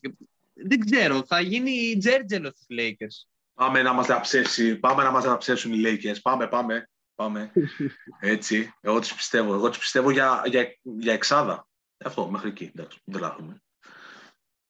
[0.54, 3.28] Δεν ξέρω, θα γίνει τζέρτζελος στου Lakers.
[3.54, 6.18] Πάμε να μας διαψεύσει, πάμε να μας διαψεύσουν οι Lakers.
[6.22, 6.90] Πάμε, πάμε.
[7.16, 7.52] Πάμε.
[8.20, 8.74] Έτσι.
[8.82, 9.54] Εγώ τις πιστεύω.
[9.54, 11.68] Εγώ τις πιστεύω για, για, για εξάδα.
[12.06, 12.72] Αυτό, μέχρι εκεί.
[12.76, 13.60] Εντάξει, δεν λάθουμε.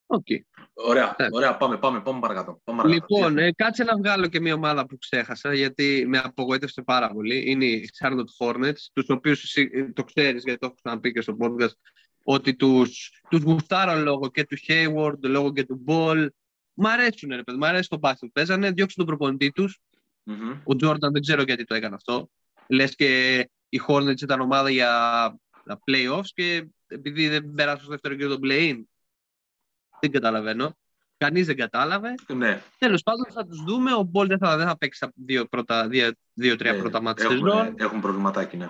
[0.07, 0.39] Okay.
[0.73, 2.61] Ωραία, ωραία, πάμε, πάμε, πάμε παρακάτω.
[2.63, 7.11] Πάμε λοιπόν, ε, κάτσε να βγάλω και μια ομάδα που ξέχασα, γιατί με απογοήτευσε πάρα
[7.11, 7.51] πολύ.
[7.51, 9.55] Είναι οι Charlotte Hornets, τους οποίους
[9.93, 11.73] το ξέρεις, γιατί το έχω ξαναπεί και στο podcast,
[12.23, 16.27] ότι τους, τους γουστάρω λόγω και του Hayward, λόγω και του Ball.
[16.73, 19.79] Μ' αρέσουν, ρε παιδί, μ' αρέσει το μπάσκετ παίζανε, διώξουν τον προπονητή τους.
[20.25, 20.61] Mm-hmm.
[20.63, 22.29] Ο Jordan δεν ξέρω γιατί το έκανε αυτό.
[22.67, 24.89] Λες και η Hornets ήταν ομάδα για
[25.65, 28.83] τα playoffs και επειδή δεν πέρασε στο δεύτερο γύρο το play-in,
[29.99, 30.77] δεν καταλαβαίνω.
[31.17, 32.13] Κανείς δεν κατάλαβε.
[32.33, 32.61] Ναι.
[32.77, 33.93] Τέλος πάντων θα τους δούμε.
[33.93, 37.25] Ο Ball δεν θα, δεν θα παίξει δύο, πρώτα, δύο, δύο τρία ναι, πρώτα ματς
[37.25, 38.69] έχουν, έχουν, έχουν προβληματάκι, ναι.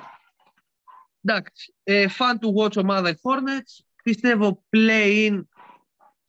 [1.22, 1.76] Εντάξει.
[1.84, 3.84] Ε, fun to watch ομάδα οι Hornets.
[4.04, 5.44] Πιστεύω play-in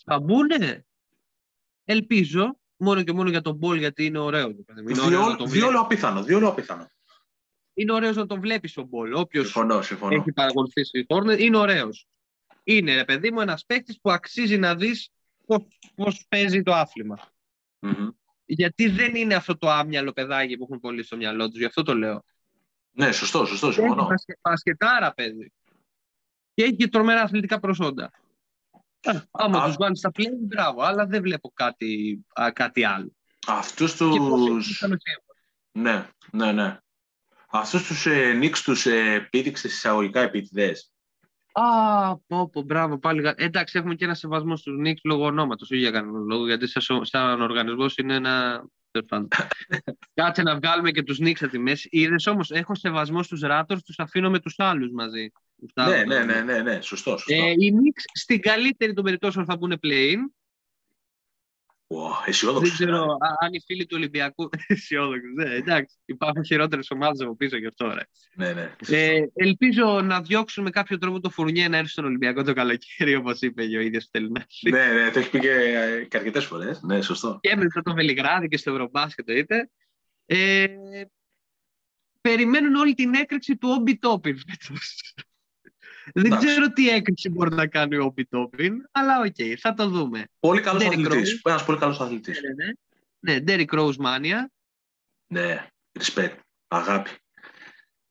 [0.04, 0.48] θα μπουν.
[1.84, 2.58] Ελπίζω.
[2.76, 4.48] Μόνο και μόνο για τον Ball γιατί είναι ωραίο.
[4.48, 4.92] Είναι
[5.46, 6.22] δύο, απίθανο.
[6.22, 6.90] Δύο απίθανο.
[7.74, 9.12] Είναι ωραίο να τον βλέπεις τον Ball.
[9.12, 9.56] Όποιος
[10.10, 12.06] έχει παρακολουθήσει οι Hornets είναι ωραίος
[12.68, 15.10] είναι, ρε παιδί μου, ένας παίκτης που αξίζει να δεις
[15.94, 17.18] πώς, παίζει το άθλημα
[18.44, 21.82] Γιατί δεν είναι αυτό το άμυαλο παιδάκι που έχουν πολύ στο μυαλό τους, γι' αυτό
[21.82, 22.24] το λέω.
[22.90, 24.02] Ναι, σωστό, σωστό, συμφωνώ.
[24.02, 25.52] Έχει μπασκετάρα, παιδί.
[26.54, 28.12] Και έχει και τρομερά αθλητικά προσόντα.
[29.30, 32.20] Άμα τους βάλεις στα πλέον, μπράβο, αλλά δεν βλέπω κάτι,
[32.52, 33.12] κάτι άλλο.
[33.46, 34.84] Αυτούς τους...
[35.72, 36.78] Ναι, ναι, ναι.
[37.50, 40.92] Αυτούς τους ε, Νίξ τους ε, πήδηξες εισαγωγικά επίτηδες.
[41.52, 43.32] Α, πω, πω, μπράβο, πάλι.
[43.36, 47.04] Εντάξει, έχουμε και ένα σεβασμό στους Νίξ λόγω ονόματος, όχι για κανέναν λόγο, γιατί σαν,
[47.04, 48.64] σαν οργανισμός είναι ένα.
[50.14, 51.88] Κάτσε να βγάλουμε και τους Νίξ από τη μέση.
[51.90, 55.30] Είδες όμως, έχω σεβασμό στους Ράτορ, τους αφήνω με τους άλλους μαζί.
[55.74, 57.10] Ναι, ναι, ναι, ναι, ναι, σωστό.
[57.10, 57.34] σωστό.
[57.34, 60.14] Ε, οι Νίξ στην καλύτερη των περιπτώσεων θα μπουν play
[61.88, 62.76] Wow, αισιόδοξος.
[62.76, 64.48] Δεν ξέρω αν οι φίλοι του Ολυμπιακού.
[64.66, 65.32] αισιόδοξος.
[65.34, 65.96] Ναι, εντάξει.
[66.04, 67.88] Υπάρχουν χειρότερες ομάδες από πίσω γι' αυτό.
[67.88, 68.02] Ρε.
[68.34, 68.74] Ναι, ναι.
[68.88, 73.14] Ε, ελπίζω να διώξουν με κάποιο τρόπο το Φουρνιέ να έρθει στον Ολυμπιακό το καλοκαίρι,
[73.14, 74.46] όπως είπε και ο ίδιος Τελεινά.
[74.70, 76.82] ναι, ναι, το έχει πει και, και αρκετές φορές.
[76.82, 77.38] Ναι, σωστό.
[77.40, 79.70] Και έμεινε το Βελιγράδι και στο Ευρωμπάσκετ το είπε.
[80.26, 80.66] Ε,
[82.20, 84.38] περιμένουν όλη την έκρηξη του Obi Toppin
[86.14, 89.88] δεν ξέρω τι έκρηξη μπορεί να κάνει ο Obi Toppin, αλλά OK, okay, θα το
[89.88, 90.28] δούμε.
[90.40, 91.40] Πολύ καλός αθλητής.
[91.44, 92.40] Ένας πολύ καλός αθλητής.
[92.40, 92.72] Ναι, ναι.
[93.18, 94.44] Ναι, Derrick Rose Mania.
[95.26, 95.66] Ναι,
[96.00, 96.36] respect.
[96.68, 97.10] Αγάπη.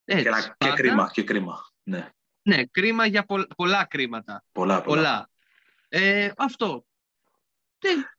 [0.06, 1.70] Έτσι, και, και, κρίμα, και κρίμα.
[1.84, 2.10] Ναι.
[2.42, 3.26] ναι, κρίμα για
[3.56, 4.44] πολλά κρίματα.
[4.52, 5.02] Πολλά, πολλά.
[5.02, 5.30] πολλά.
[5.88, 6.86] Ε, αυτό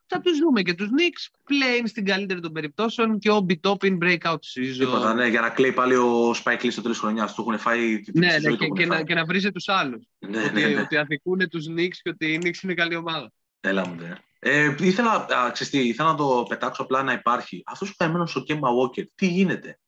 [0.07, 3.99] θα τους δούμε και τους Knicks play-in στην καλύτερη των περιπτώσεων και ο Obi Toppin
[4.03, 4.77] breakout season.
[4.79, 7.35] Τίποτα, ναι, για να κλαίει πάλι ο Spike Lee στο τέλο χρονιάς.
[7.35, 8.03] Του έχουν φάει.
[8.13, 10.05] Ναι, ναι, και, και, να, και να βρίζει τους άλλους.
[10.19, 10.81] Ναι, ότι, ναι, ναι.
[10.81, 13.33] ότι αδικούν τους Knicks και ότι οι Knicks είναι καλή ομάδα.
[13.61, 14.13] Έλα μου, ναι.
[14.39, 17.63] Ε, ήθελα, α, ξεστή, ήθελα να το πετάξω απλά να υπάρχει.
[17.67, 19.79] Αυτός που καημένο ο Κέμα Walker, τι γίνεται;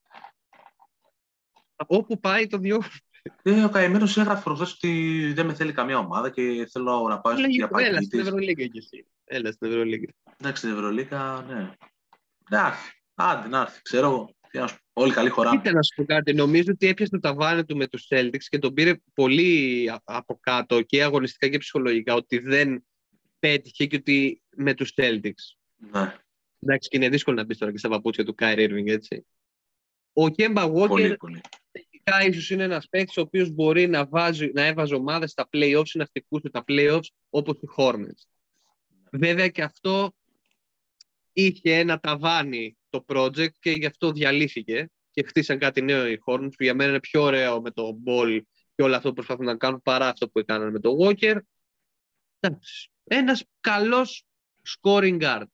[1.86, 2.82] Όπου πάει το δυο.
[3.42, 7.34] Ε, ο καημένο έγραφε προχθέ ότι δεν με θέλει καμία ομάδα και θέλω να πάω
[7.34, 8.04] Λέγε, για Έλα παγίτη.
[8.04, 9.06] στην Ευρωλίγκα κι εσύ.
[9.28, 10.12] Έλα στην Ευρωλίγκα.
[10.36, 11.70] Εντάξει, στην Ευρωλίκα, ναι.
[12.50, 14.36] Εντάξει, άντε να έρθει, ξέρω εγώ.
[14.50, 15.50] Τι να σου πω, Όλοι καλή χωρά.
[15.50, 16.34] Κοίτα να σου πω κάτι.
[16.34, 20.38] Νομίζω ότι έπιασε το ταβάνι του με τους Celtics και τον πήρε πολύ α- από
[20.42, 22.84] κάτω και αγωνιστικά και ψυχολογικά ότι δεν
[23.38, 25.56] πέτυχε και ότι με τους Celtics.
[25.76, 26.14] Ναι,
[26.60, 29.26] Εντάξει, και είναι δύσκολο να μπεις τώρα και στα παπούτσια του Kyrie Irving, έτσι.
[30.12, 31.40] Ο Κέμπα Walker πολύ, πολύ.
[31.70, 35.88] τεχνικά ίσως είναι ένας παίκτης ο οποίος μπορεί να, βάζει, να έβαζε ομάδες στα playoffs
[35.94, 38.22] ή να χτυπούσε τα playoffs όπως οι Hornets.
[39.12, 40.12] Βέβαια και αυτό
[41.32, 46.52] είχε ένα ταβάνι το project και γι' αυτό διαλύθηκε και χτίσαν κάτι νέο οι Hornets
[46.56, 48.40] που για μένα είναι πιο ωραίο με το ball
[48.74, 51.36] και όλο αυτό που προσπαθούν να κάνουν παρά αυτό που έκαναν με το Walker.
[52.40, 52.90] Εντάξει.
[53.04, 54.24] Ένας καλός
[54.68, 55.46] scoring guard.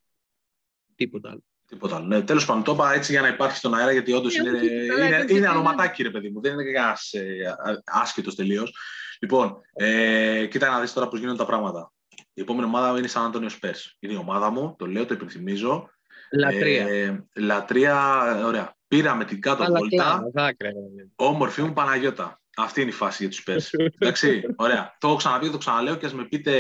[0.95, 1.45] Τίποτα άλλο.
[1.67, 2.07] Τίποτα άλλο.
[2.07, 4.59] Ναι, Τέλος πάντων, το είπα έτσι για να υπάρχει στον αέρα, γιατί όντως Ναι, είναι,
[4.59, 6.41] όχι, καλά, είναι, εντάξει, είναι είναι- ανοματάκι, ρε παιδί μου.
[6.41, 8.77] Δεν είναι κανένας ε, άσχετος τελείως.
[9.21, 11.93] Λοιπόν, ε, κοίτα να δεις τώρα πώς γίνονται τα πράγματα.
[12.35, 13.81] Η επόμενη ομάδα μου είναι η San Antonio Spurs.
[13.99, 15.91] Είναι η ομάδα μου, το λέω, το υπενθυμίζω.
[16.33, 16.89] Λατρεία.
[16.89, 18.77] Ε, λατρεία, ωραία.
[18.89, 20.03] Πήραμε την κάτω Αλλά βόλτα.
[20.03, 20.71] κλάμα, δάκρυα.
[20.71, 21.13] δηλαδή.
[21.17, 22.39] Όμορφη μου Παναγιώτα.
[22.57, 23.81] Αυτή είναι η φάση για τους Spurs.
[23.99, 24.97] Εντάξει, ωραία.
[25.01, 26.53] Το έχω ξαναπεί, το ξαναλέω και ας με πείτε.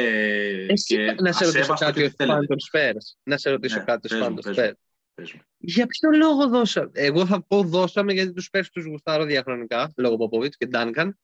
[0.68, 2.36] Εσύ και να σε ρωτήσω ασέβαστο κάτι και ως τι θέλετε.
[2.36, 3.18] φαν των Spurs.
[3.22, 4.70] Να σε ρωτήσω Ναι, κάτι ως πες φαν μου, των πες μου.
[4.70, 4.78] Spurs.
[5.14, 5.40] Πες μου.
[5.58, 6.90] Για ποιο λόγο δώσαμε.
[6.92, 11.18] Εγώ θα πω δώσαμε γιατί τους Spurs τους γουστάρω διαχρονικά λόγω Ποποβίτς και Ντάνκαν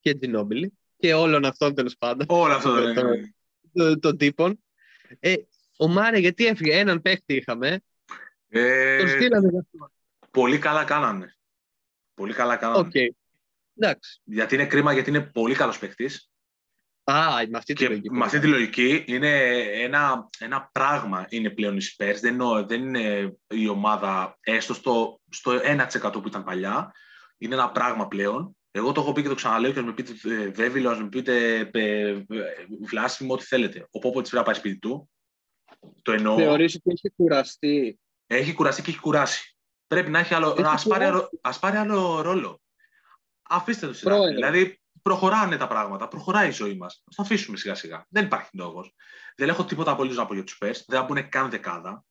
[0.00, 3.34] και Τζινόμπιλι και όλων αυτών τέλος πάντων Όλο αυτό δεν Το- είναι.
[3.72, 4.64] Των- των τύπων.
[5.20, 5.34] Ε,
[5.78, 7.80] ο Μάρεϊ γιατί έφυγε, έναν παίχτη είχαμε,
[8.48, 9.92] Ε, τον στείλαμε για αυτό.
[10.30, 11.34] Πολύ καλά κάνανε.
[12.14, 12.78] Πολύ καλά κάνανε.
[12.78, 12.94] Οκ.
[13.76, 14.20] Εντάξει.
[14.24, 16.26] Γιατί είναι κρίμα, γιατί είναι πολύ καλός παίκτης.
[17.04, 18.10] Α, με αυτή τη Και λογική.
[18.10, 19.38] με αυτή τη λογική είναι
[19.82, 22.16] ένα, ένα πράγμα είναι πλέον οι Spurs.
[22.20, 26.92] Δεν, εννοώ- δεν είναι η ομάδα έστω στο, στο 1% που ήταν παλιά.
[27.38, 28.56] Είναι ένα πράγμα πλέον.
[28.74, 31.08] Εγώ το έχω πει και το ξαναλέω και να με πείτε ε, βέβαιο, να με
[31.08, 32.24] πείτε ε, ε,
[32.80, 33.86] βλάσιμο, ό,τι θέλετε.
[33.90, 35.10] Ο Πόπο τη πρέπει να πάει σπίτι του.
[36.02, 36.36] Το εννοώ.
[36.36, 39.56] Θεωρείς ότι έχει κουραστεί; Έχει κουραστεί και έχει κουράσει.
[39.86, 41.04] Πρέπει να έχει άλλο, Έχει ας, πάρει, κουράσει.
[41.04, 42.60] άλλο- ας πάρει άλλο ρόλο.
[43.42, 44.14] Αφήστε το σειρά.
[44.14, 44.34] Πρόεδρε.
[44.34, 46.08] Δηλαδή, προχωράνε τα πράγματα.
[46.08, 46.94] Προχωράει η ζωή μας.
[47.04, 48.06] Θα το αφήσουμε σιγά σιγά.
[48.08, 48.94] Δεν υπάρχει λόγος.
[49.36, 50.72] Δεν έχω τίποτα απολύτως να πω για τους Πέρ.
[50.86, 52.04] Δεν θα μπουν καν δεκάδα.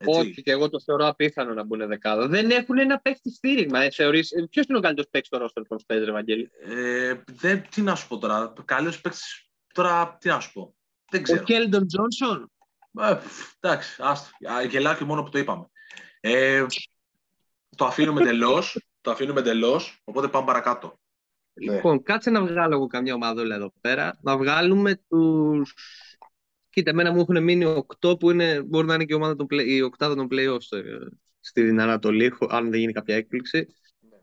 [0.00, 0.20] Έτσι.
[0.20, 2.26] Όχι, και εγώ το θεωρώ απίθανο να μπουν δεκάδα.
[2.26, 3.80] Δεν έχουν ένα παίχτη στήριγμα.
[3.80, 4.30] Ε, θεωρείς...
[4.30, 7.82] ε, Ποιος είναι ο καλύτερος παίκτης στο ρόστερ των Spurs, ρε Βαγγέλη; Ε, δεν, τι
[7.82, 8.52] να σου πω τώρα.
[8.64, 9.50] Καλός παίκτης.
[9.74, 10.74] Τώρα, τι να σου πω.
[11.10, 11.42] Δεν Ο ξέρω.
[11.42, 12.50] Κέλντον Τζόνσον;
[13.00, 14.30] Ε, πφ, εντάξει, άστο.
[14.52, 15.66] Α, Γελάω και μόνο που το είπαμε.
[16.20, 16.66] Ε,
[17.76, 18.86] το αφήνουμε εντελώς.
[19.00, 20.00] το αφήνουμε εντελώς.
[20.04, 21.00] Οπότε πάμε παρακάτω.
[21.52, 21.74] Ναι.
[21.74, 24.18] Λοιπόν, κάτσε να βγάλω εγώ καμιά ομαδούλα εδώ πέρα.
[24.22, 25.74] Να βγάλουμε τους...
[26.78, 29.46] Κοίτα, εμένα μου έχουν μείνει οκτώ που είναι, μπορεί να είναι και η, ομάδα των
[29.50, 30.82] play, η οκτάδα των playoffs ε,
[31.40, 33.66] στην Ανατολή, χω- αν δεν γίνει κάποια έκπληξη.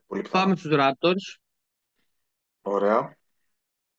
[0.07, 0.43] Πολύ πιθανό.
[0.43, 1.39] Πάμε στους Raptors,
[2.61, 3.17] Ωραία.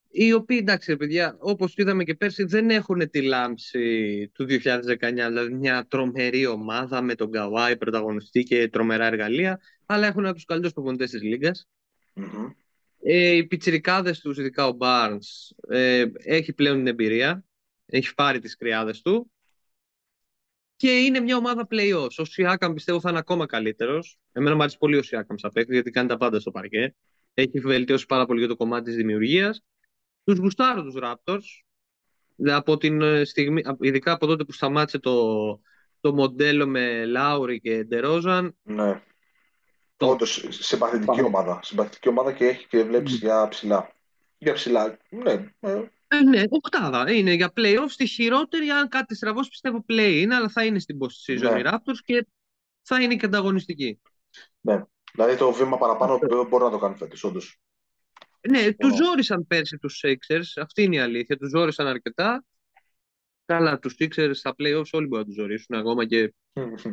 [0.09, 5.27] οι οποίοι, εντάξει, ρε παιδιά, όπως είδαμε και πέρσι, δεν έχουν τη λάμψη του 2019,
[5.27, 10.45] δηλαδή μια τρομερή ομάδα με τον Καουάι πρωταγωνιστή και τρομερά εργαλεία, αλλά έχουν από τους
[10.45, 11.67] καλύτερους προπονητές της Λίγκας.
[12.13, 12.47] Μμμ.
[13.01, 17.41] Ε, οι πιτσιρικάδες τους, ειδικά ο Barnes, ε, έχει πλέον την εμπειρία.
[17.89, 19.31] Έχει πάρει τις κρυάδες του.
[20.75, 22.15] Και είναι μια ομάδα playoffs.
[22.17, 24.17] Ο Σιάκαμ πιστεύω θα είναι ακόμα καλύτερος.
[24.31, 26.95] Εμένα μου αρέσει πολύ ο Σιάκαμ σαν παίκτης, γιατί κάνει τα πάντα στο παρκέ.
[27.33, 29.63] Έχει βελτιώσει πάρα πολύ για το κομμάτι της δημιουργίας.
[30.23, 31.41] Τους γουστάρω τους Raptors.
[32.45, 35.35] Από την ε, στιγμή, ειδικά από τότε που σταμάτησε το,
[36.01, 38.57] το μοντέλο με Λάουρι και Ντερόζαν.
[38.63, 39.01] Ναι.
[39.97, 41.21] Το- Όντως συμπαθητική Πάμε.
[41.21, 41.59] ομάδα.
[41.63, 43.17] Συμπαθητική ομάδα και έχει και βλέπεις Μμ.
[43.17, 43.91] για ψηλά.
[44.37, 44.97] Για ψηλά.
[45.09, 45.49] Ναι.
[46.07, 47.11] Ε, Ε, ναι, οκτάδα.
[47.11, 50.97] Είναι για playoffs στη χειρότερη, αν κάτι στραβώσει, πιστεύω play είναι, αλλά θα είναι στην
[51.01, 51.59] post season Ναι.
[51.59, 52.27] οι Raptors και
[52.81, 54.01] θα είναι και ανταγωνιστικοί.
[55.13, 56.17] Δηλαδή το βήμα παραπάνω
[56.49, 57.59] μπορεί να το κάνει φέτος, όντως.
[58.49, 59.03] Ναι, τους Ω.
[59.05, 62.45] ζόρισαν πέρσι τους Sixers, αυτή είναι η αλήθεια, τους ζόρισαν αρκετά.
[63.45, 66.33] Καλά, τους Sixers στα playoffs όλοι μπορούν να τους ζωρίσουν, ακόμα και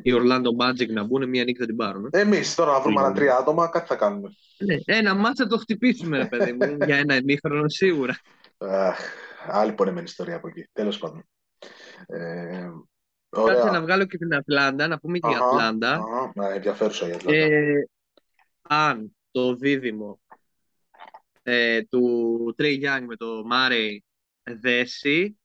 [0.03, 2.09] οι Orlando Magic να μπουν, μία νίκη θα την πάρουν.
[2.13, 2.21] ε.
[2.21, 3.07] Εμείς τώρα να βρούμε Ναι.
[3.07, 4.31] ένα τρία άτομα, κάτι θα κάνουμε.
[4.59, 8.19] Ναι, ένα ματς θα το χτυπήσουμε, ρε παιδί μου, για ένα ημίχρονο σίγουρα.
[8.59, 8.99] Αχ,
[9.47, 10.69] άλλη πονεμένη ιστορία από εκεί.
[10.73, 11.29] Τέλος πάντων.
[12.07, 12.71] Ε,
[13.29, 13.81] Κάτσε να ωραία.
[13.81, 15.95] βγάλω και την Ατλάντα, να πούμε και η Αχα, Ατλάντα.
[15.95, 17.39] αχα, ναι, ενδιαφέρουσα η Ατλάντα.
[17.39, 17.89] Ε,
[18.63, 20.21] αν το δίδυμο
[21.43, 24.05] ε, του Τρέι Young με το Μάρεϊ
[24.43, 25.39] δέσει,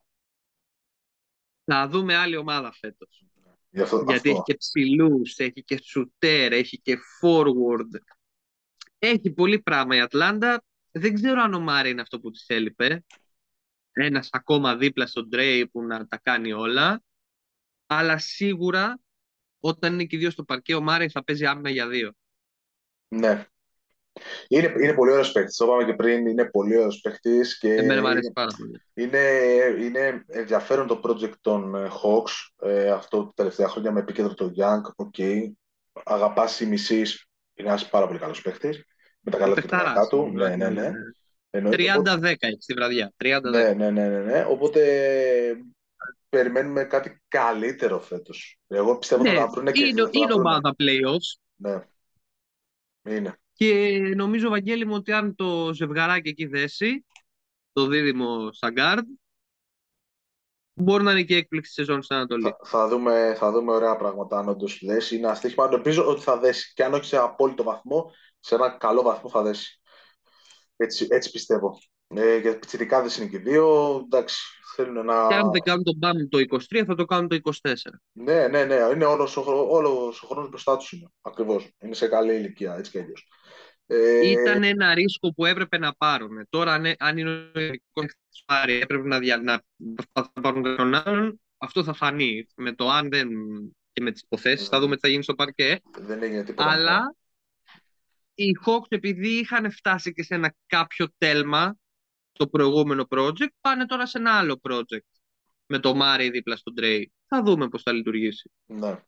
[1.66, 3.24] θα δούμε άλλη ομάδα φέτος.
[3.70, 4.30] Γι' αυτό, Γιατί αυτό.
[4.30, 7.99] έχει και ψηλούς, έχει και σουτέρ, έχει και forward.
[8.99, 10.64] Έχει πολύ πράγμα η Ατλάντα.
[11.00, 13.06] Δεν ξέρω αν ο Μάρεϊ είναι αυτό που της έλειπε.
[13.91, 17.04] Ένας ακόμα δίπλα στον Τρέι που να τα κάνει όλα.
[17.86, 19.00] Αλλά σίγουρα
[19.60, 22.14] όταν είναι και οι δύο στο παρκέ, ο Μάρεϊ θα παίζει άμυνα για δύο.
[23.08, 23.45] Ναι.
[24.47, 25.56] Είναι, είναι πολύ ωραίος παίκτης.
[25.56, 26.28] Το είπαμε και πριν.
[26.28, 27.58] Είναι πολύ ωραίος παίκτης.
[27.58, 28.82] Και Εμένα μου αρέσει πάρα πολύ.
[28.93, 29.20] είναι,
[29.80, 32.68] είναι ενδιαφέρον το project των ε, Hawks.
[32.70, 34.82] Ε, αυτό τα τελευταία χρόνια με επίκεντρο το Young.
[34.95, 35.16] Οκ.
[35.18, 35.52] Okay.
[36.04, 37.01] Αγαπάς ή μισείς.
[37.54, 38.84] Είναι ένας πάρα πολύ καλός παίκτης.
[39.20, 40.32] Με τα καλά του Παιχταράς, παιχνιδιά του.
[40.32, 40.91] Ναι, ναι, ναι.
[41.49, 41.93] Εννοείται.
[42.05, 43.13] 30-10 έχει στη βραδιά.
[43.24, 43.41] 30-10.
[43.41, 44.45] Ναι, ναι, ναι, ναι, ναι.
[44.49, 44.82] Οπότε
[46.30, 48.59] περιμένουμε κάτι καλύτερο φέτος.
[48.67, 50.41] Εγώ πιστεύω Ναι, θα τα βρουν και είναι, θα τα είναι βρούνε.
[50.41, 51.84] ομάδα playoffs Ναι.
[53.09, 53.36] Είναι.
[53.53, 57.05] και νομίζω, Βαγγέλη μου, ότι αν το ζευγαράκι εκεί δέσει,
[57.72, 59.03] το δίδυμο στα guard,
[60.74, 62.43] μπορεί να είναι και έκπληξη τη σεζόν στην Ανατολή.
[62.43, 65.15] Θα, θα δούμε, θα δούμε ωραία πράγματα αν όντως δέσει.
[65.15, 65.70] Είναι ένα στοίχημα.
[65.70, 66.74] Νομίζω ότι θα δέσει.
[66.74, 69.79] Και αν όχι σε απόλυτο βαθμό, σε ένα καλό βαθμό θα δέσει.
[70.75, 71.79] Έτσι, έτσι πιστεύω.
[72.07, 73.95] Ε, για πιτσιρικάδες είναι και οι δύο.
[74.05, 74.37] Εντάξει,
[74.75, 75.27] θέλουν να...
[75.27, 76.37] Και αν δεν κάνουν τον μπαμ το
[76.71, 77.73] 23, θα το κάνουν το 24.
[78.11, 78.75] Ναι, ναι, ναι.
[78.93, 81.07] Είναι όλος ο, χρόνο- όλος ο χρόνος μπροστά τους είναι.
[81.21, 81.69] Ακριβώς.
[81.81, 83.27] Είναι σε καλή ηλικία, έτσι και αλλιώς.
[83.85, 86.47] Ε, Ήταν ένα ρίσκο που έπρεπε να πάρουν.
[86.49, 89.61] Τώρα, αν, αν είναι ο ειδικός της πάρει, έπρεπε να, δια, να
[89.95, 92.47] προσπαθούν να πάρουν τον άλλον, αυτό θα φανεί.
[92.55, 93.29] Με το αν δεν
[93.91, 95.79] και με τις υποθέσεις, θα δούμε τι θα γίνει στο παρκέ.
[95.99, 96.69] δεν έγινε τίποτα.
[96.69, 97.15] Αλλά
[98.43, 101.77] οι Hawks, επειδή είχαν φτάσει και σε ένα κάποιο τέλμα
[102.31, 105.09] το προηγούμενο project, πάνε τώρα σε ένα άλλο project.
[105.65, 107.11] Με το Μάρι δίπλα στον Τρέι.
[107.27, 108.51] Θα δούμε πώς θα λειτουργήσει.
[108.65, 108.99] Ναι.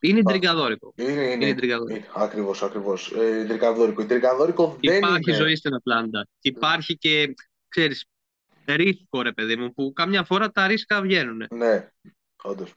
[0.00, 0.92] Είναι τζογαδόρικο.
[0.96, 1.96] Είναι, είναι, Είναι τζογαδόρικο.
[1.98, 2.06] είναι.
[2.14, 3.12] Ακριβώς, ακριβώς.
[3.12, 4.02] Ε, τζογαδόρικο.
[4.02, 5.38] Η τζογαδόρικο δεν Υπάρχει είναι...
[5.38, 6.26] ζωή στην Ατλάντα.
[6.38, 7.34] Και υπάρχει και,
[7.68, 8.04] ξέρεις,
[8.64, 11.46] ρίσκο ρε παιδί μου, που καμιά φορά τα ρίσκα βγαίνουν.
[11.50, 11.88] Ναι,
[12.42, 12.74] όντως.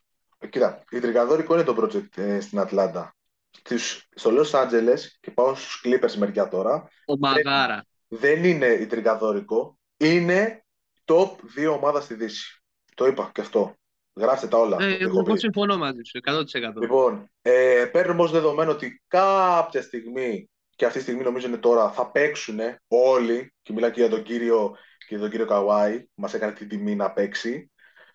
[0.50, 3.16] Κοίτα, η τζογαδόρικο είναι το project ε, στην Ατλάντα.
[3.58, 7.86] Στους, στο Los Angeles, και πάω στους Clippers μεριά τώρα, Ομαδάρα.
[8.08, 10.66] δεν είναι η τζογαδόρικο, είναι
[11.06, 12.64] top 2 ομάδα στη Δύση.
[12.96, 13.76] Το είπα και αυτό.
[14.16, 14.78] Γράψτε τα όλα.
[14.82, 15.38] Ε, το έχω εγώ πει.
[15.38, 16.82] συμφωνώ μαζί σου, 100%.
[16.82, 21.92] Λοιπόν, ε, παίρνουμε ως δεδομένο ότι κάποια στιγμή, και αυτή τη στιγμή νομίζω είναι τώρα,
[21.92, 26.22] θα παίξουν όλοι, και μιλάω και για τον κύριο, και για τον κύριο Καουάι, που
[26.22, 27.72] μας έκανε την τιμή να παίξει.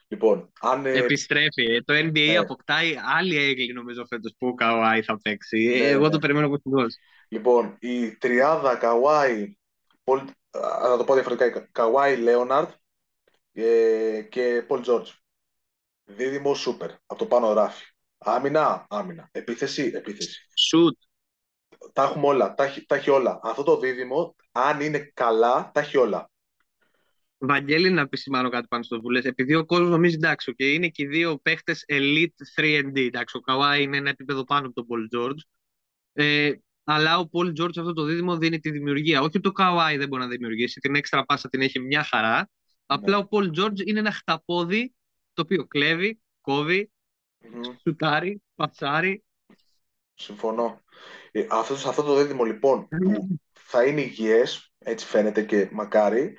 [0.08, 1.62] Λοιπόν, αν, ε, Επιστρέφει.
[1.64, 1.80] ε.
[1.82, 2.36] Το NBA Ναι.
[2.36, 5.56] αποκτάει άλλη έγκλη νομίζω φέτος που ο Καουάι θα παίξει.
[5.66, 6.10] Ναι, Ε, Εγώ ναι.
[6.10, 6.96] το περιμένω από ευτυχώς.
[7.28, 9.56] Λοιπόν, η τριάδα Καουάι,
[10.04, 10.18] Πολ,
[10.50, 12.68] α, να το πω διαφορετικά, Καουάι Λέοναρντ
[13.52, 15.10] ε, και Πολ Τζόρτζ.
[16.04, 17.84] Δίδυμο σούπερ, από το πάνω ράφι.
[18.18, 19.28] Άμυνα, άμυνα.
[19.32, 20.46] Επίθεση, επίθεση.
[20.54, 20.98] Σουτ.
[21.92, 23.40] Τα έχουμε όλα, τα έχει, τα έχει όλα.
[23.42, 26.30] Αυτό το δίδυμο, αν είναι καλά, τα έχει όλα.
[27.38, 29.24] Βαγγέλη, να επισημάνω κάτι πάνω στο που λες.
[29.24, 32.96] Επειδή ο κόσμος νομίζει εντάξει, okay, είναι και οι δύο παίχτες elite 3D.
[32.96, 35.40] Εντάξει, ο Καουάι είναι ένα επίπεδο πάνω από τον Paul George.
[36.12, 36.52] Ε,
[36.84, 39.20] αλλά ο Paul George αυτό το δίδυμο δίνει τη δημιουργία.
[39.20, 42.50] Όχι ότι ο Καουάι δεν μπορεί να δημιουργήσει, την έξτρα πάσα την έχει μια χαρά.
[42.86, 44.94] Απλά ο Paul George είναι ένα χταπόδι
[45.32, 46.90] το οποίο κλέβει, κόβει,
[47.38, 47.60] Μμμ.
[47.82, 49.24] σουτάρει, πασάρει.
[50.14, 50.82] Συμφωνώ.
[51.32, 56.36] Ε, αυτός, σε αυτό το δίδυμο λοιπόν που θα είναι υγιές, έτσι φαίνεται και μακάρι,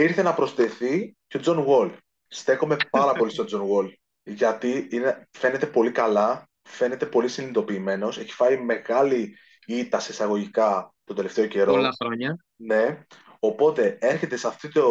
[0.00, 1.90] ήρθε να προσθεθεί και ο Τζον Wall.
[2.26, 3.92] Στέκομαι πάρα πολύ στον Τζον Wall,
[4.22, 9.36] γιατί είναι, φαίνεται πολύ καλά, φαίνεται πολύ συνειδητοποιημένος, έχει φάει μεγάλη
[9.66, 11.72] ήττα σε εισαγωγικά τον τελευταίο καιρό.
[11.72, 12.44] Πολλά χρόνια.
[12.56, 13.02] Ναι.
[13.40, 14.84] Οπότε έρχεται σε αυτή το,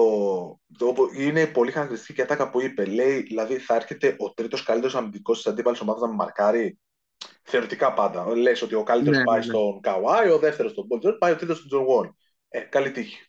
[0.77, 0.95] το.
[1.17, 2.85] Είναι πολύ χαρακτηριστική και ατάκα που είπε.
[2.85, 6.79] Λέει, δηλαδή θα έρχεται ο τρίτος καλύτερος αμυντικός της αντίπαλης ομάδας να με μαρκάρει.
[7.43, 8.35] Θεωρητικά πάντα.
[8.35, 9.51] Λες ότι ο καλύτερος Ναι, πάει ναι, ναι.
[9.51, 12.09] στον Καουάι, ο δεύτερος στον Πολ Τζόρτζ, πάει ο τρίτος στον Τζον Γουόλ.
[12.49, 13.26] Ε, καλή τύχη.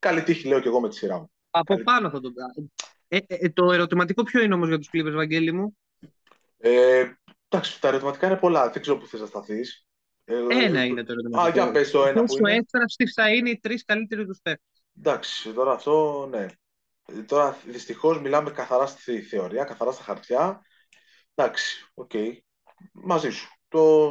[0.00, 1.30] Καλή τύχη, λέω και εγώ με τη σειρά μου.
[1.50, 2.70] Από πάνω θα το κάνω.
[3.08, 5.76] Ε, ε, το ερωτηματικό ποιο είναι όμως για τους Clippers, Βαγγέλη μου;
[6.58, 7.04] Ε,
[7.48, 8.70] εντάξει, τα ερωτηματικά είναι πολλά.
[8.70, 9.84] Δεν ξέρω πού θες να σταθείς.
[10.24, 11.50] Ένα είναι το Α, ερωτηματικό.
[11.52, 12.54] για πες το ένα που Πόσο είναι.
[12.56, 14.82] εύθραυστοι θα είναι οι τρεις καλύτεροι τους παίκτες.
[14.98, 16.46] Εντάξει, τώρα αυτό, ναι.
[17.06, 20.60] Ε, Τώρα δυστυχώς μιλάμε καθαρά στη θεωρία, καθαρά στα χαρτιά.
[21.34, 22.10] Εντάξει, οκ.
[22.92, 23.48] Μαζί σου.
[23.68, 24.10] Το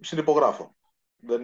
[0.00, 0.76] συνυπογράφω.
[1.26, 1.42] Δεν,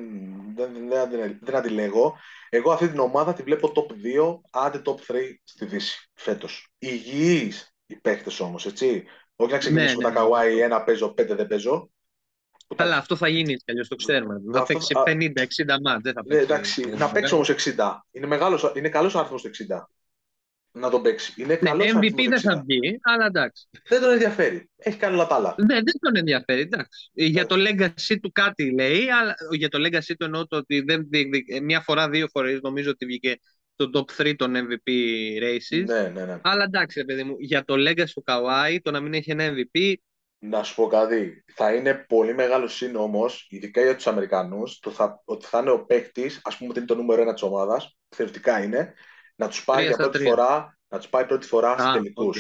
[0.54, 2.16] δεν, δεν, δεν, δεν αντιλέγω.
[2.48, 6.68] Εγώ αυτή την ομάδα τη βλέπω top 2, άντε top 3 στη Δύση φέτος.
[6.78, 9.04] Υγιείς οι παίχτες όμως, έτσι.
[9.36, 11.90] Όχι να ξεκινήσουμε Ναι, ναι, τα Καουάι, ένα παίζω, πέντε δεν παίζω.
[12.76, 14.34] Καλά, αυτό θα γίνει έτσι κι αλλιώς, το ξέρουμε.
[14.52, 16.42] Θα Αυτό- παίξει α- 50-60 ματς, δεν θα Ναι, παίξει.
[16.44, 18.06] εντάξει, να παίξει όμως 60.
[18.10, 19.88] Είναι, μεγάλος, είναι καλός αριθμός το 60.
[20.72, 21.42] Να τον παίξει.
[21.42, 22.42] Είναι Ναι, καλός MVP αριθμός το δεν 60.
[22.42, 23.68] θα βγει, αλλά εντάξει.
[23.88, 24.70] Δεν τον ενδιαφέρει.
[24.76, 25.54] Έχει κάνει όλα τα άλλα.
[25.58, 27.10] Ναι, δεν τον ενδιαφέρει, εντάξει.
[27.12, 31.06] Για το legacy του κάτι λέει, αλλά για το legacy του εννοώ το ότι δεν
[31.08, 33.38] διεκδικ- ε, μια φορά, δύο φορές νομίζω ότι βγήκε
[33.74, 34.90] στο top 3 των MVP
[35.42, 35.84] races.
[35.86, 36.38] Ναι, ναι, ναι.
[36.42, 39.44] Αλλά εντάξει, ρε παιδί μου, για το legacy του Kawhi, το να μην έχει ένα
[39.54, 39.94] MVP,
[40.38, 41.44] Να σου πω κάτι.
[41.54, 45.70] Θα είναι πολύ μεγάλο σύν όμως, ειδικά για τους Αμερικανούς, το θα, ότι θα είναι
[45.70, 48.94] ο παίκτης, ας πούμε ότι είναι το νούμερο ένα της ομάδας, θεωρητικά είναι,
[49.40, 50.30] να τους πάει Τρία για στα πρώτη τρία.
[50.30, 52.24] φορά, να τους πάει πρώτη φορά Α, στους τελικούς.
[52.24, 52.34] οκ.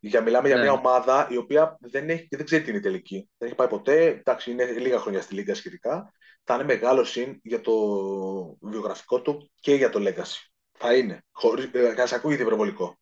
[0.00, 0.62] Για, μιλάμε για Ναι.
[0.62, 3.28] μια ομάδα η οποία δεν, έχει, δεν ξέρει τι είναι οι τελικοί.
[3.38, 4.06] Δεν έχει πάει ποτέ.
[4.06, 6.12] Εντάξει, είναι λίγα χρόνια στη Λίγκα σχετικά.
[6.44, 7.72] Θα είναι μεγάλο συν για το
[8.60, 10.46] βιογραφικό του και για το legacy.
[10.78, 11.24] Θα είναι.
[11.32, 12.98] Χωρίς, ε, ας ακούγεται υπερβολικό.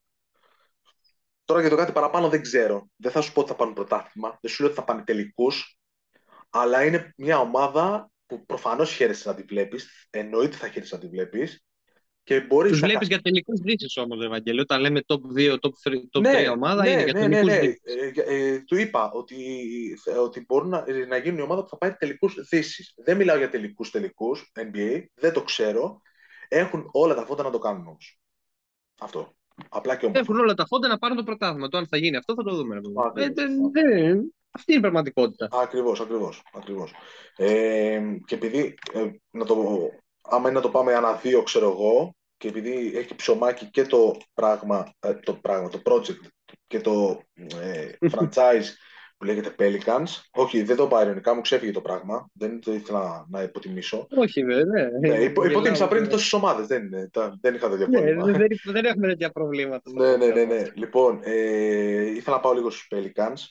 [1.45, 2.89] Τώρα για το κάτι παραπάνω δεν ξέρω.
[2.97, 4.39] Δεν θα σου πω ότι θα πάρουν πρωτάθλημα.
[4.41, 5.79] Δεν σου λέω ότι θα πάνε τελικούς.
[6.51, 10.07] Αλλά είναι μια ομάδα που προφανώς χαίρεσαι να τη βλέπεις.
[10.11, 11.65] Εννοείται θα χαίρεσαι να τη βλέπεις.
[12.25, 14.63] Και μπορείς Τους βλέπεις για τελικούς δύσει όμως, Ευαγγέλιο.
[14.63, 17.53] Όταν λέμε top 2, top 3, top 3 ομάδα, ναι, είναι για ναι, ναι, τελικούς
[17.53, 17.61] ναι.
[17.61, 17.81] δύσει.
[18.27, 19.37] Ε, ε, του είπα ότι,
[20.23, 22.93] ότι μπορούν να, να γίνουν η ομάδα που θα πάει τελικούς δύσει.
[22.97, 26.01] Δεν μιλάω για τελικούς τελικούς NBA, δεν το ξέρω.
[26.49, 28.21] Έχουν όλα τα φώτα να το κάνουν όμως.
[29.01, 29.35] Αυτό.
[29.69, 30.21] Απλά και όμως.
[30.21, 31.69] Έχουν όλα τα φόντα να πάρουν το πρωτάθλημα.
[31.69, 32.75] Το αν θα γίνει αυτό θα το δούμε.
[32.75, 32.95] ρε παιδί.
[32.99, 33.29] Ακριβώς.
[33.29, 35.49] Ε, δεν- δεν- Αυτή είναι η πραγματικότητα.
[35.53, 36.93] Ακριβώς, ακριβώς, ακριβώς.
[37.37, 39.57] Ε, και επειδή, ε, να το,
[40.23, 44.17] άμα είναι να το πάμε ένα δύο, ξέρω εγώ, και επειδή έχει ψωμάκι και το
[44.35, 46.27] πράγμα, ε, το πράγμα, το project
[46.67, 47.21] και το
[47.61, 48.65] ε, franchise
[49.17, 53.01] που λέγεται Pelicans, όχι, δεν το πάω ειρωνικά, μου ξέφυγε το πράγμα, δεν το ήθελα
[53.01, 54.07] να, να υποτιμήσω.
[54.17, 54.91] Όχι, βέβαια.
[55.01, 55.09] Ναι.
[55.09, 56.17] Ναι, υπο, υποτίμησα πριν Γελάω.
[56.17, 58.25] τόσες ομάδες, δεν, είναι, τα- δεν είχα τέτοιο Ναι, πρόβλημα.
[58.25, 59.91] δεν, δεν έχουμε τέτοια προβλήματα.
[59.95, 60.63] Ναι, ναι, ναι, ναι.
[60.75, 63.47] Λοιπόν, ε, ήθελα να πάω λίγο στους Pelicans.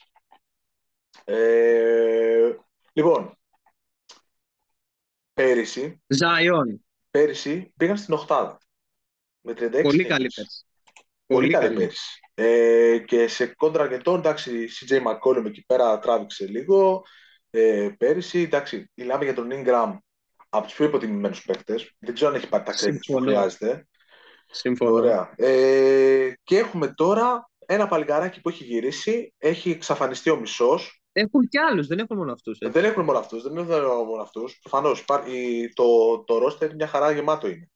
[1.24, 2.56] Ε,
[2.92, 3.38] λοιπόν,
[5.34, 6.84] πέρυσι, Ζαϊόν.
[7.10, 8.58] πέρυσι πήγαν στην οχτάδα.
[9.40, 10.06] Με 36 Πολύ νίκες.
[10.06, 10.64] καλή πέρσι.
[11.26, 12.20] Πολύ καλή πέρυσι.
[12.34, 17.02] Ε, και σε κόντρα αρκετών, εντάξει, CJ McCollum εκεί πέρα τράβηξε λίγο.
[17.50, 19.96] Ε, πέρυσι, εντάξει, μιλάμε για τον Ingram
[20.48, 21.92] από τους πιο υποτιμημένους παίκτες.
[21.98, 23.26] Δεν ξέρω αν έχει πάρει τα credits που Συμφωνώ.
[23.26, 23.86] χρειάζεται.
[24.50, 24.92] Συμφωνώ.
[24.92, 25.32] Ωραία.
[25.36, 31.01] Ε, και έχουμε τώρα ένα παλικάράκι που έχει γυρίσει, έχει εξαφανιστεί ο μισός.
[31.12, 32.58] Έχουν κι άλλους, δεν έχουν μόνο αυτούς.
[32.60, 34.58] Δεν έχουν μόνο αυτούς, δεν έχουν μόνο αυτούς.
[34.62, 37.70] Προφανώς, υπάρχει, το, το roster μια χαρά γεμάτο είναι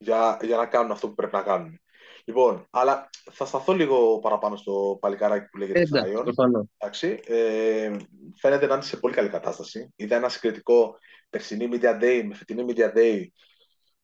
[0.00, 1.80] για, για να κάνουν αυτό που πρέπει να κάνουν.
[2.24, 6.22] Λοιπόν, αλλά θα σταθώ λίγο παραπάνω στο παλικάράκι που λέγεται Εντάξει, Zion.
[6.24, 6.66] προφανώς.
[6.78, 7.96] Εντάξει, ε,
[8.36, 9.92] φαίνεται να είναι σε πολύ καλή κατάσταση.
[9.96, 10.98] Είδα ένα συγκριτικό
[11.30, 13.24] περσινή Media Day με φετινή Media Day.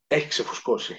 [0.07, 0.97] Έχει ξεφουσκώσει.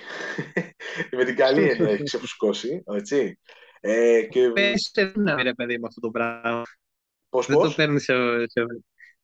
[1.17, 2.83] με την καλή έννοια έχει ξεφουσκώσει.
[2.85, 3.39] Έτσι.
[3.79, 6.63] Ε, και Πες σε δύναμη, ρε παιδί, με αυτό το πράγμα.
[7.29, 8.13] Πώς, Δεν το πώς; παίρνει σε,
[8.47, 8.65] σε...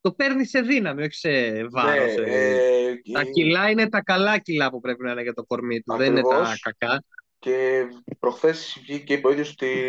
[0.02, 1.30] Το παίρνει σε δύναμη, όχι σε
[1.68, 2.16] βάρος.
[2.16, 5.44] Ναι, ε, Τα η- κιλά είναι τα καλά κιλά που πρέπει να είναι για το
[5.44, 5.98] κορμί του.
[5.98, 6.60] Δεν είναι τα Ακριβώς.
[6.60, 7.04] κακά.
[7.40, 7.84] Και
[8.20, 9.88] προχθές βγήκε είπε ο ίδιος ότι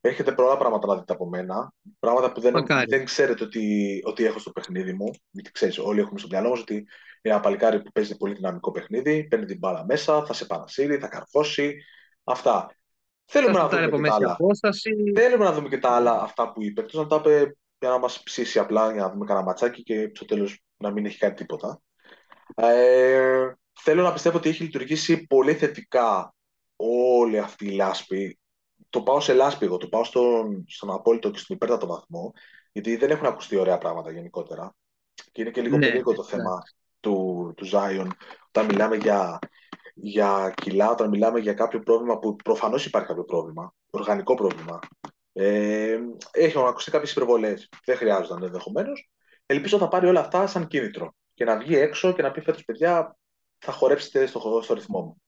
[0.00, 1.72] έχετε πολλά πράγματα να δείτε από μένα.
[1.98, 2.86] Πράγματα που δεν, Μακάρι.
[2.88, 5.10] δεν ξέρετε ότι, ότι έχω στο παιχνίδι μου.
[5.30, 6.86] Γιατί ξέρεις, όλοι έχουμε στο μυαλό μας ότι είναι
[7.34, 11.08] ένα παλικάρι που παίζει πολύ δυναμικό παιχνίδι, παίρνει την μπάλα μέσα, θα σε παρασύρει, θα
[11.08, 11.76] καρφώσει.
[12.24, 12.76] Αυτά.
[13.26, 14.32] Θέλουμε Θα να σουτάρει δούμε από και τα μέση άλλα.
[14.32, 14.90] απόσταση.
[15.14, 16.80] Θέλουμε να δούμε και τα άλλα αυτά που είπε.
[16.80, 20.10] Εκτός να τα είπε για να μας ψήσει απλά, για να δούμε κανένα ματσάκι και
[20.14, 21.80] στο τέλος να μην έχει κάνει τίποτα.
[22.54, 26.34] Ε, θέλω να πιστεύω ότι έχει λειτουργήσει πολύ θετικά
[26.76, 28.38] όλη αυτή η λάσπη.
[28.90, 32.32] Το πάω σε λάσπη εγώ, το πάω στον, στον απόλυτο και στον υπέρτατο βαθμό,
[32.72, 34.74] γιατί δεν έχουν ακουστεί ωραία πράγματα γενικότερα.
[35.32, 36.28] Και είναι και λίγο Ναι, περίεργο το ναι.
[36.28, 36.62] θέμα
[37.00, 38.06] του, του Zion,
[38.48, 39.38] όταν μιλάμε για,
[39.98, 44.78] για κιλά, όταν μιλάμε για κάποιο πρόβλημα που προφανώς υπάρχει κάποιο πρόβλημα, οργανικό πρόβλημα.
[45.32, 45.98] Ε,
[46.30, 49.10] έχουν ακουστεί κάποιες υπερβολές, δεν χρειάζονταν ενδεχομένως.
[49.46, 52.64] Ελπίζω θα πάρει όλα αυτά σαν κίνητρο και να βγει έξω και να πει φέτος
[52.64, 53.16] παιδιά
[53.58, 55.22] θα χορέψετε στο, στο ρυθμό μου.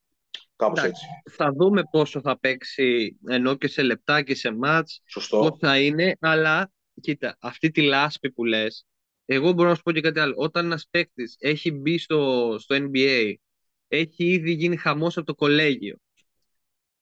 [0.56, 1.04] Κάπως Εντάξει.
[1.06, 1.36] έτσι.
[1.36, 5.38] Θα δούμε πόσο θα παίξει ενώ και σε λεπτά και σε μάτς, Σωστό.
[5.38, 8.86] πώς θα είναι, αλλά κοίτα, αυτή τη λάσπη που λες,
[9.24, 10.34] εγώ μπορώ να σου πω και κάτι άλλο.
[10.36, 13.34] Όταν ένας παίκτης έχει μπει στο, στο NBA,
[13.88, 15.96] έχει ήδη γίνει χαμός από το κολέγιο.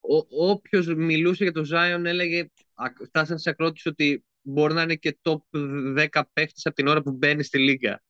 [0.01, 4.95] Ο, όποιος μιλούσε για το Zion έλεγε, α- φτάσανε σε ακρότηση ότι μπορεί να είναι
[4.95, 8.03] και top 10 παίκτης από την ώρα που μπαίνει στη λίγα.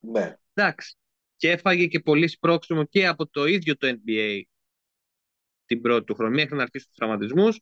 [0.00, 0.36] Ναι.
[0.54, 0.96] Εντάξει.
[1.36, 4.42] Και έφαγε και πολύ σπρώξιμο και από το ίδιο το NBA
[5.66, 7.60] την πρώτη του χρονιά μέχρι να αρχίσουν τους τραυματισμούς.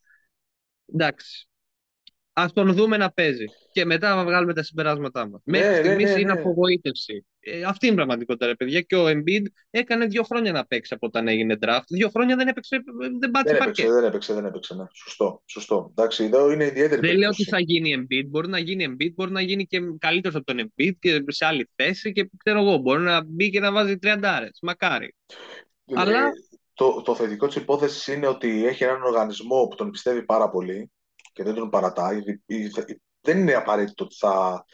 [0.93, 1.47] Εντάξει.
[2.33, 3.45] Ας τον δούμε να παίζει.
[3.71, 5.41] Και μετά θα βγάλουμε τα συμπεράσματά μας.
[5.43, 6.39] Ναι, Μέχρι ναι, στιγμής ναι, είναι ναι.
[6.39, 7.25] απογοήτευση.
[7.43, 8.81] Ε, αυτή είναι η πραγματικότητα, ρε παιδιά.
[8.81, 11.83] Και ο Embiid έκανε δύο χρόνια να παίξει από όταν έγινε draft.
[11.87, 12.83] Δύο χρόνια δεν έπαιξε,
[13.19, 13.81] δεν πάτησε Δεν παρκέ.
[13.81, 14.75] έπαιξε, δεν έπαιξε, δεν έπαιξε.
[14.75, 14.83] Ναι.
[14.93, 15.87] Σωστό, σωστό.
[15.97, 17.49] Εντάξει, εδώ είναι ιδιαίτερη Δεν λέω ότι περίπτωση.
[17.49, 18.25] θα γίνει Embiid.
[18.29, 21.69] Μπορεί να γίνει Embiid, μπορεί να γίνει και καλύτερος από τον Embiid και σε άλλη
[21.75, 22.77] θέση και ξέρω εγώ.
[22.77, 24.57] Μπορεί να μπει και να βάζει τριαντάρες.
[24.61, 25.15] Μακάρι.
[25.85, 26.29] Ε, Αλλά-
[26.73, 30.91] το, το θετικό της υπόθεσης είναι ότι έχει έναν οργανισμό που τον πιστεύει πάρα πολύ
[31.33, 32.17] και δεν τον παρατάει.
[32.45, 32.67] Ε, ε,
[33.21, 34.65] Δεν είναι απαραίτητο ότι θα.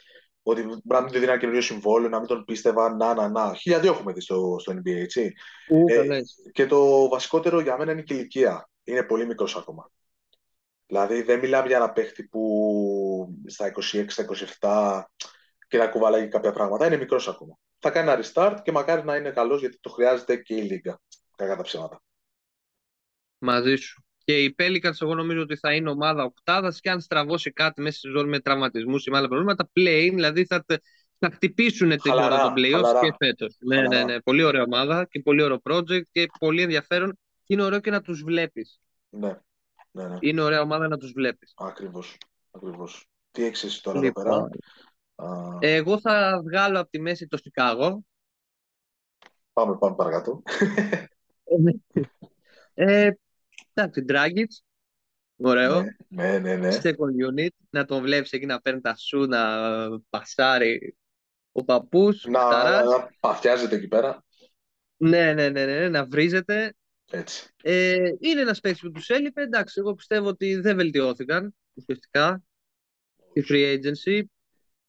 [0.50, 3.56] Ότι να μην του δίνει ένα καινούριο συμβόλαιο, να μην τον πίστευα, να, να, να.
[3.56, 5.34] Χίλια έχουμε δει στο, στο NBA, έτσι.
[5.70, 6.36] Ού, Ε, το λες.
[6.52, 8.70] Και το βασικότερο για μένα είναι και η ηλικία.
[8.84, 9.92] Είναι πολύ μικρός ακόμα.
[10.86, 14.26] Δηλαδή δεν μιλάμε για ένα παίχτη που στα 26, στα
[14.60, 15.04] 27
[15.68, 16.86] και να κουβαλάει κάποια πράγματα.
[16.86, 17.58] Είναι μικρός ακόμα.
[17.80, 21.02] Θα κάνει ένα restart και μακάρι να είναι καλός γιατί το χρειάζεται και η Λίγκα.
[21.36, 22.02] Κακά τα ψέματα.
[23.38, 24.07] Μαζί σου.
[24.28, 27.98] Και οι Pelicans εγώ νομίζω ότι θα είναι ομάδα οκτάδας και αν στραβώσει κάτι μέσα
[27.98, 30.66] στη ζώνη με τραυματισμούς ή με άλλα προβλήματα, play, δηλαδή θα,
[31.20, 33.58] θα χτυπήσουν την ώρα των playoffs και φέτος.
[33.60, 34.22] Ναι, ναι, ναι.
[34.22, 37.20] Πολύ ωραία ομάδα και πολύ ωραίο project και πολύ ενδιαφέρον.
[37.44, 38.80] Και είναι ωραίο και να τους βλέπεις.
[39.10, 39.38] Ναι.
[39.92, 40.18] ναι, ναι.
[40.20, 41.54] Είναι ωραία ομάδα να τους βλέπεις.
[41.56, 42.18] Ακριβώς.
[42.52, 43.08] Ακριβώς.
[43.32, 44.50] Τι έχεις εσύ τώρα λοιπόν, εδώ
[45.16, 48.04] πέρα; Εγώ θα βγάλω από τη μέση το Σικάγο.
[49.54, 50.44] Πάμε, πάμε παρακάτω.
[52.74, 53.12] ε,
[53.82, 54.66] εντάξει, Dragic.
[55.36, 55.84] Ωραίο.
[56.08, 56.56] Ναι, ναι, ναι.
[56.56, 56.78] ναι.
[56.84, 57.50] Second unit.
[57.70, 59.40] Να τον βλέπεις εκεί να παίρνει τα σου, να
[60.10, 60.98] πασάρει
[61.52, 62.26] ο παππούς.
[62.26, 64.24] Να, να, να παθιάζεται εκεί πέρα.
[64.98, 66.74] Ναι, ναι, ναι, ναι, να βρίζεται.
[67.12, 67.50] Έτσι.
[67.64, 69.42] Ε, είναι ένας παίκτης που τους έλειπε.
[69.42, 72.44] Εντάξει, εγώ πιστεύω ότι δεν βελτιώθηκαν ουσιαστικά
[73.34, 74.22] η free agency.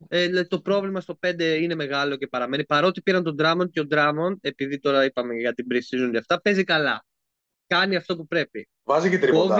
[0.09, 2.64] Ε, το πρόβλημα στο 5 είναι μεγάλο και παραμένει.
[2.66, 6.41] Παρότι πήραν τον Drummond και ο Drummond, επειδή τώρα είπαμε για την pre-season και αυτά,
[6.41, 7.05] παίζει καλά.
[7.69, 8.69] Κάνει αυτό που πρέπει.
[8.85, 9.57] Βάζει και τρίποτα.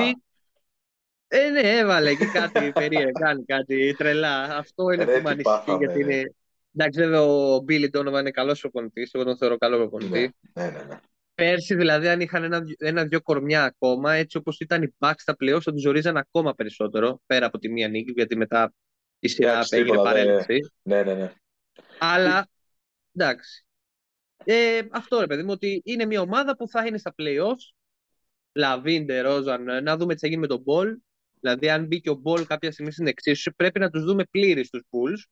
[1.29, 4.57] Ε, ναι, έβαλε και κάτι περίεργο, κάνει κάτι τρελά.
[4.57, 6.35] Αυτό είναι που με ανησυχεί, γιατί είναι...
[6.75, 9.11] Εντάξει, βέβαια ο Μπίλι Ντόνοβαν είναι καλός προπονητής.
[9.13, 10.35] Εγώ τον θεωρώ καλό προπονητή.
[10.53, 10.83] Ναι, ναι, ναι.
[10.83, 11.01] ναι.
[11.35, 15.63] Πέρσι, δηλαδή, αν είχαν ένα-δυο ένα, κορμιά ακόμα, έτσι όπως ήταν οι Bucks στα playoffs,
[15.63, 18.75] θα τους ζορίζαν ακόμα περισσότερο πέρα από τη μία νίκη, γιατί μετά
[19.19, 20.73] η σειρά έγινε παρέλαση.
[20.83, 21.33] Ναι, ναι, ναι.
[21.99, 22.49] Αλλά
[23.13, 23.67] εντάξει.
[24.45, 27.78] Ε, αυτό ρε παιδί μου, ότι είναι μια ομάδα που θα είναι στα playoffs.
[28.53, 30.99] Λαβίν, Ντε Ρόζαν, να δούμε τι θα γίνει με τον Μπολ.
[31.41, 34.65] Δηλαδή, αν μπει και ο Μπολ κάποια στιγμή στην εξίσωση, πρέπει να τους δούμε πλήρη
[34.65, 35.23] στους Bulls.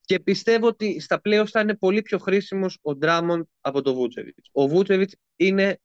[0.00, 4.48] Και πιστεύω ότι στα playoffs θα είναι πολύ πιο χρήσιμος ο Ντράμον από τον Βούτσεβιτς.
[4.52, 5.80] Ο Βούτσεβιτς είναι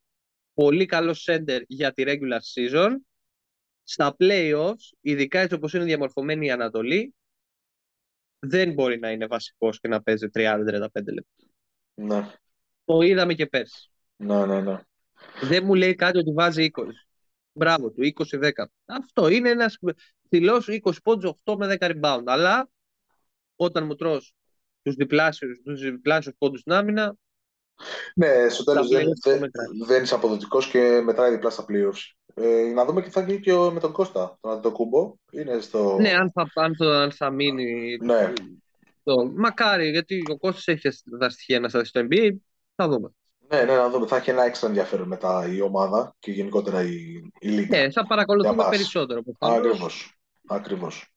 [0.54, 2.90] πολύ καλός center για τη regular season
[3.82, 7.14] στα playoffs, ειδικά έτσι όπως είναι διαμορφωμένη η Ανατολή,
[8.38, 11.44] δεν μπορεί να είναι βασικός και να παίζει 30-35 λεπτά.
[11.94, 12.30] Ναι.
[12.84, 13.90] Το είδαμε και πέρσι.
[14.16, 14.80] Ναι, ναι, ναι.
[15.42, 16.82] Δεν μου λέει κάτι ότι βάζει 20.
[17.52, 18.50] Μπράβο του, 20-10.
[18.84, 19.78] Αυτό είναι ένας
[20.28, 22.22] θυλός 20 πόντους, 8 με 10 rebound.
[22.24, 22.70] Αλλά
[23.56, 24.34] όταν μου τρως
[24.82, 27.16] τους διπλάσιους, τους διπλάσιους πόντους στην άμυνα,
[28.14, 29.50] ναι, στο τέλος δεν, δεν,
[29.86, 32.12] δεν είσαι αποδοτικός και μετράει διπλά στα playoffs.
[32.34, 35.14] Ε, να δούμε και θα γίνει και με τον Κώστα, τον Αντοκούμπο.
[35.32, 35.96] Είναι στο...
[36.00, 37.96] Ναι, αν θα, αν θα, αν θα μείνει.
[37.96, 38.32] Ναι.
[39.02, 39.32] Το...
[39.34, 42.30] Μακάρι, γιατί ο Κώστας έχει τα στοιχεία να σταθεί στο NBA.
[42.74, 43.10] Θα δούμε.
[43.50, 44.06] Ναι, ναι, να δούμε.
[44.06, 47.78] Θα έχει ένα έξτρα ενδιαφέρον μετά η ομάδα και γενικότερα η, η Λίγκα.
[47.78, 49.22] Ναι, θα παρακολουθούμε περισσότερο.
[49.38, 50.18] Ακριβώς.
[50.46, 51.14] Ακριβώς.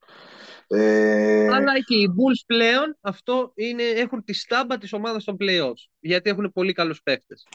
[0.67, 1.47] Ε...
[1.53, 5.89] Αλλά και οι Bulls πλέον αυτό είναι, έχουν τη στάμπα της ομάδας των playoffs.
[5.99, 7.47] Γιατί έχουν πολύ καλούς παίχτες.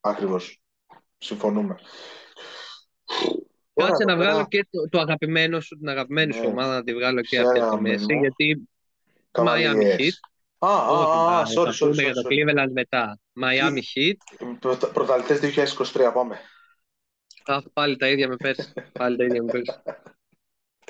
[0.00, 0.62] Ακριβώς.
[1.18, 1.76] Συμφωνούμε.
[3.74, 6.46] Κάτσε να βγάλω και το, το αγαπημένο σου, την αγαπημένη σου ναι.
[6.46, 8.68] ομάδα να τη βγάλω και αυτή τη μέση, γιατί
[9.32, 10.31] Miami Heat.
[10.64, 13.18] Α, α, α, sorry, sorry, για το Cleveland μετά.
[13.42, 14.46] Miami Heat.
[14.92, 16.38] Πρωταλητές 2023, πάμε.
[17.44, 18.72] Αχ, πάλι τα ίδια με πέρσι.
[18.92, 19.82] πάλι τα ίδια με πέρσι.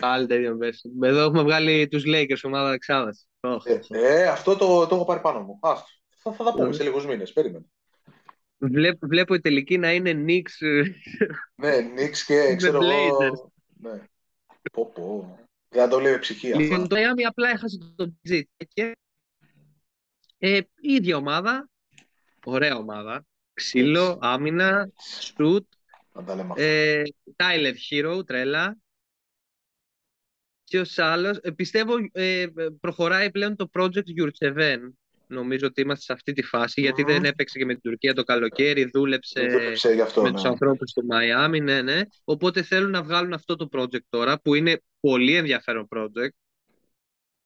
[0.00, 0.90] Πάλι τα ίδια με πέρσι.
[1.02, 3.28] Εδώ έχουμε βγάλει τους Lakers, ομάδα δεξάδας.
[3.64, 5.58] Ε, ε, αυτό το, το έχω πάρει πάνω μου.
[5.62, 5.86] Άστο.
[6.16, 7.32] Θα, θα τα πούμε σε λίγους μήνες.
[7.32, 7.64] Περίμενε.
[8.58, 10.86] Βλέπω, βλέπω η τελική να είναι Knicks.
[11.62, 13.52] ναι, Knicks και ξέρω εγώ.
[13.80, 14.02] Ναι.
[14.72, 15.36] Πω, πω.
[15.68, 16.62] Δεν το λέει ψυχή αυτό.
[16.62, 18.48] Λοιπόν, το Miami απλά έχασε το Τζιτ.
[18.68, 18.96] Και
[20.44, 21.70] ε, η ίδια ομάδα,
[22.44, 24.90] ωραία ομάδα, ξύλο, άμυνα,
[25.20, 25.66] σουτ,
[26.56, 27.02] ε,
[27.36, 28.76] Tyler Hero, τρέλα.
[30.64, 32.46] Και ο άλλος, ε, πιστεύω ε,
[32.80, 34.78] προχωράει πλέον το project Yurtseven
[35.26, 38.22] νομίζω ότι είμαστε σε αυτή τη φάση, γιατί δεν έπαιξε και με την Τουρκία το
[38.22, 39.46] καλοκαίρι, δούλεψε,
[40.02, 40.34] αυτό, με ναι.
[40.34, 42.00] τους ανθρώπους του Μαϊάμι, ναι, ναι.
[42.24, 46.34] Οπότε θέλουν να βγάλουν αυτό το project τώρα, που είναι πολύ ενδιαφέρον project.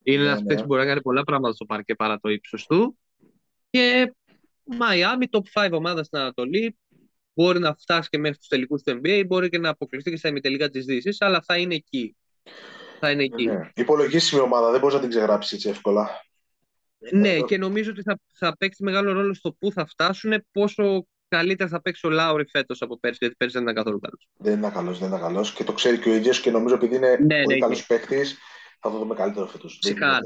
[0.09, 0.55] Είναι ναι, ένας ναι.
[0.55, 2.99] που μπορεί να κάνει πολλά πράγματα στο παρκέ παρά το ύψος του.
[3.71, 4.15] Και
[4.65, 6.79] Μαϊάμι, top 5 ομάδας στην Ανατολή,
[7.35, 10.29] μπορεί να φτάσει και μέχρι τους τελικούς του NBA, μπορεί και να αποκλειστεί και στα
[10.29, 12.17] ημιτελικά της Δύσης, αλλά θα είναι εκεί.
[13.01, 13.47] Θα είναι εκεί.
[13.47, 13.71] Ναι.
[13.75, 16.09] Υπολογίσιμη ομάδα, δεν μπορείς να την ξεγράψεις έτσι εύκολα.
[17.13, 21.71] Ναι, και νομίζω ότι θα, θα παίξει μεγάλο ρόλο στο πού θα φτάσουν, πόσο καλύτερα
[21.71, 24.29] θα παίξει ο Λάουρι φέτος από πέρσι, γιατί πέρσι δεν ήταν καθόλου καλός.
[24.37, 26.97] Δεν ήταν καλός, δεν ήταν καλός και το ξέρει και ο ίδιος και νομίζω επειδή
[26.97, 28.39] είναι ναι, πολύ ναι, καλός παίκτης,
[28.87, 29.69] θα το δούμε καλύτερο φέτο.
[29.69, 30.19] Φυσικά.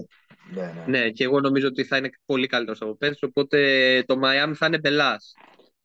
[0.53, 0.99] Ναι, ναι.
[0.99, 3.59] ναι, και εγώ νομίζω ότι θα είναι πολύ καλύτερος από πέρσι, οπότε
[4.07, 5.35] το Miami θα είναι μπελάς.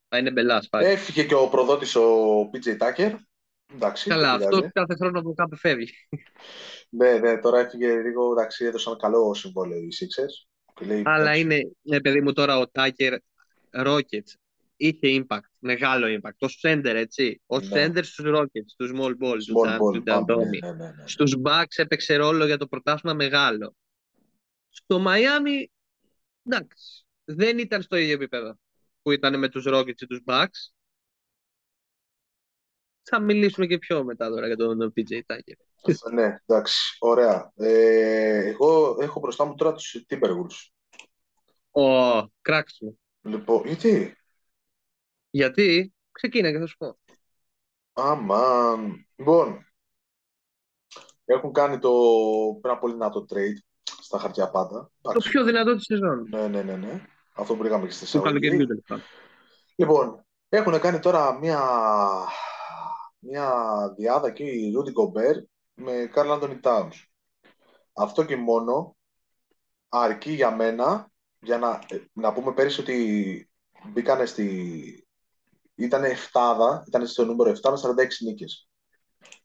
[0.08, 0.88] Θα είναι μπελάς πάλι.
[0.88, 2.04] Έφυγε και ο προδότης ο
[2.54, 3.16] PJ Tucker.
[3.74, 5.90] Εντάξει, Καλά, αυτό κάθε χρόνο από κάπου φεύγει.
[6.90, 10.48] ναι, ναι, τώρα έφυγε λίγο, εντάξει, έδωσαν καλό συμβόλαιο οι Sixers.
[11.04, 13.14] Αλλά είναι, ναι, παιδί μου, τώρα ο Τάκερ
[13.72, 14.34] Rockets
[14.76, 16.36] είχε impact, μεγάλο impact.
[16.38, 17.42] Το center, έτσι.
[17.46, 17.68] Ο ναι.
[17.72, 21.76] center στους Rockets, στους small ball, small ball, του ναι, ναι, ναι, ναι, Στους Bucks
[21.76, 23.76] έπαιξε ρόλο για το πρωτάθλημα μεγάλο.
[24.70, 25.64] Στο Miami,
[26.44, 28.58] εντάξει, δεν ήταν στο ίδιο επίπεδο
[29.02, 30.74] που ήταν με τους Rockets ή τους Bucks.
[33.02, 36.12] θα μιλήσουμε και πιο μετά τώρα για τον PJ Tucker.
[36.12, 37.52] ναι, εντάξει, ωραία.
[37.56, 40.70] Ε, εγώ έχω μπροστά μου τώρα τους Timberwolves.
[41.72, 42.98] Ω, κράξου.
[43.22, 44.16] Λοιπόν, γιατί;
[45.36, 46.98] Γιατί, ξεκίνα και θα σου πω.
[47.94, 49.08] Αμάν.
[49.16, 49.66] Λοιπόν,
[51.26, 51.92] έχουν κάνει το
[52.64, 53.58] ένα πολύ δυνατό trade
[54.02, 54.92] στα χαρτιά πάντα.
[55.02, 56.28] Το πιο δυνατό της σεζόν.
[56.30, 57.08] Ναι, ναι, ναι, ναι.
[57.34, 58.48] Αυτό που πήγαμε και στη Το Θεσσαλονίκη.
[58.48, 59.02] καλοκαιριού τελικά.
[59.76, 61.62] Λοιπόν, έχουν κάνει τώρα μια,
[63.20, 63.54] μια
[63.98, 67.04] διάδα εκεί η Rudy Gobert με Carl Anthony Towns.
[67.94, 68.96] Αυτό και μόνο
[69.90, 73.50] αρκεί για μένα για να, ε, να πούμε πέρυσι ότι
[73.88, 75.00] μπήκανε στη...
[75.76, 78.70] Ήταν 7, ήταν στο νούμερο 7 με 46 νίκες.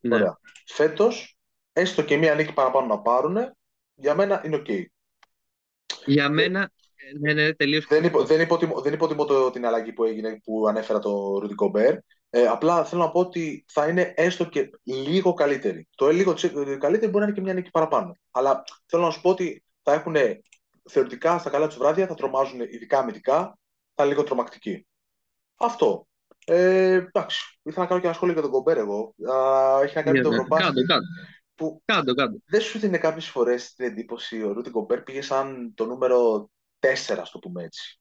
[0.01, 0.15] Ναι.
[0.15, 0.41] Ωραία.
[0.67, 1.39] Φέτος,
[1.73, 3.37] έστω και μία νίκη παραπάνω να πάρουν,
[3.95, 4.67] για μένα είναι οκ.
[6.05, 7.87] Για μένα, ε, ναι, ναι, τελείως.
[7.87, 11.65] Δεν, υπο, δεν, υποτιμώ, δεν υποτιμώ το, την αλλαγή που έγινε, που ανέφερα το Rudy
[11.65, 11.99] Gobert.
[12.31, 15.89] Ε, απλά θέλω να πω ότι θα είναι έστω και λίγο καλύτερη.
[15.97, 18.17] Το λίγο τσι- καλύτερη μπορεί να είναι και μια νίκη παραπάνω.
[18.31, 20.17] Αλλά θέλω να σου πω ότι θα έχουν
[20.91, 23.59] θεωρητικά στα καλά τους βράδια, θα τρομάζουν ειδικά αμυντικά,
[23.95, 24.87] θα είναι λίγο τρομακτικοί.
[25.57, 26.07] Αυτό.
[26.47, 29.15] Ε, εντάξει, ήθελα να κάνω και ένα σχόλιο για τον Gobert εγώ.
[29.35, 30.35] Α, έχει να κάνει Ναι, το ναι.
[30.35, 31.07] Ευρωμπάσκετ Κάντο, κάντο.
[31.55, 32.39] που Κάντο, κάντο.
[32.47, 37.21] δεν σου δίνει κάποιες φορές την εντύπωση ο Ρούτι Γκομπέρ πήγε σαν το νούμερο 4,
[37.21, 38.01] ας το πούμε έτσι.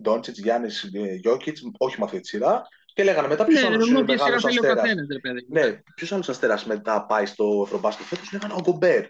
[0.00, 0.90] Ντόντσιτς, Γιάννης,
[1.20, 2.62] Γιώκητς, όχι με αυτή τη σειρά.
[2.94, 4.82] Και λέγανε μετά ποιος Ναι, άλλος ναι, είναι όποια σειρά μεγάλος θέλει ο αστέρας.
[4.82, 5.46] καθένας, ρε παιδί.
[5.48, 9.06] Ναι, ποιος άλλος αστέρας μετά πάει στο Ευρωμπάσκετ φέτος, λέγανε ο Γκομπέρ.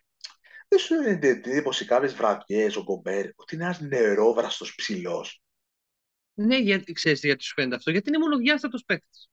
[0.68, 5.42] Δεν σου δίνει την εντύπωση κάποιες βραδιές ο Γκομπέρ ότι είναι ένας νερόβραστος ψηλός.
[6.39, 7.91] Ναι, γιατί, ξέρεις γιατί σου φαίνεται αυτό.
[7.91, 9.28] Γιατί είναι μονοδιάστατος παίκτης.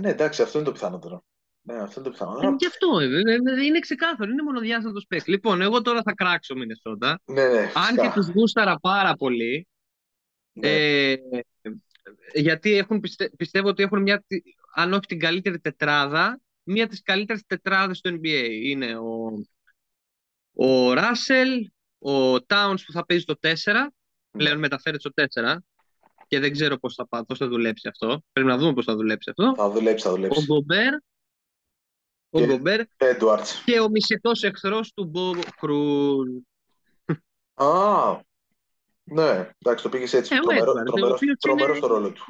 [0.00, 1.24] Ναι, εντάξει, αυτό είναι το πιθανότερο.
[1.62, 2.56] Ναι, αυτό είναι το Ε, πιθανότερο.
[2.58, 4.30] Γι' αυτό, ε, ε, ε, είναι ξεκάθαρο.
[4.30, 5.28] Είναι μονοδιάστατος παίκτης.
[5.28, 7.20] Λοιπόν, εγώ τώρα θα κράξω Μινεσότα.
[7.24, 8.12] Ναι, ναι, Αν και φυσικά.
[8.12, 9.68] τους γούσταρα πάρα πολύ,
[10.52, 10.68] Ναι.
[10.68, 11.16] ε,
[12.34, 14.40] γιατί έχουν, πιστε- πιστεύω ότι έχουν μια, τη-
[14.74, 18.48] αν όχι την καλύτερη τετράδα, μια από τις καλύτερες τετράδες στο NBA.
[18.62, 19.30] Είναι ο,
[20.52, 23.92] ο Ράσελ, ο Towns που θα παίζει το 4,
[24.30, 25.58] πλέον μεταφέρεται στο 4
[26.30, 28.22] και δεν ξέρω πώς θα, πά- πώς θα δουλέψει αυτό.
[28.32, 29.54] Πρέπει να δούμε πώς θα δουλέψει αυτό.
[29.56, 30.44] Θα δουλέψει, θα Ο δουλέψει.
[30.44, 30.94] Γκομπέρ,
[32.30, 33.62] ο Και- Γκομπέρ Έντουαρτς.
[33.64, 36.28] και ο μισητός εχθρός του Μπο Κρούζ.
[37.54, 38.20] Α,
[39.04, 40.34] ναι, εντάξει, το πήγες έτσι.
[40.34, 42.24] Ε, ο Τρομερό, Edwards, ο τρομερός, οποίος τρομερός είναι- στο ρόλο του.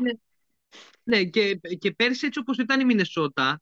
[1.03, 3.61] Ναι, και, και πέρσι έτσι όπως ήταν η Μινεσότα,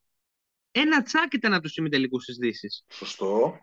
[0.71, 2.83] ένα τσάκ ήταν από τους ημιτελικούς στις Δύσεις.
[2.87, 3.59] Σωστό.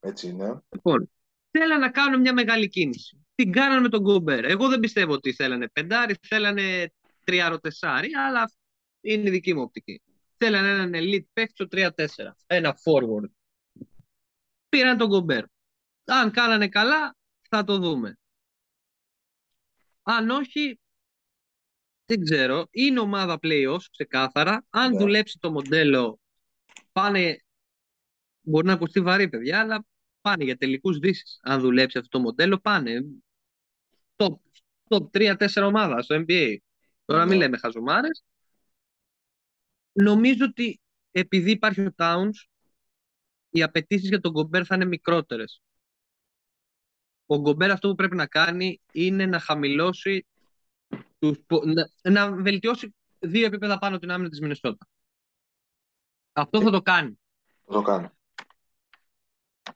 [0.00, 0.60] Έτσι είναι.
[0.70, 1.10] Λοιπόν,
[1.50, 3.25] θέλανε να κάνουν μια μεγάλη κίνηση.
[3.36, 4.44] Την κάνανε με τον Γκομπέρ.
[4.44, 6.92] Εγώ δεν πιστεύω ότι θέλανε πεντάρι, θέλανε
[7.24, 8.50] τριάρο-τεσάρι, αλλά
[9.00, 10.02] είναι η δική μου οπτική.
[10.36, 13.30] Θέλανε έναν elite παίκτη στο 3-4, ένα forward.
[14.68, 15.44] Πήραν τον Γκομπέρ.
[16.04, 17.16] Αν κάνανε καλά,
[17.48, 18.18] θα το δούμε.
[20.02, 20.80] Αν όχι,
[22.06, 22.66] δεν ξέρω.
[22.70, 24.66] Είναι ομάδα playoffs, ξεκάθαρα.
[24.70, 24.98] Αν Ναι.
[24.98, 26.20] δουλέψει το μοντέλο,
[26.92, 27.40] πάνε.
[28.40, 29.86] Μπορεί να ακουστεί βαρύ, παιδιά, αλλά
[30.20, 31.38] πάνε για τελικούς δύσεις.
[31.42, 33.04] Αν δουλέψει αυτό το μοντέλο, πάνε.
[34.16, 34.34] Top,
[34.88, 36.56] top 3-4 ομάδα στο NBA.
[37.04, 37.44] Τώρα μην Ναι.
[37.44, 38.24] λέμε χαζομάρες.
[39.92, 42.44] Νομίζω ότι επειδή υπάρχει ο Towns,
[43.50, 45.62] οι απαιτήσεις για τον Γκομπέρ θα είναι μικρότερες.
[47.26, 50.26] Ο Γκομπέρ αυτό που πρέπει να κάνει είναι να χαμηλώσει
[51.18, 54.88] τους, πο- να, να βελτιώσει δύο επίπεδα πάνω την άμυνα της Μινεσότα.
[56.32, 57.20] Αυτό θα το κάνει.
[57.64, 58.08] Θα το κάνει.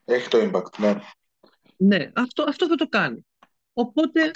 [0.05, 1.01] Έχει το impact, ναι.
[1.77, 3.27] Ναι, αυτό, αυτό θα το κάνει.
[3.73, 4.31] Οπότε,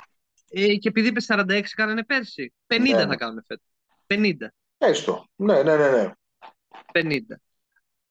[0.51, 3.17] ε, και επειδή είπε 46 κάνανε πέρσι, 50 Ναι, θα ναι.
[3.17, 3.67] κάνουν φέτος.
[4.07, 4.53] 50.
[4.79, 5.27] Έστω.
[5.37, 6.11] Ναι, ναι, ναι, ναι.
[6.93, 7.41] 50.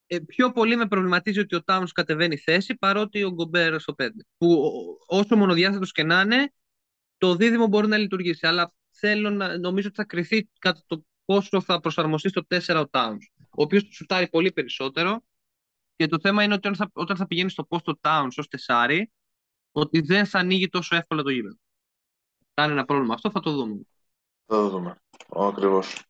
[0.08, 4.10] Ε, πιο πολύ με προβληματίζει ότι ο Τάουνς κατεβαίνει θέση παρότι ο Γκομπέρ στο 5.
[4.38, 6.54] Που ο- όσο μονοδιάστατος και να είναι,
[7.18, 8.48] το δίδυμο μπορεί να λειτουργήσει.
[8.48, 12.86] Αλλά θέλω να νομίζω ότι θα κρυθεί κατά το πόσο θα προσαρμοστεί στο 4 ο
[12.92, 13.18] Towns.
[13.40, 15.24] Ο οποίος του σουτάρει πολύ περισσότερο.
[15.96, 18.48] Και το θέμα είναι ότι όταν θα, όταν θα πηγαίνει στο post ο Towns ως
[18.48, 19.12] τεσάρι,
[19.76, 21.56] ότι δεν θα ανοίγει τόσο εύκολα το γήπεδο.
[22.54, 23.14] Θα είναι ένα πρόβλημα.
[23.14, 23.82] Αυτό θα το δούμε.
[24.46, 24.96] Θα το δούμε.
[25.30, 26.04] Ακριβώς.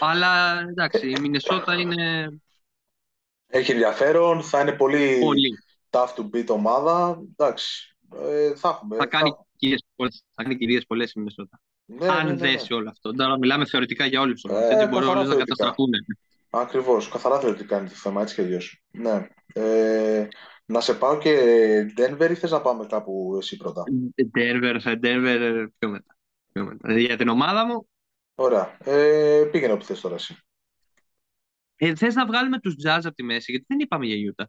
[0.00, 2.28] Αλλά εντάξει, η Μινεσότα είναι
[3.46, 4.42] Έχει ενδιαφέρον.
[4.42, 5.58] Θα είναι πολύ πολύ.
[5.90, 7.22] tough to beat ομάδα.
[7.30, 7.96] Εντάξει.
[8.16, 8.96] Ε, θα έχουμε.
[8.96, 11.60] Θα κάνει κυρίες πολλές, θα κάνει κυρίες πολλές η Μινεσότα.
[11.84, 12.36] Ναι, Αν ναι, ναι, ναι.
[12.36, 13.12] δέσει όλο αυτό.
[13.12, 14.44] Τώρα μιλάμε θεωρητικά για όλους.
[14.44, 15.44] όμως, Ε, έτσι μπορεί καθαρά όλους να θεωρητικά.
[15.44, 15.90] καταστραφούν.
[16.50, 17.08] Ακριβώς.
[17.08, 18.82] Καθαρά θεωρητικά είναι το θέμα, έτσι και αλλιώς.
[18.90, 19.28] Ναι.
[19.52, 20.28] Ε,
[20.72, 21.30] να σε πάω και
[21.96, 23.82] Denver ή θες να πάμε κάπου εσύ πρώτα;
[24.34, 26.16] Denver, Denver, πιο μετά.
[26.52, 26.98] Πιο μετά.
[26.98, 27.88] Για την ομάδα μου,
[28.34, 28.76] Ωραία.
[28.84, 30.36] Ε, πήγαινε όπου θες τώρα εσύ.
[31.76, 34.44] ε, θες να βγάλουμε τους Jazz από τη μέση, γιατί δεν είπαμε για Utah.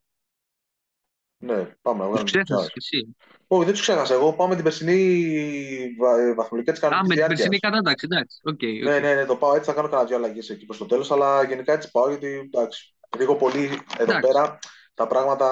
[1.38, 2.76] Ναι, πάμε να Τους βγάλουμε τους ξέχασες Jazz.
[2.76, 3.15] εσύ.
[3.47, 4.13] Όχι, δεν τους ξέχασα.
[4.13, 7.49] Εγώ πάω με την περσινή βα- ε, βαθμολογία της Α, κανονική με την διάρκεια.
[7.49, 8.39] περσινή κατάταξη, εντάξει.
[8.43, 8.84] OK, OK.
[8.84, 9.69] Ναι, ναι, ναι, το πάω έτσι.
[9.69, 11.11] Θα κάνω κανένα δύο αλλαγές εκεί προς το τέλος.
[11.11, 13.63] Αλλά γενικά έτσι πάω γιατί εντάξει, λίγο πολύ
[13.97, 14.32] εδώ Εντάξει.
[14.32, 14.59] πέρα
[14.93, 15.47] τα πράγματα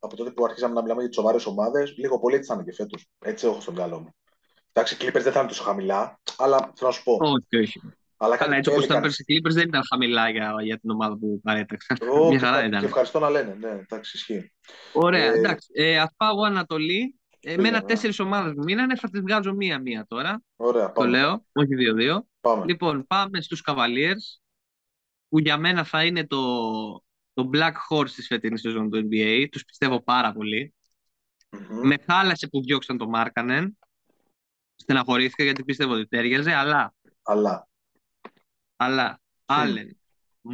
[0.00, 2.62] από τότε που αρχίσαμε να μιλάμε για τις σοβαρές ομάδες, λίγο πολύ έτσι θα είναι
[2.64, 3.06] και φέτος.
[3.18, 4.08] Έτσι έχω στο μυαλό μου.
[4.72, 7.12] Εντάξει, οι Clippers δεν θα είναι τόσο χαμηλά, αλλά θέλω να σου πω.
[7.20, 7.80] Όχι, όχι.
[8.16, 10.78] Αλλά Καλά, κάτι έτσι όπως ήταν Pelicans- πέρσι οι Clippers δεν ήταν χαμηλά για, για
[10.78, 11.96] την ομάδα που παρέταξαν.
[12.10, 12.84] Ω, Μια και, χαρά ευχα- και ήταν.
[12.84, 13.56] ευχαριστώ να λένε.
[13.60, 14.52] Ναι, εντάξει, ισχύει.
[14.92, 15.68] Ωραία, Ε, εντάξει.
[15.74, 17.16] Ε, ας πάω εγώ Ανατολή.
[17.30, 17.86] Ε, Πήγαινε, Εμένα ναι.
[17.88, 20.42] τέσσερις ομάδες μου μείνανε, θα τις βγάζω μία-μία τώρα.
[20.56, 21.08] Ωραία, Το πάμε.
[21.10, 22.26] λέω, όχι δύο-δύο.
[22.40, 22.64] πάμε.
[22.66, 24.40] Λοιπόν, πάμε στους Cavaliers,
[25.28, 26.38] που για μένα θα είναι το,
[27.34, 29.46] το Black Horse της φετινής σεζόν του NBA.
[29.50, 30.74] Τους πιστεύω πάρα πολύ.
[31.50, 31.86] Μμμ.
[31.86, 33.78] Με χάλασε που διώξαν το Μάρκανεν.
[34.74, 37.68] Στεναχωρήθηκα γιατί πίστευα ότι τέριαζε, αλλά, Αλλά.
[38.76, 39.88] αλλά Allen,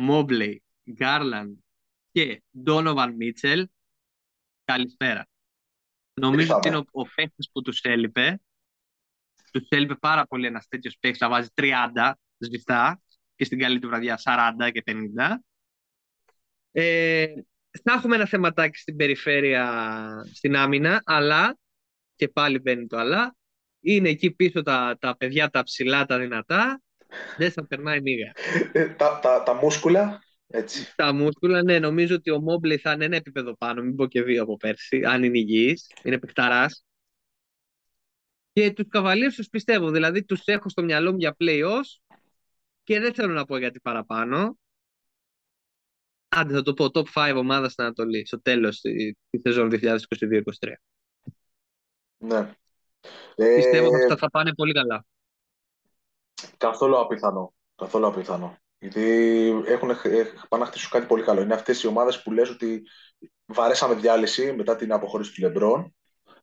[0.09, 0.57] Mobley,
[0.99, 1.53] Garland
[2.13, 3.65] και Donovan Mitchell,
[4.65, 5.27] καλησπέρα.
[6.15, 6.59] Νομίζω Ήρθαμε.
[6.59, 8.41] ότι είναι ο, ο παίκτης που τους έλειπε.
[9.53, 13.01] Τους έλειπε πάρα πολύ ένας τέτοιος παίκτης να βάζει 30 σβηστά
[13.35, 15.37] και στην καλή του βραδιά 40 και 50.
[16.81, 17.27] Ε,
[17.83, 19.67] θα έχουμε ένα θεματάκι στην περιφέρεια
[20.33, 21.59] στην άμυνα, αλλά
[22.17, 23.37] και πάλι μπαίνει το αλλά.
[23.81, 26.83] Είναι εκεί πίσω τα, τα παιδιά τα ψηλά, τα δυνατά.
[27.37, 28.33] Δεν θα περνάει μίγα.
[28.73, 30.95] Ε, τα, τα, τα μούσκουλα, έτσι.
[30.97, 34.23] Τα μούσκουλα, ναι, νομίζω ότι ο Μόμπλε θα είναι ένα επίπεδο πάνω, μην πω και
[34.23, 36.85] δύο από πέρσι, αν είναι υγιής, είναι παιχταράς.
[38.53, 42.17] Και τους καβαλίους τους πιστεύω, δηλαδή τους έχω στο μυαλό μου για play-offs
[42.83, 44.59] και δεν θέλω να πω γιατί παραπάνω.
[46.39, 50.73] Άντε θα το πω, top 5 ομάδας στην Ανατολής, στο τέλος τη, τη σεζόν 2022-2023.
[52.19, 52.55] Ναι.
[53.35, 55.05] Πιστεύω ότι Ε, αυτά θα πάνε πολύ καλά.
[56.57, 57.55] Καθόλου απίθανο.
[57.77, 58.59] Καθόλου απίθανο.
[58.79, 59.03] Γιατί
[59.67, 61.41] έχουν, έχ- πάνε να χτίσουν κάτι πολύ καλό.
[61.41, 62.83] Είναι αυτές οι ομάδες που λες ότι
[63.47, 65.95] βαρέσαμε διάλυση μετά την αποχώρηση του Λεμπρόν.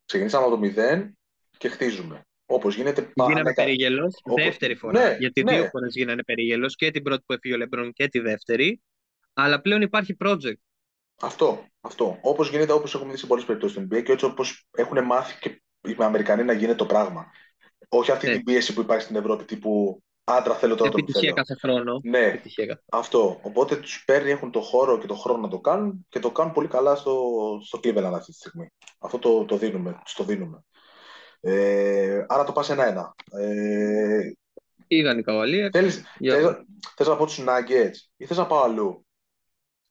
[0.05, 1.17] Ξεκινήσαμε από το μηδέν
[1.57, 2.25] και χτίζουμε.
[2.45, 4.99] Όπως γίνεται Γίναμε πανέκα- περίγελος Όπως- δεύτερη φορά.
[5.09, 5.53] Ναι, γιατί ναι.
[5.55, 8.81] δύο φορές γίνανε περίγελος και την πρώτη που έφυγε ο Λεμπρόν και τη δεύτερη.
[9.37, 10.59] Αλλά πλέον υπάρχει project.
[11.21, 12.17] Αυτό, αυτό.
[12.21, 15.39] Όπως γίνεται, όπως έχουμε δει σε πολλές περιπτώσεις στην NBA και έτσι όπως έχουν μάθει
[15.39, 17.25] και οι Αμερικανοί να γίνεται το πράγμα.
[17.89, 18.33] Όχι αυτή Ναι.
[18.33, 21.33] την πίεση που υπάρχει στην Ευρώπη τύπου άντρα θέλω τώρα το που Επιτυχία θέλω.
[21.45, 21.99] κάθε χρόνο.
[22.03, 23.39] Ναι, Επιτυχία κάθε αυτό.
[23.41, 26.53] Οπότε τους παίρνει, έχουν το χώρο και το χρόνο να το κάνουν και το κάνουν
[26.53, 27.29] πολύ καλά στο,
[27.63, 28.67] στο Cleveland αυτή τη στιγμή.
[28.99, 30.63] Αυτό το, το δίνουμε, τους το δίνουμε.
[31.39, 33.15] Ε, άρα το πας ένα-ένα.
[33.31, 34.31] Ε,
[34.87, 35.69] Πήγαν οι καβαλίες.
[35.71, 36.63] θέλεις, Για- θες,
[36.95, 39.05] θες να πω τους Nuggets ή θες να πάω αλλού;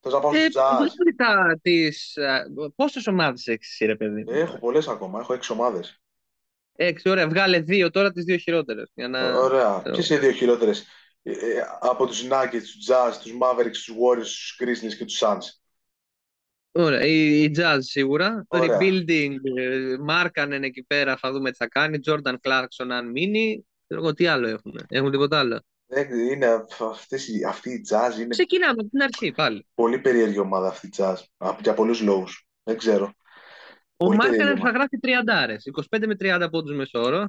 [0.05, 0.77] Θες να πάω Ε, στους Jazz.
[0.79, 2.45] βλέπουμε τα, τις, ε,
[2.77, 5.99] πόσες ομάδες έχεις εσύ ρε παιδί μου; Έχω πολλές ακόμα, έχω έξι ομάδες.
[6.77, 7.29] Έξι, ωραία.
[7.29, 8.91] Βγάλε δύο τώρα τις δύο χειρότερες.
[8.95, 9.39] Για να...
[9.39, 9.79] Ωραία.
[9.81, 9.95] ξέρω.
[9.95, 10.87] Ποιες είναι οι δύο χειρότερες;
[11.23, 11.37] Ε, ε,
[11.81, 15.59] από τους Nuggets, τους Jazz, τους Mavericks, τους Warriors, τους Grizzlies και τους Suns.
[16.73, 17.05] Ωραία.
[17.05, 18.47] Η, η Jazz σίγουρα.
[18.49, 18.79] Το Ωραία.
[18.81, 21.99] rebuilding, ε, Μάρκανεν εκεί πέρα, θα δούμε τι θα κάνει.
[22.07, 23.67] Jordan Clarkson αν μείνει.
[23.87, 24.81] Ξέρω εγώ τι άλλο έχουν.
[24.89, 25.61] Έχουν τίποτα άλλο.
[25.87, 29.67] Δεν- Είναι, αυτές, οι- αυτή η Jazz είναι Ξεκινάμε από την αρχή πάλι.
[29.75, 31.17] πολύ περίεργη ομάδα αυτή η Jazz.
[31.37, 32.47] Α, Για πολλούς λόγους.
[32.63, 33.13] Δεν ξέρω.
[33.97, 35.59] Ο Πολύ Μάρκανεν περίεργη θα γράφει 30
[36.01, 37.25] 25 με 30 πόντους μεσόωρο.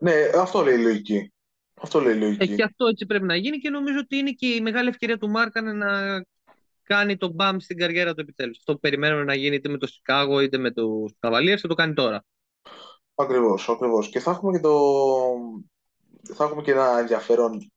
[0.00, 1.32] Ναι, αυτό λέει η λογική.
[1.74, 2.54] Αυτό λέει η Ε, λογική.
[2.54, 5.28] και αυτό έτσι πρέπει να γίνει και νομίζω ότι είναι και η μεγάλη ευκαιρία του
[5.30, 6.24] Μάρκανεν να
[6.82, 8.58] κάνει το μπαμ στην καριέρα του επιτέλους.
[8.58, 11.74] Αυτό που περιμένουμε να γίνει είτε με το Σικάγο είτε με τους Cavaliers θα το
[11.74, 12.24] κάνει τώρα.
[13.14, 14.08] Ακριβώς, ακριβώς.
[14.08, 14.78] Και θα έχουμε και το...
[16.34, 17.72] Θα έχουμε και ένα ενδιαφέρον...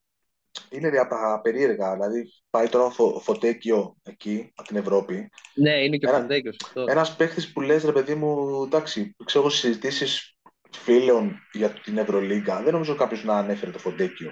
[0.70, 1.94] Είναι από τα περίεργα.
[1.94, 5.30] Δηλαδή, πάει τώρα ο Φο- Φοντέκιο εκεί, από την Ευρώπη.
[5.54, 6.86] Ναι, είναι και ο Ένα- Φοντέκιος αυτό.
[6.88, 10.38] Ένας παίχτης που λες, ρε παιδί μου, εντάξει, ξέρω εγώ συζητήσεις
[10.72, 14.32] φίλων για την Ευρωλίγκα, δεν νομίζω κάποιος να ανέφερε το Φοντέκιο.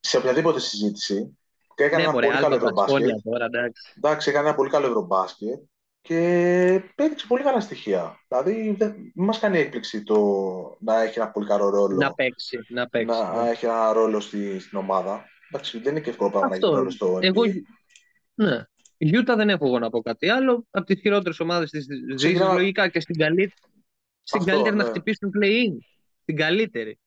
[0.00, 1.38] Σε οποιαδήποτε συζήτηση,
[1.74, 3.32] και έκανε Ναι, ένα μωρέ, πολύ καλό άλμα τα σχόλια ευρωμπάσκετ.
[3.32, 3.92] τώρα, εντάξει.
[3.96, 5.58] Εντάξει, έκανε ένα πολύ καλό ευρωμπάσκετ
[6.04, 6.18] και
[6.94, 8.24] έδειξε πολύ καλά στοιχεία.
[8.28, 10.16] Δηλαδή, δεν μην μας κάνει έκπληξη το
[10.80, 13.06] να έχει ένα πολύ καλό ρόλο, Να παίξει, να παίξει.
[13.20, 13.50] να ναι.
[13.50, 15.24] έχει ένα ρόλο στη, στην ομάδα.
[15.48, 16.76] Εντάξει, δεν είναι και εύκολο πράγμα να έχει Αυτό.
[16.76, 17.22] ρόλο στο NBA.
[17.22, 17.42] Εγώ,
[18.34, 18.64] ναι.
[18.96, 20.66] Η Utah δεν έχω εγώ να πω κάτι άλλο.
[20.70, 23.52] Από τις χειρότερες ομάδες της ζήσης, Ξεκινάμε- λογικά και στην, καλή...
[24.22, 24.88] στην Αυτό, καλύτερη να ναι.
[24.88, 25.76] χτυπήσουν play-in.
[26.22, 26.98] Στην καλύτερη.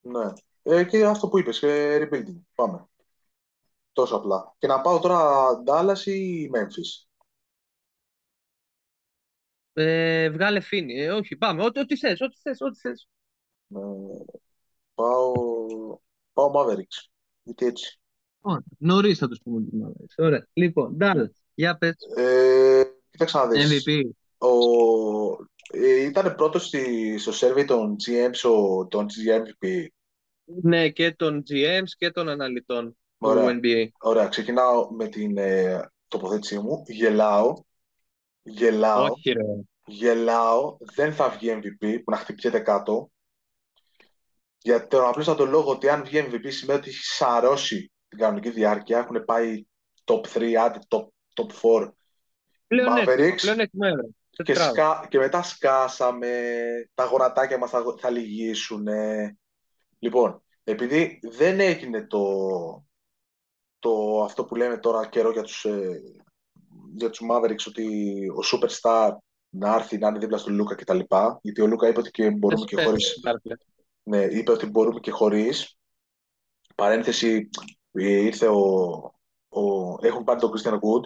[0.00, 0.32] Ναι.
[0.62, 2.40] Ε, και αυτό που είπες, και rebuilding.
[2.54, 2.84] Πάμε.
[3.92, 4.54] Τόσο απλά.
[4.58, 7.09] Και να πάω τώρα Dallas ή Memphis.
[9.72, 11.00] Ε, βγάλε φίνι.
[11.00, 11.64] Ε, όχι, πάμε.
[11.64, 13.08] Ό,τι, ό,τι θες, ό,τι θες, ό,τι θες.
[13.74, 13.78] Ε,
[14.94, 15.32] πάω,
[16.32, 17.08] πάω Mavericks.
[17.42, 18.00] Γιατί έτσι.
[18.40, 18.62] Ωραία.
[18.78, 20.24] Νωρίς θα τους πούμε τους Mavericks.
[20.24, 20.46] Ωραία.
[20.52, 21.94] Λοιπόν, Dallas, για πες.
[22.16, 23.84] Ε, κοίταξε να δεις.
[23.84, 24.10] MVP.
[24.38, 24.48] Ο,
[25.72, 29.86] ε, ήταν πρώτος στη, στο survey των GMs ο, τον GMVP.
[30.44, 33.58] Ναι, και των GMs και των αναλυτών του Ωραία.
[33.62, 33.88] NBA.
[34.00, 36.82] Ωραία, ξεκινάω με την ε, τοποθέτησή μου.
[36.86, 37.54] Γελάω.
[38.42, 39.04] Γελάω.
[39.04, 39.42] Όχι, ρε.
[39.86, 40.76] Γελάω.
[40.94, 43.10] Δεν θα βγει MVP που να χτυπιέται κάτω.
[44.62, 48.98] Για τον απλούστατο λόγο ότι αν βγει MVP σημαίνει ότι έχει σαρώσει την κανονική διάρκεια.
[48.98, 49.64] Έχουν πάει
[50.04, 51.90] top 3, άντε top, top 4
[52.66, 53.08] Πλέον Mavericks.
[53.08, 54.08] έτοιμο, πλέον έτοιμο έδρα.
[54.30, 54.70] και, Τετράδα.
[54.70, 55.06] σκα...
[55.08, 56.52] και μετά σκάσαμε,
[56.94, 58.86] τα γονατάκια μας θα, θα λυγίσουν.
[59.98, 62.24] Λοιπόν, επειδή δεν έγινε το,
[63.78, 66.00] το αυτό που λέμε τώρα καιρό για τους, ε,
[66.94, 67.86] για τους Mavericks ότι
[68.28, 69.10] ο Superstar
[69.48, 70.98] να έρθει να είναι δίπλα στον Λούκα κτλ.
[71.40, 73.20] Γιατί ο Λούκα είπε ότι και μπορούμε και χωρίς
[74.02, 75.76] ναι, είπε ότι μπορούμε και χωρίς.
[76.74, 77.48] Παρένθεση,
[77.92, 78.60] ε, ήρθε ο,
[79.48, 81.04] ο, έχουν πάρει τον Christian Wood.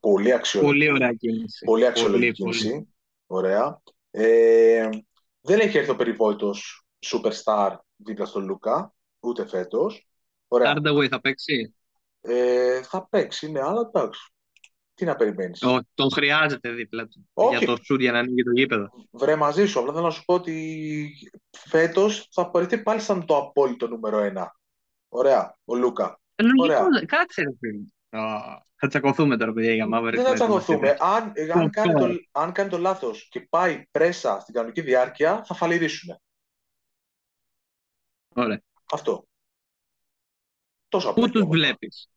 [0.00, 1.64] Πολύ αξιόλογη, Πολύ ωραία κίνηση.
[1.64, 2.94] πολύ αξιόλογη Πολύ, κίνηση.
[3.26, 3.82] Ωραία.
[4.10, 4.88] Ε,
[5.40, 10.08] δεν έχει έρθει ο περιβόητος superstar δίπλα στον Λούκα, ούτε φέτος.
[10.48, 10.74] Ωραία.
[10.76, 11.74] Hardaway θα παίξει;
[12.20, 14.31] Ε, θα παίξει, ναι, αλλά εντάξει.
[14.94, 17.28] Τι να περιμένεις; Ο, τον χρειάζεται δίπλα του.
[17.32, 17.56] Όχι.
[17.56, 18.90] Για το σουτ για να ανοίγει το γήπεδο.
[19.10, 21.12] Βρε μαζί σου, απλά θέλω να σου πω ότι
[21.50, 24.56] φέτος θα απορριφθεί πάλι σαν το απόλυτο νούμερο ένα.
[25.08, 26.20] Ωραία, ο Λούκα.
[26.36, 27.04] Λογικό, Ωραία.
[27.04, 27.82] κάτσε ρε φίλε.
[28.24, 28.38] Α,
[28.74, 30.12] Θα τσακωθούμε τώρα, παιδιά, για Mavericks.
[30.14, 30.96] Δεν θα τσακωθούμε.
[31.00, 32.12] Αν, ε, αν, Το κάνει τώρα.
[32.14, 36.20] το, αν κάνει το λάθος και πάει πρέσα στην κανονική διάρκεια, θα φαλυρίσουν.
[38.34, 38.62] Ωραία.
[38.92, 39.26] Αυτό.
[40.88, 41.32] Τόσο Πού απλό.
[41.32, 42.11] τους βλέπεις; Ε,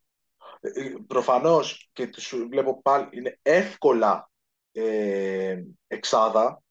[1.08, 4.32] Προφανώς και τους βλέπω πάλι, είναι εύκολα
[4.72, 6.64] ε, εξάδα,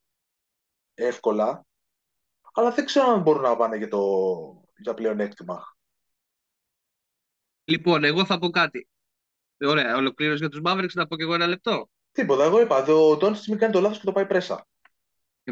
[0.95, 1.67] εύκολα,
[2.53, 4.03] αλλά δεν ξέρω αν μπορούν να πάνε για, το,
[4.77, 5.77] για πλεονέκτημα.
[7.65, 8.89] Λοιπόν, εγώ θα πω κάτι.
[9.61, 11.89] Ωραία, ολοκλήρωση για τους Mavericks, να πω και εγώ ένα λεπτό.
[12.13, 14.67] Τίποτα, εγώ είπα, ο Ντόντσιτς μην κάνει το λάθος και το πάει πρέσα.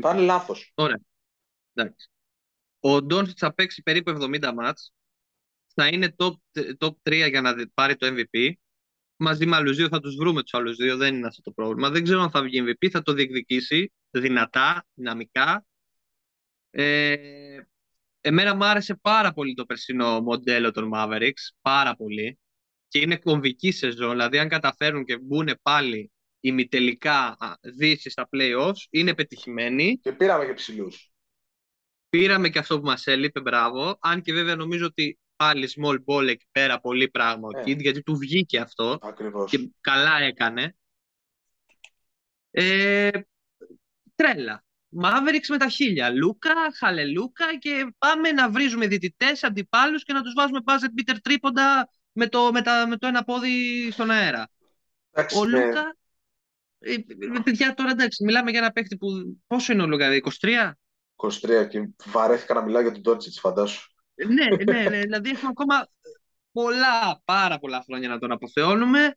[0.00, 0.74] Θα είναι λάθος.
[1.74, 2.10] Εντάξει.
[2.80, 4.92] Ο Ντόνσιτς θα παίξει περίπου 70 μάτς.
[5.74, 6.32] Θα είναι top,
[6.78, 8.52] top 3 για να δι- πάρει το MVP.
[9.16, 11.90] Μαζί με άλλους δύο θα τους βρούμε τους άλλους δύο, δεν είναι αυτό το πρόβλημα.
[11.90, 15.64] Δεν ξέρω αν θα βγει MVP, θα το διεκδικήσει δυνατά, δυναμικά.
[16.70, 17.16] Ε,
[18.20, 22.38] εμένα μου άρεσε πάρα πολύ το περσινό μοντέλο των Mavericks, πάρα πολύ.
[22.88, 26.10] Και είναι κομβική σεζόν, δηλαδή αν καταφέρουν και μπουν πάλι
[26.40, 29.98] ημιτελικά α, δύση στα playoffs, είναι πετυχημένοι.
[30.02, 31.12] Και πήραμε και ψηλούς.
[32.08, 33.98] Πήραμε και αυτό που μας έλειπε, μπράβο.
[34.00, 37.62] Αν και βέβαια νομίζω ότι πάλι small ball εκεί πέρα πολύ πράγμα ο Ε.
[37.62, 39.50] Kid, γιατί του βγήκε αυτό Ακριβώς.
[39.50, 40.76] και καλά έκανε.
[42.50, 43.10] Ε,
[44.14, 44.64] τρέλα.
[45.02, 46.10] Mavericks με τα χίλια.
[46.10, 51.88] Λούκα, χαλελούκα και πάμε να βρίζουμε διαιτητές, αντιπάλους και να τους βάζουμε budget beater τρίποντα
[52.12, 54.50] με το, με, τα, με το ένα πόδι στον αέρα.
[55.10, 55.64] Εντάξει, Ο ναι.
[55.64, 55.96] Λούκα,
[56.78, 60.08] ε, ε, παιδιά τώρα εντάξει, μιλάμε για ένα παίχτη που πόσο είναι ο Λούκα,
[60.40, 60.72] 23?
[61.16, 63.91] 23 και βαρέθηκα να μιλάω για τον Ντόντσιτς, φαντάσου.
[64.28, 65.88] Ναι, ναι, ναι, δηλαδή έχουμε ακόμα
[66.52, 69.16] πολλά, πάρα πολλά χρόνια να τον αποθεώνουμε.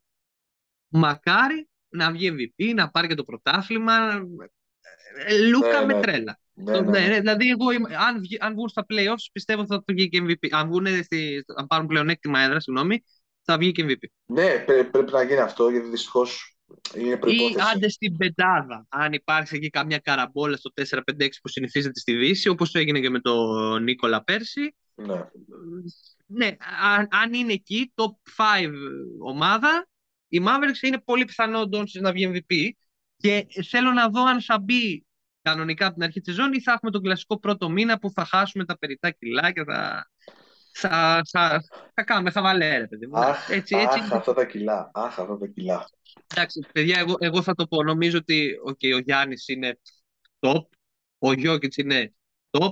[0.88, 4.22] Μακάρι να βγει MVP, να πάρει και το πρωτάθλημα.
[5.28, 5.99] Ε, Λούκα Ναι, με ναι.
[6.01, 6.39] τρέλα.
[6.53, 7.08] Ναι, Το- ναι, ναι, ναι.
[7.08, 10.22] ναι, δηλαδή, εγώ, είμαι- αν, βγει- αν βγουν στα playoffs, πιστεύω θα το βγει και
[10.24, 10.47] MVP.
[10.51, 13.03] Αν, βγουν στη, αν πάρουν πλεονέκτημα έδρα, συγγνώμη,
[13.41, 14.03] θα βγει και MVP.
[14.26, 16.58] Ναι, πρέ- πρέπει να γίνει αυτό, γιατί δυστυχώς
[16.95, 17.68] είναι Ή προϋπόθεση.
[17.74, 18.86] άντε στην πεντάδα.
[18.89, 23.20] Αν υπάρξει εκεί καμιά καραμπόλα στο 4-5-6 που συνηθίζεται στη Δύση, όπως έγινε και με
[23.20, 24.76] τον Νίκολα πέρσι.
[24.96, 25.26] Ναι.
[26.26, 28.12] Ναι, αν, αν είναι εκεί, top
[28.62, 28.70] 5
[29.20, 29.88] ομάδα,
[30.28, 32.70] η Mavericks είναι πολύ πιθανό ο Doncic να βγει MVP.
[33.18, 35.06] Και θέλω να δω αν θα μπει
[35.41, 38.26] κανονικά από την αρχή της ζώνη ή θα έχουμε τον κλασικό πρώτο μήνα που θα
[38.26, 40.09] χάσουμε τα περιτά κιλά και θα,
[40.74, 41.63] θα, θα,
[41.93, 43.17] θα κάνουμε χαβαλέ, ρε παιδί μου.
[43.17, 44.00] Αχ, έτσι, έτσι.
[44.00, 44.92] αχ, αυτά τα κιλά.
[44.93, 45.89] Αχ, αυτά τα κιλά.
[46.34, 47.84] Εντάξει, παιδιά, εγώ, εγώ θα το πω.
[47.84, 49.80] Νομίζω ότι okay, ο Γιάννης είναι
[50.39, 50.62] top,
[51.17, 52.13] ο Γιώκητς είναι
[52.50, 52.72] top,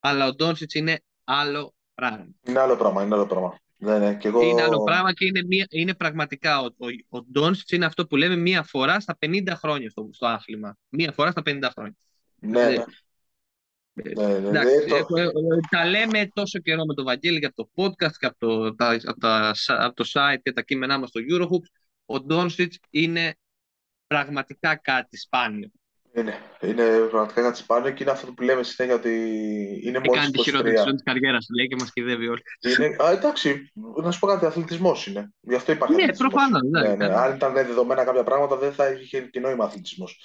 [0.00, 2.26] αλλά ο Ντόνσιτς είναι άλλο πράγμα.
[2.46, 3.58] Είναι άλλο πράγμα, είναι άλλο πράγμα.
[3.76, 4.42] Ναι, ναι, και εγώ...
[4.42, 6.86] Είναι άλλο πράγμα και είναι, μία, είναι πραγματικά ο, ο,
[7.18, 10.76] ο Ντόνσιτς είναι αυτό που λέμε μία φορά στα 50 χρόνια στο, στο άθλημα.
[10.88, 11.96] Μία φορά στα 50 χρόνια.
[12.36, 12.74] Ναι, ναι.
[12.74, 12.84] Ε,
[14.14, 15.30] Ναι, ναι, Εντάξει, ναι, το- έχω- ε, ε,
[15.70, 18.98] τα λέμε τόσο καιρό με τον Βαγγέλη και από το podcast και από το, τα,
[19.04, 21.80] από τα, από το site και τα κείμενά μας στο Eurohoops.
[22.06, 23.34] Ο Ντόνσιτς είναι
[24.06, 25.70] πραγματικά κάτι σπάνιο.
[26.14, 29.10] Είναι, είναι πραγματικά κάτι σπάνιο και είναι αυτό που λέμε συνέχεια ότι
[29.84, 30.78] είναι Και μόλις κάνει τη χειρότερη 23.
[30.78, 32.42] σεζόν της καριέρας, λέει, και μας κυδεύει όλοι.
[32.78, 33.70] Είναι, α, εντάξει,
[34.02, 35.32] να σου πω κάτι, αθλητισμός είναι.
[35.40, 36.32] Γι' αυτό υπάρχει Ναι, αθλητισμός.
[36.32, 36.88] προφανώς, ναι.
[36.88, 37.14] Ναι, ναι.
[37.14, 40.24] Αν ήταν δεδομένα κάποια πράγματα δεν θα είχε και νόημα αθλητισμός.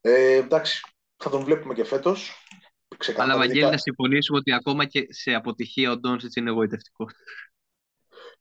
[0.00, 0.80] Ε, εντάξει,
[1.16, 2.28] θα τον βλέπουμε και φέτος.
[2.88, 7.12] Αλλά Ξεκάθαρα, Βαγγέλη, ειδικά- να συμφωνήσουμε ότι ακόμα και σε αποτυχία ο Ντόνσιτς είναι εγωιτευτικός.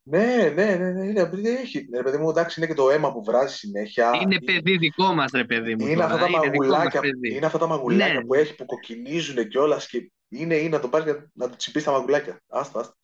[0.06, 3.12] Ναι, ναι, ναι, ναι, είναι, επειδή έχει, ρε παιδί μου, εντάξει, είναι και το αίμα
[3.14, 4.12] που βράζει συνέχεια.
[4.22, 5.86] Είναι παιδί δικό μας, ρε παιδί μου.
[5.88, 6.06] Είναι τώρα.
[6.06, 7.36] αυτά τα Είναι δικό μας μαγουλάκια, παιδί.
[7.36, 8.26] είναι αυτά τα μαγουλάκια Ναι.
[8.26, 11.88] που έχει που κοκκινίζουν κιόλα και είναι ή να το πάρεις για να του τσιμπήσεις
[11.88, 12.42] τα μαγουλάκια.
[12.48, 12.96] Άστα, άστα.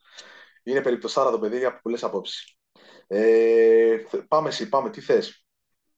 [0.64, 2.58] Είναι περιπτωσάρα το παιδί από πολλές απόψεις.
[3.08, 5.46] Ε, θε- πάμε εσύ, πάμε, τι θες;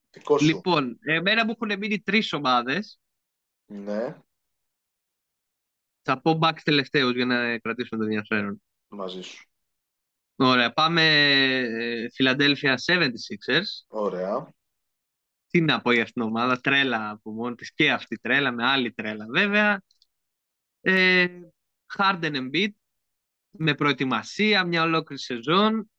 [0.09, 0.45] Δικό σου.
[0.45, 2.99] Λοιπόν, εμένα μου έχουν μείνει τρεις ομάδες.
[3.65, 4.15] Ναι,
[6.01, 8.61] Θα πω Bucks τελευταίους για να κρατήσουμε το ενδιαφέρον.
[8.87, 9.50] μαζί σου.
[10.43, 11.01] Ωραία, πάμε
[11.59, 13.85] ε, Philadelphia 76ers.
[13.88, 14.53] Ωραία.
[15.47, 18.65] Τι να πω για αυτήν την ομάδα, τρέλα από μόνη της και αυτή τρέλα με
[18.65, 19.84] άλλη τρέλα βέβαια.
[20.81, 21.27] Ε,
[21.97, 22.69] Harden Embiid
[23.49, 25.91] με προετοιμασία, μια ολόκληρη σεζόν.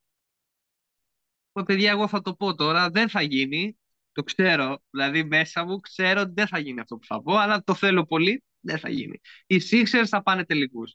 [1.53, 3.79] Πω, παιδιά, εγώ θα το πω τώρα, δεν θα γίνει.
[4.13, 7.63] Το ξέρω, δηλαδή μέσα μου ξέρω ότι δεν θα γίνει αυτό που θα πω, αλλά
[7.63, 9.21] το θέλω πολύ, δεν θα γίνει.
[9.47, 10.95] Οι Sixers θα πάνε τελικούς.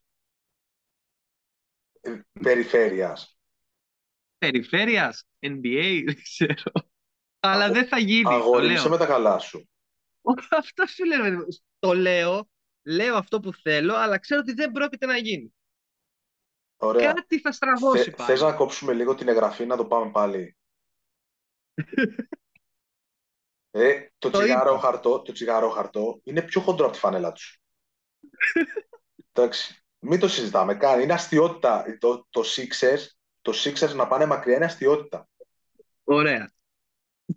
[2.01, 3.36] Ε, Περιφέρειας.
[4.37, 6.71] Περιφέρειας, NBA, δεν ξέρω.
[7.39, 8.75] Αλλά Αγο- δεν θα γίνει, το Αγόρι, λέω.
[8.75, 9.69] είσαι με τα καλά σου.
[10.59, 11.17] Αυτό σου λέω.
[11.17, 11.45] ρε παιδί μου.
[11.79, 12.49] Το λέω,
[12.83, 15.53] λέω αυτό που θέλω, αλλά ξέρω ότι δεν πρόκειται να γίνει.
[16.77, 17.13] Ωραία.
[17.13, 18.29] Κάτι θα στραβώσει Θε, πάλι.
[18.29, 20.57] θες να κόψουμε λίγο την εγγραφή, να το πάμε πάλι;
[23.71, 24.79] Ε, το, Το τσιγάρο είπα.
[24.79, 27.61] χαρτό, το τσιγάρο χαρτό είναι πιο χοντρό από τη φανέλα τους.
[29.33, 29.81] Εντάξει.
[29.99, 30.99] Μην το συζητάμε καν.
[30.99, 31.97] Είναι αστείωτητα.
[31.99, 33.05] Το, το Sixers,
[33.51, 35.27] το Sixers να πάνε μακριά είναι αστείωτητα.
[36.03, 36.51] Ωραία.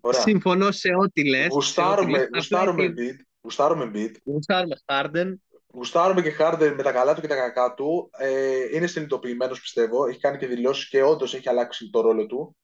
[0.00, 0.20] Ωραία.
[0.20, 1.38] Συμφωνώ σε ό,τι λες.
[1.40, 2.28] σε ό,τι Γουστάρουμε, λες.
[2.34, 5.34] γουστάρουμε Απλά beat, γουστάρουμε beat, Γουστάρουμε Harden.
[5.74, 8.10] γουστάρουμε και Harden με τα καλά του και τα κακά του.
[8.18, 10.06] Ε, είναι συνειδητοποιημένος, πιστεύω.
[10.06, 12.56] Έχει κάνει και δηλώσεις και όντως έχει αλλάξει το ρόλο του.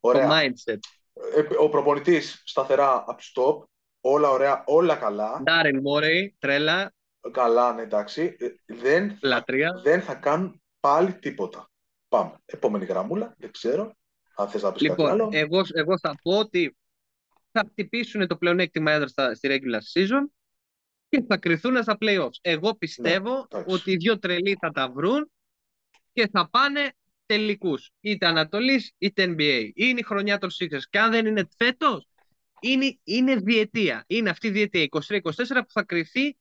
[0.00, 0.28] Το Ωραία.
[0.30, 0.78] mindset.
[1.34, 3.68] Ε, Ο προπονητής σταθερά από stop.
[4.00, 5.42] Όλα ωραία, όλα καλά.
[5.46, 6.94] Darren Morey, τρέλα,
[7.30, 8.36] Καλά, ναι, εντάξει.
[8.38, 9.80] Ε, Δεν, λατρεία.
[9.84, 11.70] δεν θα κάνουν πάλι τίποτα.
[12.08, 12.32] Πάμε.
[12.44, 13.34] Επόμενη γραμμούλα.
[13.38, 13.96] Δεν ξέρω.
[14.36, 15.28] Αν θες να πεις κάτι Λοιπόν, άλλο.
[15.32, 16.76] εγώ, εγώ θα πω ότι
[17.52, 20.24] θα χτυπήσουν το πλεονέκτημα έδρα στα, στη regular season
[21.08, 22.38] και θα κρυθούν στα playoffs.
[22.40, 23.74] Εγώ πιστεύω Ναι, εντάξει.
[23.74, 25.30] ότι οι δύο τρελοί θα τα βρουν
[26.12, 26.92] και θα πάνε
[27.26, 27.90] τελικούς.
[28.00, 29.70] Είτε Ανατολής είτε NBA.
[29.74, 30.82] Είναι η χρονιά των Sixers.
[30.90, 32.06] Και αν δεν είναι φέτος,
[32.60, 34.04] είναι, είναι διετία.
[34.06, 36.36] Είναι αυτή η διετία 23-24 που θα κρυθεί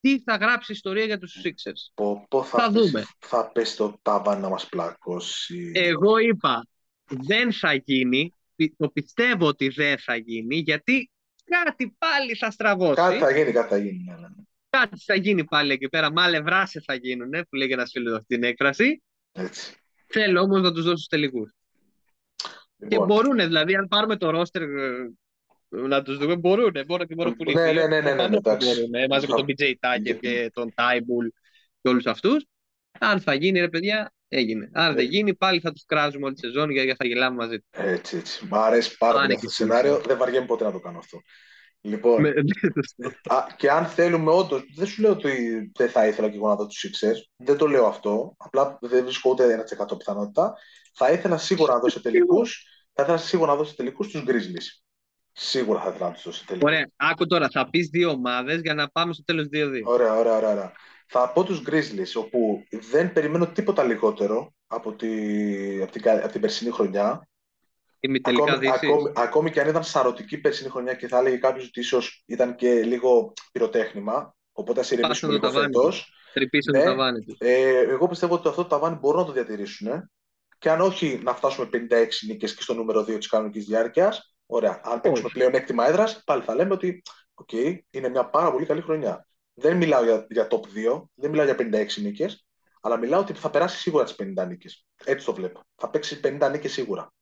[0.00, 1.92] τι θα γράψει ιστορία για τους Sixers.
[1.94, 3.04] Πω, πω θα, θα πέσει- δούμε.
[3.18, 5.72] θα πέσει το τάβαν να μας πλακώσει.
[5.74, 6.66] Εγώ είπα
[7.10, 11.10] δεν θα γίνει, πι- το πιστεύω ότι δεν θα γίνει, γιατί
[11.44, 12.94] κάτι πάλι θα στραβώσει.
[12.94, 14.04] Κάτι θα γίνει, κάτι θα γίνει.
[14.04, 14.42] ναι, ναι, ναι.
[14.70, 16.12] Κάτι θα γίνει πάλι εκεί πέρα.
[16.12, 19.02] Μάλε βράσε θα γίνουν, που λέγει ένας φίλος αυτή την έκφραση.
[19.32, 19.74] Έτσι.
[20.06, 21.52] Θέλω όμως να τους δώσω στους τελικούς.
[22.78, 24.62] Και Λοιπόν, μπορούν, δηλαδή, αν πάρουμε το ρόστερ
[25.68, 26.72] να τους δούμε, μπορούν.
[26.86, 27.80] Μπορούν και μπορούν που είναι Ναι, οι δύο.
[27.80, 28.68] ναι, ναι, ναι, ναι, Προφανώς που εντάξει.
[28.74, 31.26] μπορούν, ε, μαζί με Θα- τον BJ Tucker και τον Τάιμπουλ
[31.82, 32.44] και όλους αυτούς.
[32.98, 34.70] Αν θα γίνει, ρε παιδιά, έγινε.
[34.72, 35.10] Αν δεν Ναι.
[35.10, 37.68] γίνει, πάλι θα τους κράζουμε όλη τη σεζόν γιατί θα γελάμε μαζί τους.
[37.84, 38.46] έτσι, έτσι.
[38.46, 39.82] Μ' αρέσει πάρα Πάνε πολύ και αυτό το εσύ.
[39.82, 40.06] σενάριο.
[40.06, 41.20] Δεν βαριέμαι ποτέ να το κάνω αυτό.
[41.80, 42.34] Λοιπόν, Με-
[43.28, 45.32] α, και αν θέλουμε όντως, δεν σου λέω ότι
[45.74, 47.16] δεν θα ήθελα και εγώ να δω τους Sixers.
[47.36, 48.34] Δεν το λέω αυτό.
[48.38, 50.54] Απλά δεν βρίσκω ούτε 1% πιθανότητα.
[50.94, 52.66] Θα ήθελα σίγουρα να δω σε τελικούς.
[52.92, 54.82] Θα ήθελα σίγουρα να δω σε τελικούς τους Grizzlies.
[55.40, 56.66] Σίγουρα θα ήθελα να του δω σε τελικού.
[56.66, 59.82] Ωραία, άκου τώρα, θα πεις δύο ομάδες για να πάμε στο τέλος 2-2.
[59.84, 60.72] Ωραία, ωραία, ωραία, ωραία.
[61.06, 65.08] Θα πω τους Grizzlies, όπου δεν περιμένω τίποτα λιγότερο από, τη,
[65.82, 67.28] από, την, κα- από την περσινή χρονιά.
[68.00, 68.86] Ημιτελικά Ακόμη, δύση.
[68.86, 72.54] ακόμη, ακόμη και αν ήταν σαρωτική περσινή χρονιά και θα έλεγε κάποιος ότι ίσως ήταν
[72.54, 75.74] και λίγο πυροτέχνημα, οπότε ας ηρεμήσουμε Πάσανε το λίγο ταβάνι.
[75.74, 76.12] φέτος.
[76.32, 76.82] Τρυπήσαν Ναι.
[76.84, 77.36] το ταβάνι τους.
[77.40, 80.10] Ε, εγώ πιστεύω ότι αυτό το ταβάνι μπορούν να το διατηρήσουν.
[80.58, 84.80] Και αν όχι να φτάσουμε 56 νίκες και στο νούμερο 2 της κανονικής διάρκειας, ωραία.
[84.84, 87.02] Αν παίξουμε πλέον πλεονέκτημα έδρας, πάλι θα λέμε ότι
[87.34, 87.52] οκ,
[87.90, 89.26] είναι μια πάρα πολύ καλή χρονιά.
[89.54, 92.46] Δεν μιλάω για, για top 2, δεν μιλάω για 56 νίκες,
[92.80, 94.86] αλλά μιλάω ότι θα περάσει σίγουρα τις 50 νίκες.
[95.04, 95.60] Έτσι το βλέπω.
[95.74, 97.12] Θα παίξει 50 νίκες σίγουρα.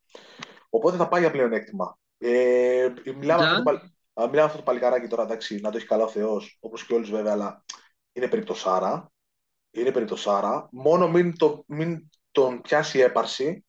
[0.70, 1.98] Οπότε θα πάει για πλέον έκτημα.
[2.18, 3.82] Ε, μιλάμε Τζαν; αυτό, το, παλ-
[4.14, 6.94] α, μιλάμε αυτό το παλικάράκι τώρα, εντάξει, να το έχει καλά ο Θεός, όπως και
[6.94, 7.64] όλους βέβαια, αλλά
[8.12, 9.10] είναι περιπτωσάρα.
[9.70, 10.68] Είναι περιπτωσάρα.
[10.72, 13.64] Μόνο μην, το, μην τον πιάσει η έπαρση.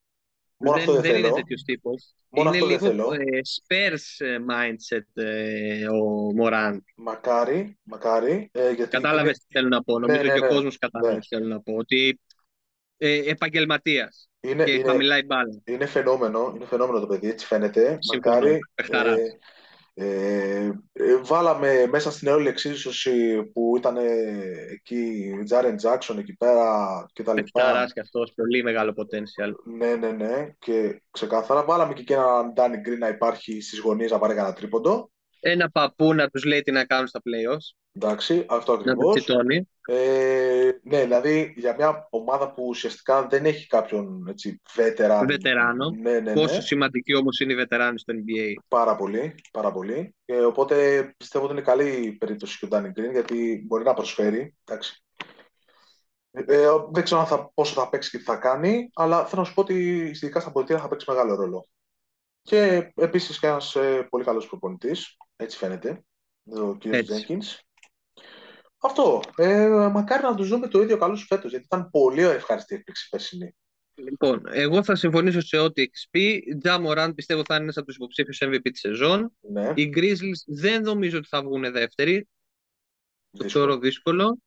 [0.57, 1.41] Μόνο αυτό δεν, δεν δεν είναι θέλω.
[1.41, 2.15] τέτοιος τύπος.
[2.29, 3.21] Μόνο Είναι αυτό δεν λίγο θέλω.
[3.21, 6.83] ε, Spurs ε, mindset ε, ο Μωράν.
[6.95, 8.49] Μακάρι, μακάρι.
[8.53, 9.99] Ε, γιατί Κατάλαβες είναι, τι θέλω να πω.
[9.99, 10.47] Νομίζω ναι, και ο ναι.
[10.47, 11.19] κόσμος κατάλαβε Ναι.
[11.19, 11.73] τι θέλω να πω.
[11.75, 12.19] Ότι
[12.97, 15.61] ε, επαγγελματίας είναι, και θα είναι, μιλάει μπάλα.
[15.65, 17.97] είναι φαινόμενο, είναι φαινόμενο το παιδί, έτσι φαίνεται.
[17.99, 18.35] Συμφωνώ.
[18.35, 18.59] Μακάρι.
[19.98, 20.45] Παιχταράς.
[20.53, 23.98] Ε, ε, ε, βάλαμε μέσα στην όλη εξίσωση που ήταν
[24.72, 27.49] εκεί Τζάρεν Τζάξον εκεί πέρα και τα λοιπά.
[27.53, 28.34] Παιχταρά και αυτός.
[28.34, 29.52] Πολύ μεγάλο potential.
[29.78, 30.49] Ναι, ναι, ναι.
[30.60, 34.53] Και ξεκάθαρα βάλαμε και, και έναν Ντάνι Γκριν να υπάρχει στις γωνίες να πάρει κανένα
[34.53, 35.10] τρίποντο.
[35.39, 37.77] Ένα παππού να τους λέει τι να κάνουν στα playoffs.
[37.91, 39.15] Εντάξει, αυτό Να τους ακριβώς.
[39.15, 39.69] τσιτώνει.
[39.89, 45.26] Ε, ναι, δηλαδή για μια ομάδα που ουσιαστικά δεν έχει κάποιον έτσι, βέτεραν.
[45.27, 45.89] Βετεράνο.
[45.89, 46.34] Ναι, ναι, ναι.
[46.34, 48.53] Πόσο σημαντική όμως είναι η βετεράνη στο NBA.
[48.68, 50.15] Πάρα πολύ, πάρα πολύ.
[50.26, 50.76] Ε, οπότε
[51.18, 54.55] πιστεύω ότι είναι καλή περίπτωση και ο Ντάνι Γκριν γιατί μπορεί να προσφέρει.
[54.64, 55.03] Εντάξει.
[56.31, 59.47] Ε, δεν ξέρω αν θα, πόσο θα παίξει και τι θα κάνει, αλλά θέλω να
[59.47, 59.73] σου πω ότι
[60.14, 61.68] ειδικά στα πολιτεία θα παίξει μεγάλο ρόλο.
[62.48, 66.03] Και επίσης και ένας ε, πολύ καλός προπονητής, έτσι φαίνεται,
[66.44, 66.82] ο κ.
[66.84, 67.60] Jenkins.
[68.78, 69.22] Αυτό.
[69.36, 73.56] Ε, μακάρι να τους δούμε το ίδιο καλούς φέτος, γιατί ήταν πολύ ευχαριστή έκπληξη περσινή.
[73.94, 76.56] Λοιπόν, εγώ θα συμφωνήσω σε ό,τι έχεις πει.
[76.61, 79.32] Τζα Μωράν πιστεύω θα είναι ένας από τους υποψήφιους MVP της σεζόν.
[79.40, 79.74] Ναι.
[79.76, 82.28] Οι Grizzlies δεν νομίζω ότι θα βγουν δεύτεροι.
[83.38, 84.38] Το θεωρώ δύσκολο.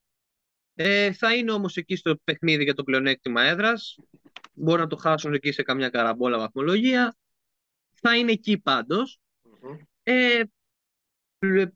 [0.74, 3.96] Ε, θα είναι όμως εκεί στο παιχνίδι για το πλεονέκτημα έδρας.
[4.52, 7.14] Μπορεί να το χάσουν εκεί σε καμιά καραμπόλα βαθμολογία.
[8.00, 9.20] Θα είναι εκεί πάντως.
[9.42, 9.76] Μμμ.
[10.02, 10.42] Ε,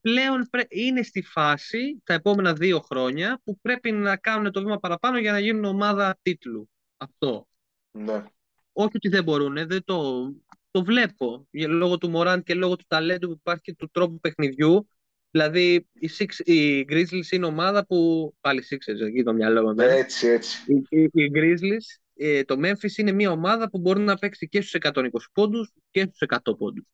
[0.00, 4.78] πλέον πρέ- είναι στη φάση τα επόμενα δύο χρόνια που πρέπει να κάνουν το βήμα
[4.78, 6.70] παραπάνω για να γίνουν ομάδα τίτλου.
[6.96, 7.48] Αυτό.
[7.90, 8.24] Ναι.
[8.72, 10.30] Όχι ότι δεν μπορούν, δεν το,
[10.70, 14.20] το βλέπω για- λόγω του Μωράντ και λόγω του ταλέντου που υπάρχει και του τρόπου
[14.20, 14.88] παιχνιδιού.
[15.30, 18.30] Δηλαδή, οι, Six, οι Grizzlies είναι ομάδα που.
[18.40, 19.70] Πάλι Sixers, εκεί το μυαλό μου.
[19.70, 19.92] εμένα.
[19.92, 20.72] Έτσι, έτσι.
[20.72, 24.60] Οι, οι, οι Grizzlies, ε, το Memphis είναι μια ομάδα που μπορεί να παίξει και
[24.60, 26.84] στους 120 πόντους και στους 100 πόντους.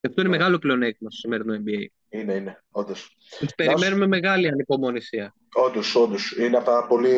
[0.00, 0.36] Και αυτό είναι Ναι.
[0.36, 1.84] μεγάλο πλεονέκτημα στο σημερινό NBA.
[2.08, 2.64] Είναι, είναι.
[2.70, 3.16] Όντως.
[3.38, 5.34] Τους περιμένουμε μεγάλη ανυπομονησία.
[5.54, 6.36] Όντως, όντως.
[6.38, 7.10] Είναι από τα πολύ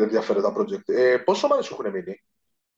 [0.00, 0.82] ενδιαφέροντα project.
[0.94, 2.22] Ε, Πόσες ομάδες έχουν μείνει;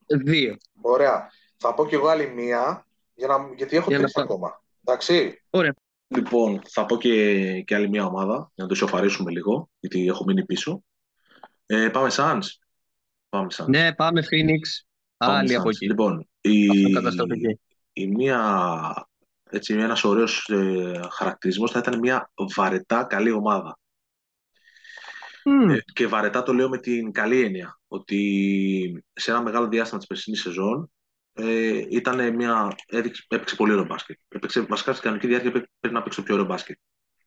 [0.06, 0.56] Δύο.
[0.81, 1.31] Ωραία.
[1.56, 3.35] Θα πω κι εγώ άλλη μία, για να...
[3.56, 4.62] γιατί έχω Για να τρεις πά- ακόμα.
[4.85, 5.43] Εντάξει.
[6.09, 10.24] Λοιπόν, θα πω και, και άλλη μια ομάδα, για να το ισοφαρίσουμε λίγο, γιατί έχω
[10.24, 10.82] μείνει πίσω.
[11.66, 12.40] Ε, πάμε Suns.
[13.36, 13.66] Πάμε Suns.
[13.68, 14.60] Ναι, πάμε Phoenix.
[15.16, 15.58] Πάμε Άλλη Suns.
[15.60, 15.86] από εκεί.
[15.86, 17.60] Λοιπόν, η, Αυτό καταστροφική.
[17.92, 19.08] η μία,
[19.50, 23.78] έτσι, ένας ωραίος ε, χαρακτηρισμός θα ήταν μια βαρετά καλή ομάδα.
[25.44, 29.98] Μμ, Ε, και βαρετά το λέω με την καλή έννοια, ότι σε ένα μεγάλο διάστημα
[29.98, 30.90] της περσινής σεζόν
[31.32, 34.18] ε, ήταν μια, έδειξε, έπαιξε πολύ ωραίο μπάσκετ.
[34.28, 36.78] Έπαιξε, βασικά στην κανονική διάρκεια πρέ- πρέπει να παίξει το πιο ωραίο μπάσκετ.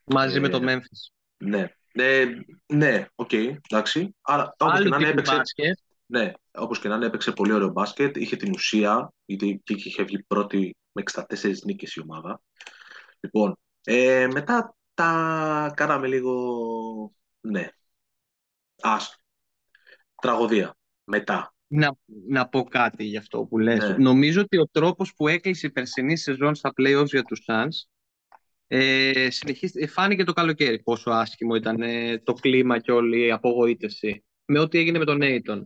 [0.05, 1.11] Μαζί με Ε, το Memphis.
[1.37, 2.25] Ναι, ε,
[2.73, 4.15] ναι, οκ, εντάξει.
[4.21, 5.77] Άρα, όπως και Άλλο να είναι, τύπου έπαιξε, μπάσκετ.
[6.11, 8.17] Ναι, όπως και να είναι, έπαιξε πολύ ωραίο μπάσκετ.
[8.17, 11.23] Είχε την ουσία, γιατί και εκεί είχε βγει πρώτη με 64
[11.65, 12.41] νίκες η ομάδα.
[13.19, 17.67] Λοιπόν, ε, μετά τα κάναμε λίγο, ναι,
[18.81, 19.17] άστο.
[20.21, 20.77] Τραγωδία.
[21.03, 21.53] Μετά.
[21.67, 21.95] Να,
[22.27, 23.89] να πω κάτι γι' αυτό που λες.
[23.89, 23.97] Ναι.
[23.97, 27.89] Νομίζω ότι ο τρόπος που έκλεισε η περσινή σεζόν στα playoffs για τους Suns
[28.67, 33.31] ε, συνεχίσ- ε, φάνηκε το καλοκαίρι πόσο άσχημο ήταν ε, το κλίμα και όλη η
[33.31, 35.61] απογοήτευση με ό,τι έγινε με τον Aiton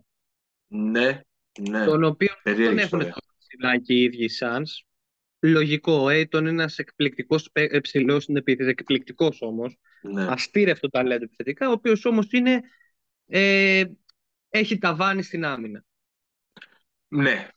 [0.75, 1.21] Ναι,
[1.69, 3.15] ναι, τον οποίο περίεργη τον έχουν ιστορία.
[3.37, 4.85] ψηλά και οι ίδιοι οι Suns
[5.39, 10.89] λογικό, ο Aiton είναι ένας εκπληκτικός παί- ε, ψηλός στην επίθεση, εκπληκτικός όμως Ναι, αστήρευτο
[10.89, 12.61] ταλέντο επιθετικά, ο οποίος όμως είναι
[13.27, 13.83] ε,
[14.49, 15.83] έχει ταβάνι στην άμυνα
[17.07, 17.47] ναι.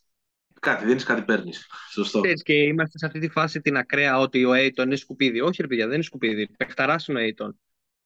[0.60, 1.66] Κάτι δίνεις, κάτι παίρνεις.
[1.90, 2.20] Σωστό.
[2.20, 5.40] Ξέρεις, και είμαστε σε αυτή τη φάση την ακραία ότι ο Aiton είναι σκουπίδι.
[5.40, 6.48] Όχι, ρε παιδιά, δεν είναι σκουπίδι.
[6.56, 7.50] Πεχταράς είναι ο Aiton.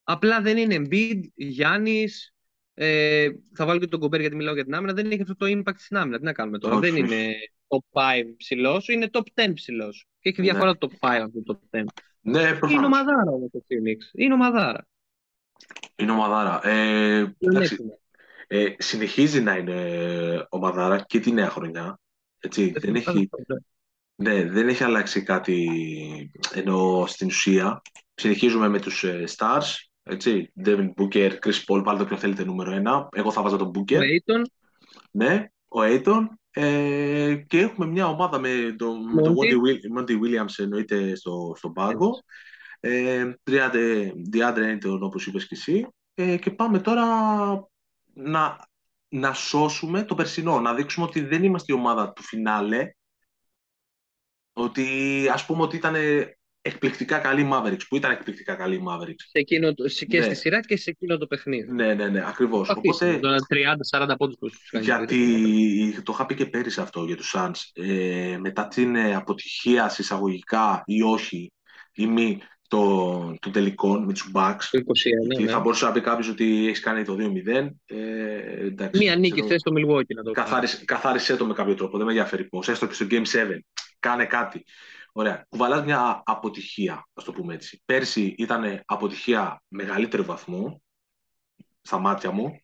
[0.02, 2.34] Απλά δεν είναι Embiid, Γιάννης,
[2.82, 4.92] ε, θα βάλω και τον Κομπέρ γιατί μιλάω για την άμυνα.
[4.92, 6.18] Δεν έχει αυτό το impact στην άμυνα.
[6.18, 6.74] Τι να κάνουμε τώρα.
[6.76, 7.14] Όχι, δεν όχι.
[7.14, 7.34] είναι
[7.68, 10.06] top 5 ψηλός, είναι top 10 ψηλός.
[10.20, 11.84] Και έχει διαφορά το top 5 από το top 10.
[12.20, 12.84] Ναι, Είναι προφανώς.
[12.84, 13.98] ομαδάρα όμως το Phoenix.
[14.12, 14.86] Είναι ομαδάρα.
[15.96, 16.60] Είναι ομαδάρα.
[16.68, 17.92] Ε, εντάξει, Πλεονέκτημα.
[18.46, 22.00] ε, συνεχίζει να είναι ομαδάρα και τη νέα χρονιά.
[22.40, 23.28] Έτσι, δεν έχει,
[24.14, 25.68] ναι, δεν έχει αλλάξει κάτι
[26.54, 27.82] ενώ στην ουσία.
[28.14, 29.74] Συνεχίζουμε με τους ε, stars.
[30.10, 33.08] Έτσι, Devin Booker, Chris Paul, βάλτε όποιον θέλετε νούμερο ένα.
[33.12, 33.98] Εγώ θα βάζω τον Ο Booker.
[33.98, 34.42] Aiton,
[35.10, 36.24] Ναι, ο Aiton.
[36.52, 39.36] Ε, και έχουμε μια ομάδα με τον, με τον Monty.
[39.36, 42.10] Monty, Will- Monty Williams εννοείται στο, στον πάγκο.
[42.80, 45.86] Ε, DeAndre DeAndre Ayton όπως είπες και εσύ.
[46.14, 47.04] Ε, και πάμε τώρα
[48.14, 48.68] να,
[49.08, 50.60] να σώσουμε το περσινό.
[50.60, 52.90] Να δείξουμε ότι δεν είμαστε η ομάδα του φινάλε.
[54.52, 54.88] Ότι
[55.32, 55.94] ας πούμε ότι ήταν
[56.62, 57.86] εκπληκτικά καλή Mavericks.
[57.88, 59.14] Που ήταν εκπληκτικά καλή Mavericks.
[59.16, 60.24] σε εκείνο, το- σε- και Ναι.
[60.24, 61.72] στη σειρά και σε εκείνο το παιχνίδι.
[61.72, 62.68] Ναι, ναι, ναι, ακριβώς.
[62.68, 64.84] Αφήσουμε Οπότε, τώρα 30-40 πόντους που τους κάνει.
[64.84, 67.60] γιατί το είχα πει και πέρυσι αυτό για τους Suns.
[67.72, 71.52] Ε, μετά την ε, αποτυχία συσσαγωγικά ή όχι
[71.94, 72.38] ή μη
[72.68, 74.64] των των τελικών με τους Bucks.
[74.70, 75.50] Το 21, Γιατί ναι.
[75.50, 77.70] θα μπορούσε να πει κάποιος ότι έχεις κάνει το 2-0.
[77.86, 77.96] Ε,
[78.66, 80.46] εντάξει, Μία νίκη ξέρω, θες στο Milwaukee να το κάνει.
[80.48, 81.96] καθάρισε, καθάρισε το με κάποιο τρόπο.
[81.96, 82.68] Δεν με ενδιαφέρει πώς.
[82.68, 83.58] Έστω και στο Game 7.
[83.98, 84.64] Κάνε κάτι.
[85.12, 85.46] Ωραία.
[85.48, 87.82] Κουβαλάς μια αποτυχία, ας το πούμε έτσι.
[87.84, 90.82] Πέρσι ήταν αποτυχία μεγαλύτερου βαθμού,
[91.82, 92.60] στα μάτια μου.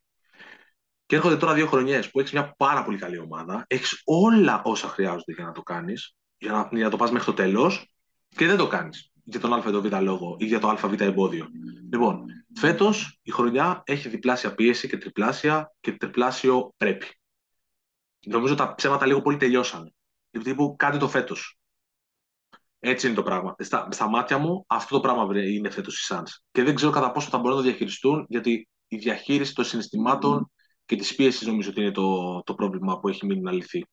[1.07, 3.65] Και έρχονται τώρα δύο χρονιές που έχεις μια πάρα πολύ καλή ομάδα.
[3.67, 7.27] Έχεις όλα όσα χρειάζονται για να το κάνεις, για να, για να το πας μέχρι
[7.27, 7.93] το τέλος
[8.29, 9.11] και δεν το κάνεις.
[9.29, 9.67] Για τον ΑΒ
[10.01, 11.47] λόγο ή για το ΑΒ εμπόδιο.
[11.91, 12.25] Λοιπόν,
[12.55, 17.07] φέτος η χρονιά έχει διπλάσια πίεση και τριπλάσια και τριπλάσιο πρέπει.
[18.27, 19.95] Νομίζω τα ψέματα λίγο πολύ τελειώσανε.
[20.31, 21.59] Γιατί τύπου κάντε το φέτος.
[22.81, 23.55] Έτσι είναι το πράγμα.
[23.59, 26.31] Στα, στα μάτια μου αυτό το πράγμα βρε- είναι φέτος οι Suns.
[26.51, 30.51] Και δεν ξέρω κατά πόσο θα μπορούν να το διαχειριστούν, γιατί η διαχείριση των συναισθημάτων
[30.85, 33.87] και της πίεσης νομίζω ότι είναι το, το πρόβλημα που έχει μείνει να λυθεί.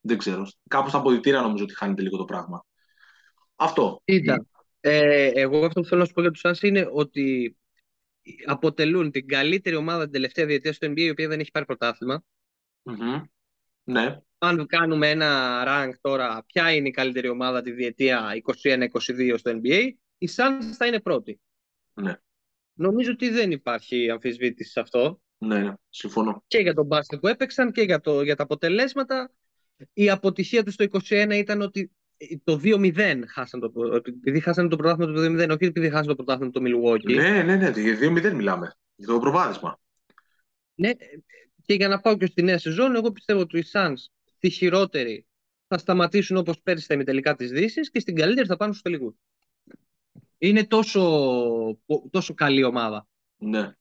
[0.00, 0.46] Δεν ξέρω.
[0.68, 2.64] Κάπου στα αποδητήρια νομίζω ότι χάνεται λίγο το πράγμα.
[3.56, 4.00] Αυτό.
[4.04, 4.46] Κοίτα,
[4.80, 7.56] ε, εγώ αυτό που θέλω να σου πω για τους Suns είναι ότι
[8.46, 12.24] αποτελούν την καλύτερη ομάδα την τελευταία διετία στο NBA η οποία δεν έχει πάρει πρωτάθλημα.
[12.82, 13.22] Μμμ.
[13.84, 14.20] Ναι.
[14.38, 18.30] Αν κάνουμε ένα rank τώρα, ποια είναι η καλύτερη ομάδα τη διετία
[18.62, 21.40] 21-22 στο NBA, η Suns θα είναι πρώτη.
[21.94, 22.16] Ναι.
[22.74, 25.20] Νομίζω ότι δεν υπάρχει αμφισβήτηση σε αυτό.
[25.38, 25.72] Ναι, ναι.
[25.88, 26.44] συμφωνώ.
[26.46, 29.32] Και για τον μπάσκετ που έπαιξαν και για, το, για τα αποτελέσματα.
[29.92, 31.90] Η αποτυχία τους στο 21 ήταν ότι
[32.44, 36.14] το 2-0 χάσαν το, ότι επειδή χάσαν το πρωτάθλημα το 2-0, όχι επειδή χάσαν το
[36.14, 37.14] πρωτάθλημα το Milwaukee.
[37.14, 37.70] Ναι, ναι, ναι.
[37.70, 38.74] Για 2-0 μιλάμε.
[38.94, 39.80] Για το προβάδισμα.
[40.74, 40.90] Ναι,
[41.64, 43.94] και για να πάω και στη νέα σεζόν, εγώ πιστεύω ότι οι Suns
[44.38, 45.26] στη χειρότερη
[45.68, 49.14] θα σταματήσουν όπως πέρυσι στα ημιτελικά της Δύσης και στην καλύτερη θα πάνε στους τελικούς.
[50.38, 51.02] Είναι τόσο,
[52.10, 53.06] τόσο καλή ομάδα.
[53.36, 53.72] Ναι.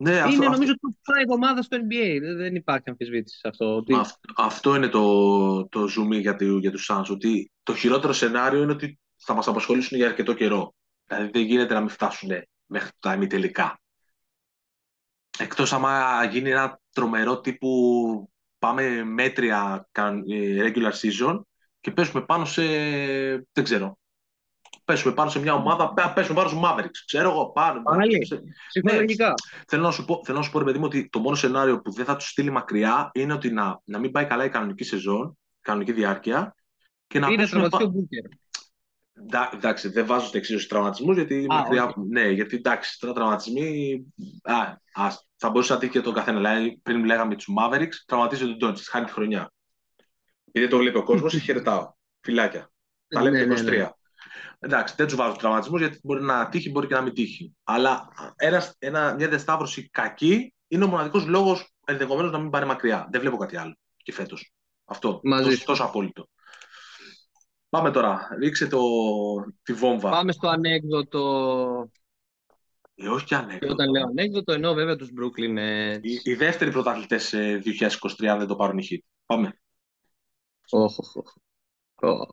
[0.00, 2.18] Ναι, αυτό, είναι αυτό, νομίζω το 5 ομάδα στο NBA.
[2.20, 3.76] Δεν, δεν υπάρχει αμφισβήτηση σε αυτό.
[3.76, 3.94] Ότι...
[3.94, 8.62] αυ- αυτό είναι το, το zoom για, του- για τους Suns, ότι το χειρότερο σενάριο
[8.62, 10.74] είναι ότι θα μας απασχολήσουν για αρκετό καιρό.
[11.06, 12.30] Δηλαδή δεν γίνεται να μην φτάσουν
[12.66, 13.80] μέχρι τα ημιτελικά.
[15.38, 21.40] Εκτός άμα γίνει ένα τρομερό τύπου πάμε μέτρια καν- ε, regular season
[21.80, 22.62] και πέσουμε πάνω σε,
[23.52, 23.98] δεν ξέρω,
[24.84, 27.82] πέσουμε πάνω σε μια ομάδα, πέ- πέσουμε πάνω στους Mavericks, ξέρω εγώ, πάνω.
[27.82, 28.26] Πάλι.
[28.26, 29.34] σε- Ψυχολογικά.
[29.66, 31.80] Θέλω να σου πω, θέλω να σου πω ρε παιδί μου, ότι το μόνο σενάριο
[31.80, 34.84] που δεν θα τους στείλει μακριά είναι ότι να, να μην πάει καλά η κανονική
[34.84, 36.54] σεζόν, η κανονική διάρκεια
[37.06, 38.28] και να Είναι πέσουμε τραυματιστεί πα...
[39.20, 39.26] ο Booker.
[39.26, 41.84] Εντά- Εντάξει, δεν βάζω στο εξίσωση τραυματισμούς γιατί Α, μακριά.
[41.84, 41.94] όχι.
[42.08, 44.04] Ναι, γιατί εντάξει, τώρα τραυματισμοί.
[44.42, 44.54] Α,
[44.94, 46.36] ας, θα μπορούσε να τύχει και τον καθένα.
[46.36, 49.52] Δηλαδή, πριν λέγαμε τους Mavericks, τραυματίζει τον Ντόντζιτ, χάνει τη χρονιά.
[50.44, 51.92] Γιατί το βλέπει ο κόσμος, χαιρετάω.
[52.20, 52.70] Φιλάκια.
[53.08, 53.78] Τα λέμε Ναι, και ναι, 23.
[53.78, 53.88] ναι.
[54.60, 57.52] Εντάξει, δεν τους βάζω τραυματισμούς γιατί μπορεί να τύχει, μπορεί και να μην τύχει.
[57.64, 63.08] Αλλά ένας, ένα, μια διασταύρωση κακή είναι ο μοναδικός λόγος ενδεχομένως να μην πάρει μακριά.
[63.10, 64.52] Δεν βλέπω κάτι άλλο και φέτος.
[64.84, 65.20] Αυτό.
[65.22, 65.64] Μαζί τόσο, σου.
[65.64, 66.28] τόσο απόλυτο.
[67.68, 68.28] Πάμε τώρα.
[68.38, 68.80] Ρίξε το,
[69.62, 70.10] τη βόμβα.
[70.10, 71.90] Πάμε στο ανέκδοτο.
[72.94, 73.72] Ε, όχι και Και ανέκδοτο.
[73.72, 75.98] όταν λέω ανέκδοτο, εννοώ βέβαια τους Brooklyn Nets.
[76.02, 78.98] Οι, οι δεύτεροι πρωταθλητές 2023 αν δεν το πάρουν οι hit.
[79.26, 79.60] Πάμε.
[80.70, 81.32] Όχ, όχ, όχ.
[82.02, 82.26] Ω,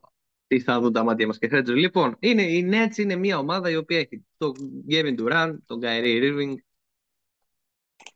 [0.48, 1.74] Τι θα δουν τα μάτια μας και χρέτζο.
[1.74, 4.52] Λοιπόν, είναι, η Nets είναι μια ομάδα η οποία έχει τον
[4.90, 6.54] Kevin Durant, τον Kyrie Irving,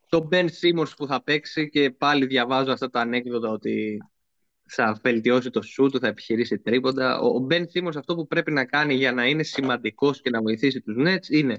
[0.09, 3.97] τον Ben Simmons που θα παίξει και πάλι διαβάζω αυτά τα ανέκδοτα ότι
[4.69, 7.19] θα βελτιώσει το σου του, θα επιχειρήσει τρίποντα.
[7.19, 10.41] Ο ο Ben Simmons αυτό που πρέπει να κάνει για να είναι σημαντικός και να
[10.41, 11.57] βοηθήσει τους Nets είναι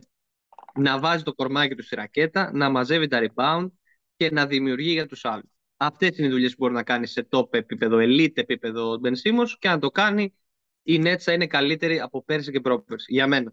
[0.74, 3.70] να βάζει το κορμάκι του στη ρακέτα, να μαζεύει τα rebound
[4.16, 5.50] και να δημιουργεί για τους άλλους.
[5.76, 9.12] Αυτές είναι οι δουλειές που μπορεί να κάνει σε top επίπεδο, elite επίπεδο ο Ben
[9.12, 10.34] Simmons και αν το κάνει
[10.82, 13.12] η Nets θα είναι καλύτερη από πέρσι και πρόπερσι.
[13.12, 13.52] Για μένα.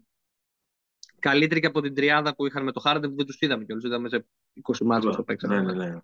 [1.18, 3.84] Καλύτερη και από την τριάδα που είχαν με το Harden που δεν τους είδαμε κιόλας.
[3.84, 4.26] Είδαμε σε
[4.62, 5.60] 20 μάτια που παίξαμε.
[5.60, 6.00] Ναι, ναι, ναι.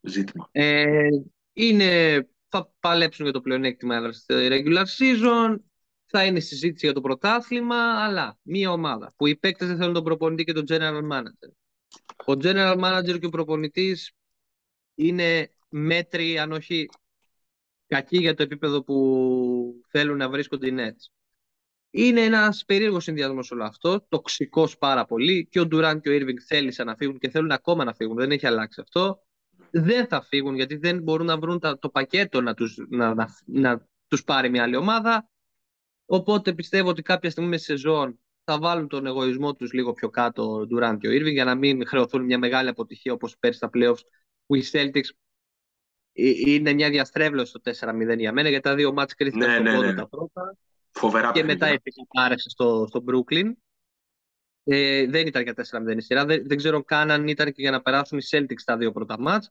[0.00, 0.48] Ζήτημα.
[0.52, 1.08] Ε,
[1.52, 5.56] είναι, θα παλέψουν για το πλεονέκτημα έδρα στη regular season.
[6.10, 10.04] Θα είναι συζήτηση για το πρωτάθλημα, αλλά μία ομάδα που οι παίκτες δεν θέλουν τον
[10.04, 11.50] προπονητή και τον general manager.
[12.26, 14.12] Ο general manager και ο προπονητής
[14.94, 16.88] είναι μέτροι, αν όχι
[17.86, 21.12] κακοί για το επίπεδο που θέλουν να βρίσκονται οι Nets.
[21.90, 25.46] Είναι ένας περίεργος συνδυασμός όλο αυτό, τοξικός πάρα πολύ.
[25.50, 28.16] Και ο Ντουράν και ο Irving θέλησαν να φύγουν και θέλουν ακόμα να φύγουν.
[28.16, 29.22] Δεν έχει αλλάξει αυτό.
[29.70, 33.28] Δεν θα φύγουν γιατί δεν μπορούν να βρουν τα- το πακέτο να τους, να, να,
[33.44, 35.28] να τους πάρει μια άλλη ομάδα.
[36.06, 40.42] Οπότε πιστεύω ότι κάποια στιγμή με σεζόν θα βάλουν τον εγωισμό τους λίγο πιο κάτω
[40.52, 43.70] ο Durant και ο Irving για να μην χρεωθούν μια μεγάλη αποτυχία όπως πέρσι στα
[43.74, 44.00] playoffs
[44.46, 45.08] που οι Celtics
[46.12, 49.64] ε, είναι μια διαστρέβλωση στο 4-0 για μένα γιατί τα δύο μάτς κρίθηκαν Ναι, στον
[49.66, 49.94] ναι, πόντο ναι.
[49.94, 50.56] τα πρώτα
[50.90, 51.74] Φοβερά και μετά παιχνίδια.
[51.74, 53.52] έφυγε πάρεσε στο, στο Brooklyn.
[54.70, 56.24] Ε, δεν ήταν για 4-0 η σειρά.
[56.24, 59.20] Δεν, δεν ξέρω καν αν ήταν και για να περάσουν οι Celtics τα δύο πρώτα
[59.20, 59.50] μάτς.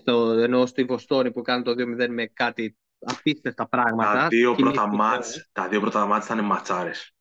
[0.00, 4.12] Στο, ενώ στη Βοστόνη που κάνουν το 2-0 με κάτι απίστευτα πράγματα.
[4.12, 5.48] Τα δύο πρώτα Κοιμήθηκε ο μάτς, Θεός.
[5.52, 7.14] τα δύο πρώτα μάτς ήταν ματσάρες.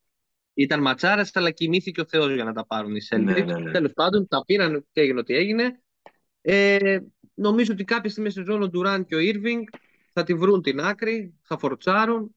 [0.54, 3.24] Ήταν ματσάρες, αλλά κοιμήθηκε ο Θεός για να τα πάρουν οι Celtics.
[3.24, 3.72] Ναι, ναι, ναι.
[3.72, 5.82] Τέλος πάντων, τα πήραν και έγινε ό,τι έγινε.
[6.42, 7.00] Ε,
[7.34, 9.78] νομίζω ότι κάποια στιγμή στη σεζόν ο Durant και ο Irving
[10.14, 12.36] θα τη βρουν την άκρη, θα φορτσάρουν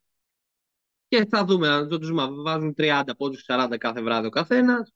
[1.15, 4.93] και θα δούμε αν τους μα- βάζουν 30 πόντους 40 κάθε βράδυ ο καθένας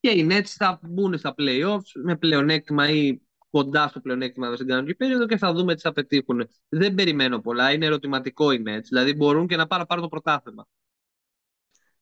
[0.00, 3.20] και οι Nets θα μπουν στα playoffs με πλεονέκτημα ή
[3.50, 6.48] κοντά στο πλεονέκτημα στην κανονική περίοδο και θα δούμε τι θα πετύχουν.
[6.68, 10.66] Δεν περιμένω πολλά, είναι ερωτηματικό οι Nets, δηλαδή μπορούν και να πάρουν, πάρουν το πρωτάθλημα.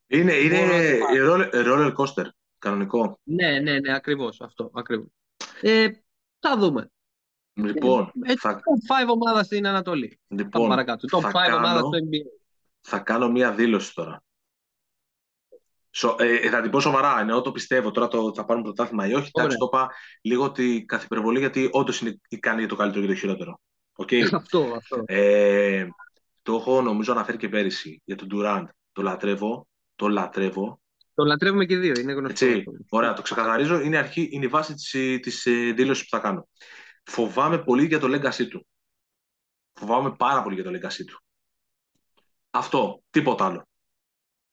[0.06, 1.34] Είναι, είναι Μπορώ να το πάρω.
[1.34, 2.26] roller, roller coaster,
[2.58, 3.20] κανονικό.
[3.22, 5.06] Ναι, ναι, ναι, ακριβώς αυτό, ακριβώς.
[5.60, 5.88] Ε,
[6.38, 6.90] θα δούμε.
[7.54, 10.20] Λοιπόν, Ε, θα, top 5 ομάδας στην Ανατολή.
[10.28, 11.18] Πάμε λοιπόν παρακάτω.
[11.18, 12.37] Top 5 θα, ομάδας κάνω, στο NBA.
[12.80, 14.22] Θα κάνω μία δήλωση τώρα.
[15.90, 17.90] Σο, ε, ε, θα την πω σοβαρά, εννοώ το πιστεύω.
[17.90, 19.30] Τώρα το, θα πάρουν πρωτάθλημα ή όχι.
[19.34, 19.56] Εντάξει, Ωραία.
[19.56, 23.18] το είπα λίγο ότι καθ' υπερβολή γιατί όντως είναι ικανή για το καλύτερο και το
[23.18, 23.60] χειρότερο.
[23.96, 24.20] Okay.
[24.34, 25.02] αυτό, αυτό.
[25.06, 25.86] Ε,
[26.42, 28.64] το έχω νομίζω αναφέρει και πέρυσι για τον Durant.
[28.92, 29.68] Το λατρεύω.
[29.94, 30.80] Το λατρεύω.
[31.14, 32.46] Το λατρεύουμε και δύο, είναι γνωστό.
[32.46, 32.58] Έτσι.
[32.58, 32.72] αυτό.
[32.88, 33.80] Ωραία, το ξεκαθαρίζω.
[33.80, 34.90] Είναι, αρχή, είναι η βάση της,
[35.20, 36.48] της ε, δήλωσης που θα κάνω.
[37.04, 38.66] Φοβάμαι πολύ για το legacy του.
[39.72, 41.22] Φοβάμαι πάρα πολύ για το legacy του.
[42.50, 43.62] Αυτό, τίποτα άλλο.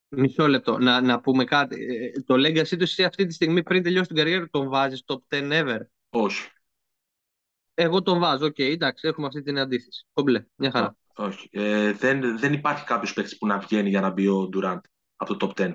[0.10, 0.78] Μισό λεπτό.
[0.78, 1.86] Να, να πούμε κάτι.
[1.86, 5.18] Ε, Το legacy του εσύ αυτή τη στιγμή πριν τελειώσει την καριέρα τον βάζεις top
[5.36, 6.50] 10 ever; Όχι.
[7.74, 10.06] Εγώ τον βάζω, οκ, εντάξει, έχουμε αυτή την αντίθεση.
[10.14, 10.96] Κομπλέ, μια χαρά.
[11.16, 11.50] Όχι.
[11.52, 14.80] Ε, δεν, δεν υπάρχει κάποιος παίκτης που να βγαίνει για να μπει ο Durant
[15.16, 15.72] από το top 10.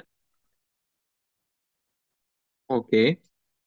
[2.67, 2.89] Οκ.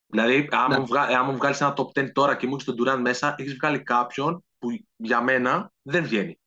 [0.07, 0.79] Δηλαδή, άμα Ναι.
[0.79, 1.01] μου, βγα...
[1.01, 3.83] άμα μου βγάλεις ένα top 10 τώρα και μου έχεις τον Durant μέσα, έχεις βγάλει
[3.83, 6.39] κάποιον που για μένα δεν βγαίνει.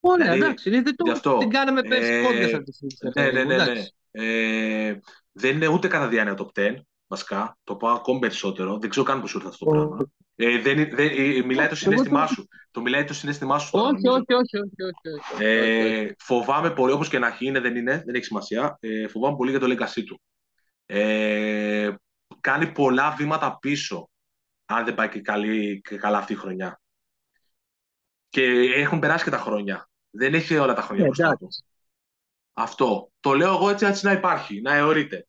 [0.00, 2.72] Ωραία, Δηλαδή, εντάξει, είναι δεν το γι' αυτό, την κάναμε πέρσι ε, podcast αυτή τη
[2.72, 3.12] στιγμή.
[3.14, 3.62] Ναι, ναι, ναι, ναι.
[3.62, 3.94] Εντάξει.
[4.10, 4.98] Ε,
[5.32, 6.74] δεν είναι ούτε κατά διάνοια top 10,
[7.06, 7.58] βασικά.
[7.64, 8.78] Το πάω ακόμη περισσότερο.
[8.78, 10.10] Δεν ξέρω καν πώς ήρθε αυτό το Ο- πράγμα.
[10.36, 12.48] Ε, δεν, δεν, ε, μιλάει το Εγώ συνέστημά το- σου.
[12.70, 13.70] Το μιλάει το συνέστημά σου.
[13.70, 14.12] τώρα, Όχι, νομίζω.
[14.16, 15.44] όχι, όχι, όχι, όχι, όχι, όχι, όχι.
[15.44, 18.76] Ε, φοβάμαι πολύ, όπως και να έχει, είναι, δεν είναι, δεν έχει σημασία.
[18.80, 20.20] Ε, φοβάμαι πολύ για το legacy του.
[20.86, 21.94] Ε,
[22.40, 24.10] κάνει πολλά βήματα πίσω,
[24.66, 26.80] αν δεν πάει και, καλή, και καλά αυτή η χρονιά.
[28.28, 28.42] Και
[28.74, 29.88] έχουν περάσει και τα χρόνια.
[30.10, 31.36] Δεν έχει όλα τα χρόνια Ε, μπροστά του.
[31.40, 31.62] εντάξει.
[32.52, 33.10] Αυτό.
[33.20, 35.24] Το λέω εγώ έτσι, έτσι να υπάρχει, να αιωρείται.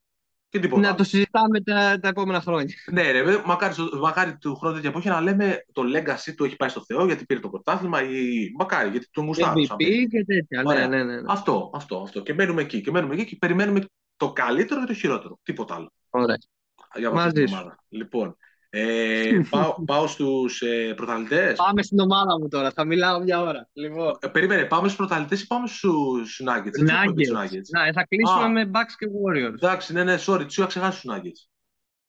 [0.50, 0.82] Και τίποτα.
[0.82, 0.98] Να άλλο.
[0.98, 2.74] το συζητάμε τα, τα επόμενα χρόνια.
[2.92, 6.44] Ναι, ρε, βέβαια, μακάρι, στο- μακάρι του χρόνου τέτοια εποχή να λέμε το legacy του
[6.44, 9.64] έχει πάει στο Θεό γιατί πήρε το πρωτάθλημα ή μακάρι γιατί τον γουστάρω.
[9.66, 10.08] σαν MVP παίκτη.
[10.08, 10.62] και τέτοια.
[10.62, 10.88] Ναι, Ωραία.
[10.88, 11.16] ναι, ναι.
[11.16, 11.22] ναι.
[11.28, 12.22] Αυτό, αυτό, αυτό.
[12.22, 12.82] Και μένουμε εκεί.
[12.82, 13.86] Και μένουμε εκεί και περιμένουμε
[14.18, 15.40] το καλύτερο και το χειρότερο.
[15.44, 15.92] Τίποτα άλλο.
[16.10, 16.38] Ωραία.
[16.96, 17.54] Για αυτή Μαζί την σου.
[17.54, 17.78] ομάδα.
[17.90, 18.38] Λοιπόν,
[18.74, 21.58] ε, πάω, πάω στους ε, πρωταθλητές.
[21.58, 22.72] Πάμε στην ομάδα μου τώρα.
[22.72, 23.70] Θα μιλάω μια ώρα.
[23.74, 24.18] Λοιπόν.
[24.20, 27.44] Ε, περίμενε, πάμε στους πρωταθλητές ή πάμε στους Nuggets; Δεν τους έχουμε πει τους Nuggets.
[27.44, 27.86] Nuggets.
[27.86, 28.50] Να, θα κλείσουμε Α.
[28.50, 29.54] με Bucks και Warriors.
[29.54, 31.50] Εντάξει, ναι, ναι, sorry, τους είχα ξεχάσει τους Nuggets.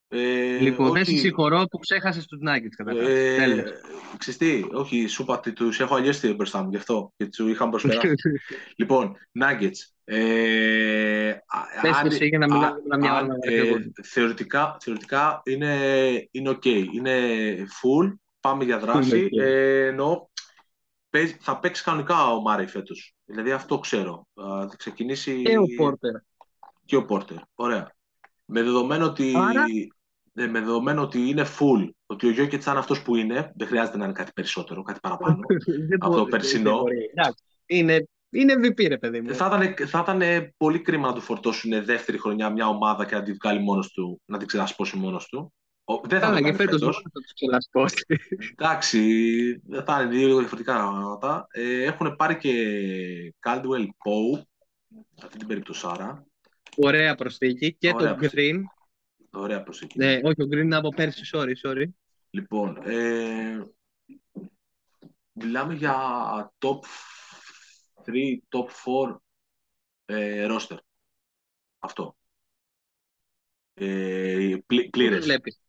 [0.09, 3.09] Ε, Λοιπόν, δεν όχι, σε συγχωρώ που ξέχασες τους Nuggets καταρχάς.
[3.09, 3.71] ε, Τέλος.
[4.19, 7.51] ξέρεις τι, όχι, σου είπα ότι τους έχω αλλιώς μπροστά μου, γι' αυτό και τους
[7.51, 8.13] είχαμε προσπεράσει.
[8.77, 10.02] λοιπόν, Nuggets.
[10.15, 13.37] Ε, α- Πες αν- εσύ για να μιλάω α- μια αν, ώρα.
[13.41, 15.77] ε, θεωρητικά, θεωρητικά είναι,
[16.31, 16.67] είναι ok.
[16.67, 17.19] Είναι
[17.65, 18.13] full.
[18.41, 19.19] Πάμε για δράση.
[19.19, 19.39] Είναι ok.
[19.45, 20.27] Ε, εννοώ,
[21.11, 23.15] παίζει- θα παίξει κανονικά ο Μάρεϊ φέτος.
[23.25, 24.27] Δηλαδή αυτό ξέρω.
[24.35, 26.13] Α, θα ξεκινήσει Και ο Πόρτερ.
[26.85, 27.37] και ο Πόρτερ.
[27.55, 27.91] Ωραία.
[28.45, 29.65] Με δεδομένο ότι, Άρα-
[30.35, 33.67] ε, με δεδομένο ότι είναι full, ότι ο Γιώκετς θα είναι αυτός που είναι, δεν
[33.67, 35.39] χρειάζεται να είναι κάτι περισσότερο, κάτι παραπάνω.
[35.89, 36.71] Δεν Από το μπορεί, περσινό.
[36.71, 37.11] δεν μπορεί.
[37.15, 37.45] Εντάξει.
[37.67, 39.35] Είναι, είναι VP, ρε παιδί μου.
[39.35, 43.23] Θα ήταν, θα ήταν πολύ κρίμα να του φορτώσουν δεύτερη χρονιά μια ομάδα και να
[43.23, 45.53] την βγάλει μόνος του, να την ξελασπώσει μόνος του.
[45.85, 46.95] Ο- δεν θα Καλά, το και κάνει φέτος φέτος.
[46.97, 48.05] μόνο θα τους ξελασπώσει.
[48.53, 49.01] Εντάξει,
[49.67, 51.47] δεν θα είναι δύο λίγο διαφορετικά πράγματα.
[51.51, 52.55] Ε, έχουν πάρει και
[53.47, 54.41] Caldwell Pope,
[55.15, 56.27] σε αυτή την περίπτωση άρα.
[56.77, 57.75] Ωραία προσθήκη.
[57.79, 58.53] Και Ωραία το προσθήκη.
[58.55, 59.41] Green.
[59.41, 59.99] Ωραία προσοχή.
[59.99, 61.85] Ναι, όχι, ο Green είναι από πέρσι, sorry, sorry.
[62.31, 63.67] Λοιπόν, ε,
[65.33, 65.95] μιλάμε για
[66.59, 66.79] top
[68.07, 69.17] 3, top 4
[70.05, 70.77] ε, roster.
[71.79, 72.17] Αυτό.
[73.75, 75.25] Ε, πλη- Πού το πλήρες.
[75.25, 75.61] βλέπεις.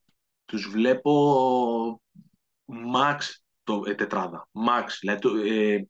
[0.45, 2.01] Τους βλέπω
[2.95, 3.17] max
[3.63, 4.49] το, ε, τετράδα.
[4.67, 4.85] Max.
[4.99, 5.87] Δηλαδή, το, ε,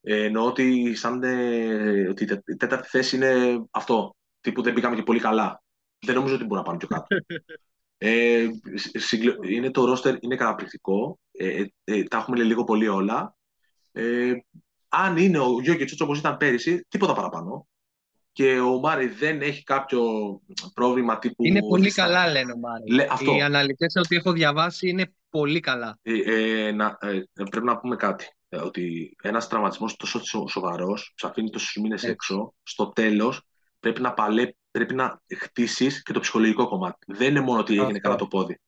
[0.00, 4.16] ε, εννοώ ότι, σαν, ε, ότι η τε- η τέταρτη θέση είναι αυτό.
[4.40, 5.62] Τύπου δεν πήγαμε και πολύ καλά.
[5.98, 7.06] Δεν νομίζω ότι μπορούμε να πάμε πιο κάτω.
[8.04, 8.48] Ε,
[8.98, 11.18] συγκλ- είναι το roster είναι καταπληκτικό.
[11.32, 13.36] Ε, ε, ε, τα έχουμε λίγο πολύ όλα.
[14.92, 17.66] Ε, αν είναι ο Γιώκητς όπως ήταν πέρυσι, τίποτα παραπάνω.
[18.32, 20.02] Και ο Μάρι δεν έχει κάποιο
[20.74, 21.44] πρόβλημα τύπου...
[21.44, 22.92] Είναι πολύ στα- καλά, λένε ο Μάρι.
[22.92, 23.34] Λέ, αυτό.
[23.34, 25.98] Οι αναλυτές ότι έχω διαβάσει είναι πολύ καλά.
[26.02, 26.12] Ε,
[26.66, 28.26] ε, να, ε, πρέπει να πούμε κάτι.
[28.48, 32.12] Ε, ότι ένας τραυματισμός τόσο σο- σοβαρός, σε αφήνει τόσους μήνες Έτσι.
[32.12, 33.42] έξω, στο τέλος
[33.80, 36.98] πρέπει να παλέ, πρέπει να χτίσεις και το ψυχολογικό κομμάτι.
[37.06, 38.00] Δεν είναι μόνο ότι έγινε Αυτό.
[38.00, 38.60] καλά το πόδι.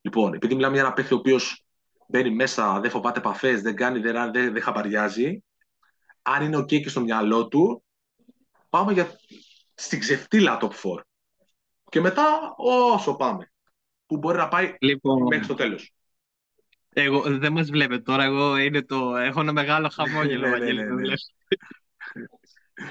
[0.00, 1.64] Λοιπόν, επειδή μιλάμε για ένα παίχτη ο οποίος
[2.08, 5.44] μπαίνει μέσα, δεν φοβάται επαφές, δεν κάνει, δεν, δεν, δεν χαμπαριάζει,
[6.22, 7.84] αν είναι ok και στο μυαλό του,
[8.68, 9.18] πάμε για
[9.74, 11.00] στην ξεφτύλα top 4.
[11.88, 13.52] Και μετά όσο πάμε.
[14.06, 15.92] Που μπορεί να πάει Λοιπόν, μέχρι το τέλος.
[16.92, 20.80] εγώ, δεν μας βλέπετε τώρα, εγώ είναι το, έχω ένα μεγάλο χαμόγελο, Ναι, ναι, Βαγγέλη,
[20.80, 21.00] ναι, το ναι.
[21.00, 21.34] βλέπεις.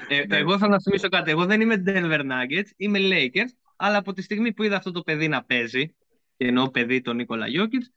[0.08, 0.36] Ε, Ναι.
[0.36, 1.30] εγώ θα να θυμίσω κάτι.
[1.30, 5.00] Εγώ δεν είμαι Denver Nuggets, είμαι Lakers, αλλά από τη στιγμή που είδα αυτό το
[5.02, 5.94] παιδί να παίζει,
[6.36, 7.90] και εννοώ παιδί τον Νίκολα Γιώκητς,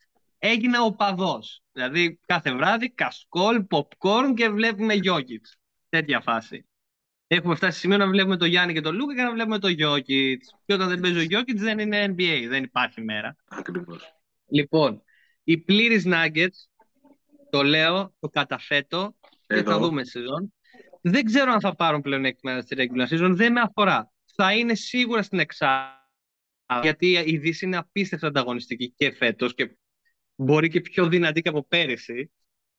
[0.47, 1.63] έγινα οπαδός.
[1.71, 5.57] Δηλαδή κάθε βράδυ κασκόλ, popcorn και βλέπουμε Γιώκητς.
[5.89, 6.67] Τέτοια φάση.
[7.27, 9.67] Έχουμε φτάσει σε σημείο να βλέπουμε το Γιάννη και τον Λούκα και να βλέπουμε το
[9.67, 10.55] Γιώκητς.
[10.65, 13.35] Και όταν δεν παίζει ο Γιώκητς δεν είναι NBA, δεν υπάρχει μέρα.
[13.47, 14.15] Ακριβώς.
[14.47, 15.01] Λοιπόν,
[15.43, 16.85] οι πλήρεις Nuggets,
[17.49, 19.15] το λέω, το καταθέτω
[19.47, 19.79] και θα Εδώ.
[19.79, 20.53] δούμε σεζόν.
[21.01, 24.11] Δεν ξέρω αν θα πάρουν πλεονέκτημα στη regular season, δεν με αφορά.
[24.35, 25.99] Θα είναι σίγουρα στην εξάρτηση,
[26.81, 29.77] γιατί η Δύση είναι απίστευτα ανταγωνιστική και φέτος και
[30.35, 32.31] μπορεί και πιο δυνατή και από πέρυσι.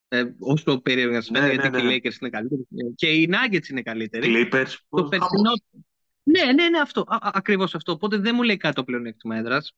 [0.08, 1.94] Ε, όσο περίεργο να Ναι, φαίνεται, γιατί ναι, ναι.
[1.94, 2.66] οι Lakers είναι καλύτεροι.
[2.76, 4.26] Ε, Και οι Nuggets είναι καλύτεροι.
[4.28, 4.74] Clippers.
[4.88, 5.50] Το περσινό.
[6.22, 7.00] Ναι, ναι, ναι, αυτό.
[7.00, 7.92] Α, α, ακριβώς αυτό.
[7.92, 9.72] Οπότε δεν μου λέει κάτι το πλεονέκτημα έδρας.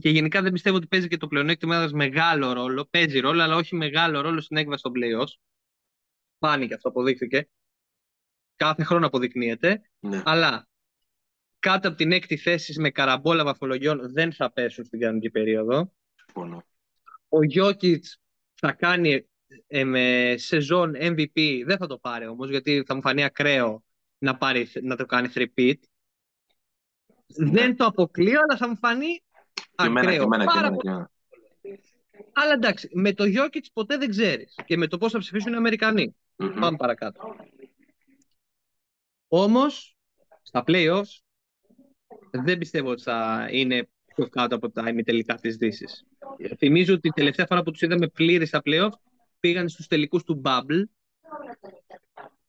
[0.00, 2.86] Και γενικά δεν πιστεύω ότι παίζει και το πλεονέκτημα έδρας μεγάλο ρόλο.
[2.90, 5.32] Παίζει ρόλο, αλλά όχι μεγάλο ρόλο στην έκβαση των playoffs.
[6.38, 7.48] Φάνηκε αυτό, αποδείχθηκε.
[8.56, 9.82] Κάθε χρόνο αποδεικνύεται.
[10.00, 10.22] Ναι.
[10.24, 10.68] Αλλά
[11.58, 15.92] κάτω από την έκτη θέση με καραμπόλα βαθμολογιών δεν θα πέσουν στην κανονική περίοδο.
[16.14, 16.64] Συμφωνώ.
[17.34, 18.18] Ο Γιώκητς
[18.54, 19.28] θα κάνει
[19.66, 23.84] ε, με σεζόν MVP, δεν θα το πάρει όμως, γιατί θα μου φανεί ακραίο
[24.18, 25.74] να, πάρει, να το κάνει repeat.
[27.26, 29.22] Δεν το αποκλείω, αλλά θα μου φανεί
[29.54, 30.22] Και εμένα, και ακραίο.
[30.22, 30.82] εμένα, και Πάρα εμένα, πολύ.
[30.82, 31.10] και εμένα.
[32.32, 34.54] Αλλά εντάξει, με το Jokic ποτέ δεν ξέρεις.
[34.64, 36.16] Και με το πώς θα ψηφίσουν οι Αμερικανοί.
[36.36, 36.54] Μμμ.
[36.60, 37.36] Πάμε παρακάτω.
[39.28, 39.96] Όμως,
[40.42, 41.18] στα playoffs,
[42.30, 46.04] δεν πιστεύω ότι θα είναι πιο κάτω από τα ημιτελικά της Δύσης.
[46.58, 48.98] Θυμίζω ότι η τελευταία φορά που τους είδαμε πλήρης στα playoffs
[49.40, 50.82] πήγαν στους τελικούς του Bubble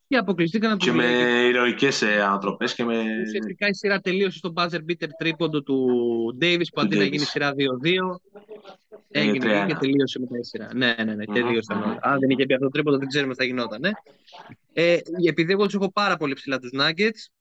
[0.08, 1.50] και αποκλειστήκαν από Και τους με Lakers.
[1.50, 2.94] ηρωικές ε, ανατροπές και με...
[3.26, 5.88] Ουσιαστικά η σειρά τελείωσε στο buzzer beater τρίποντο του
[6.42, 7.12] Davis που Του αντί να Davis.
[7.12, 7.56] γίνει σειρά 2-2
[9.10, 9.68] Έγινε έγινε 3-1.
[9.68, 10.70] και τελείωσε μετά η σειρά.
[10.76, 11.48] Ναι, ναι, ναι, και Μμμ.
[11.50, 11.98] δύο ήταν όλα.
[12.02, 13.82] Αν δεν είχε μπει αυτό το τρίποντο δεν ξέρουμε τι θα γινόταν.
[13.82, 13.90] Ναι.
[14.74, 14.98] Ε,
[15.28, 17.35] επειδή εγώ τους έχω πάρα πολύ ψηλά τους Nuggets,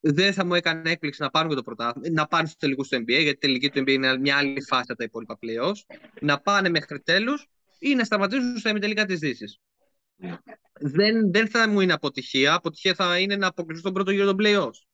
[0.00, 2.96] δεν θα μου έκανε έκπληξη να πάρουν και το πρωτάθλημα, να πάρουν στους τελικούς του
[2.96, 6.40] NBA, γιατί η τελική του NBA είναι μια άλλη φάση από τα υπόλοιπα playoffs, να
[6.40, 7.46] πάνε μέχρι τέλους
[7.78, 9.60] ή να σταματήσουν στα ημιτελικά της Δύσης.
[10.16, 10.36] Ναι.
[10.80, 12.54] Δεν, δεν θα μου είναι αποτυχία.
[12.54, 14.86] Αποτυχία θα είναι να αποκλειστούν στον πρώτο γύρο των playoffs.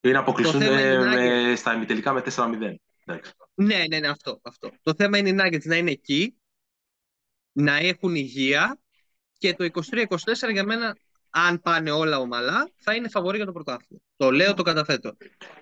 [0.00, 2.74] Ή να αποκλειστούν Το θέμα ε, είναι με, στα ημιτελικά με 4-0.
[3.04, 3.32] Εντάξει.
[3.54, 4.70] Ναι, ναι, ναι, αυτό, αυτό.
[4.82, 6.36] Το θέμα είναι οι Nuggets να είναι εκεί,
[7.52, 8.78] να έχουν υγεία
[9.38, 10.96] και το 23-24 για μένα,
[11.36, 14.02] αν πάνε όλα ομαλά, θα είναι φαβορή για το πρωτάθλημα.
[14.16, 15.16] Το λέω, το καταθέτω.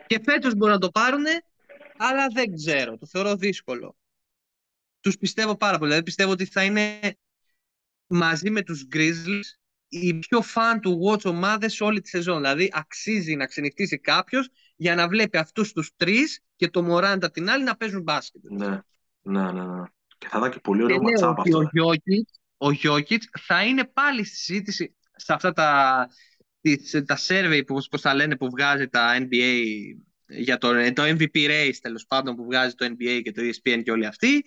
[0.07, 1.25] Και φέτος μπορούν να το πάρουν,
[1.97, 2.99] αλλά δεν ξέρω.
[2.99, 3.97] Το θεωρώ δύσκολο.
[5.01, 5.89] Τους πιστεύω πάρα πολύ.
[5.89, 7.01] Δηλαδή πιστεύω ότι θα είναι
[8.07, 9.59] μαζί με τους Grizzlies
[9.89, 12.37] οι πιο φαν του watch ομάδες όλη τη σεζόν.
[12.37, 17.51] Δηλαδή αξίζει να ξενυχτήσει κάποιος για να βλέπει αυτούς τους τρεις και το Μωράντα την
[17.51, 18.43] άλλη να παίζουν μπάσκετ.
[18.43, 18.81] Ναι,
[19.23, 19.83] ναι, ναι, ναι.
[20.19, 21.59] Και θα ήταν και πολύ Και ωραίο λέω ματσάπ ότι αυτό.
[21.59, 21.69] ο ε.
[21.73, 26.07] Γιώκητ, ο Γιώκητς θα είναι πάλι στη συζήτηση σε αυτά τα,
[26.61, 29.63] τις, τα survey που, πώς τα λένε που βγάζει τα NBA
[30.27, 33.91] για το, το MVP race τέλος πάντων που βγάζει το NBA και το ESPN και
[33.91, 34.45] όλοι αυτοί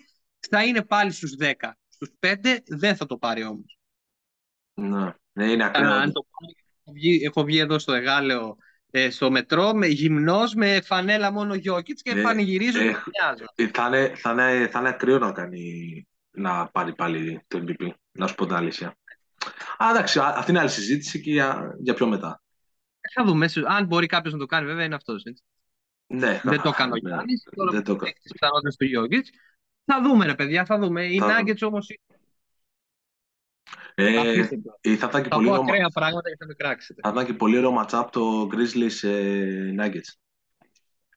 [0.50, 1.52] θα είναι πάλι στους 10.
[1.90, 3.80] Στους 5 δεν θα το πάρει όμως.
[4.74, 5.92] Ναι, ναι, είναι ακραίο.
[5.92, 8.58] Αν το πάρει, έχω βγει, έχω βγει εδώ στο Εγάλεο
[8.92, 13.46] ε, στο μετρό με γυμνός με φανέλα μόνο Γιώκητς και Ε, πανηγυρίζω ε, και μοιάζω.
[13.56, 17.90] Ε, Θα είναι, θα, είναι, θα είναι ακραίο να κάνει να πάρει πάλι το MVP,
[18.12, 18.98] να σου πω την αλήθεια.
[19.78, 22.42] Α, εντάξει, α- αυτή είναι άλλη συζήτηση και για, για πιο μετά.
[23.14, 23.50] Θα δούμε.
[23.68, 25.24] Αν μπορεί κάποιος να το κάνει, βέβαια είναι αυτός.
[26.08, 27.48] Ναι, Δεν το έκανε ο ναι, Γιάννης.
[27.56, 29.26] Τώρα δεν που το κα- έχεις τις πιθανότητες του Γιώργιτ.
[29.86, 31.06] Θα δούμε, ρε παιδιά, θα δούμε.
[31.06, 31.52] Οι Θα δούμε.
[31.54, 31.88] Nuggets όμως
[33.96, 34.78] Ε, αφήστε το.
[34.82, 37.02] ε, θα ήταν και Θα πολύ πω ωραίο, ακραία πράγματα και θα με κράξετε.
[37.04, 40.14] θα ήταν και πολύ ωραίο matchup το Grizzlies ε, Nuggets.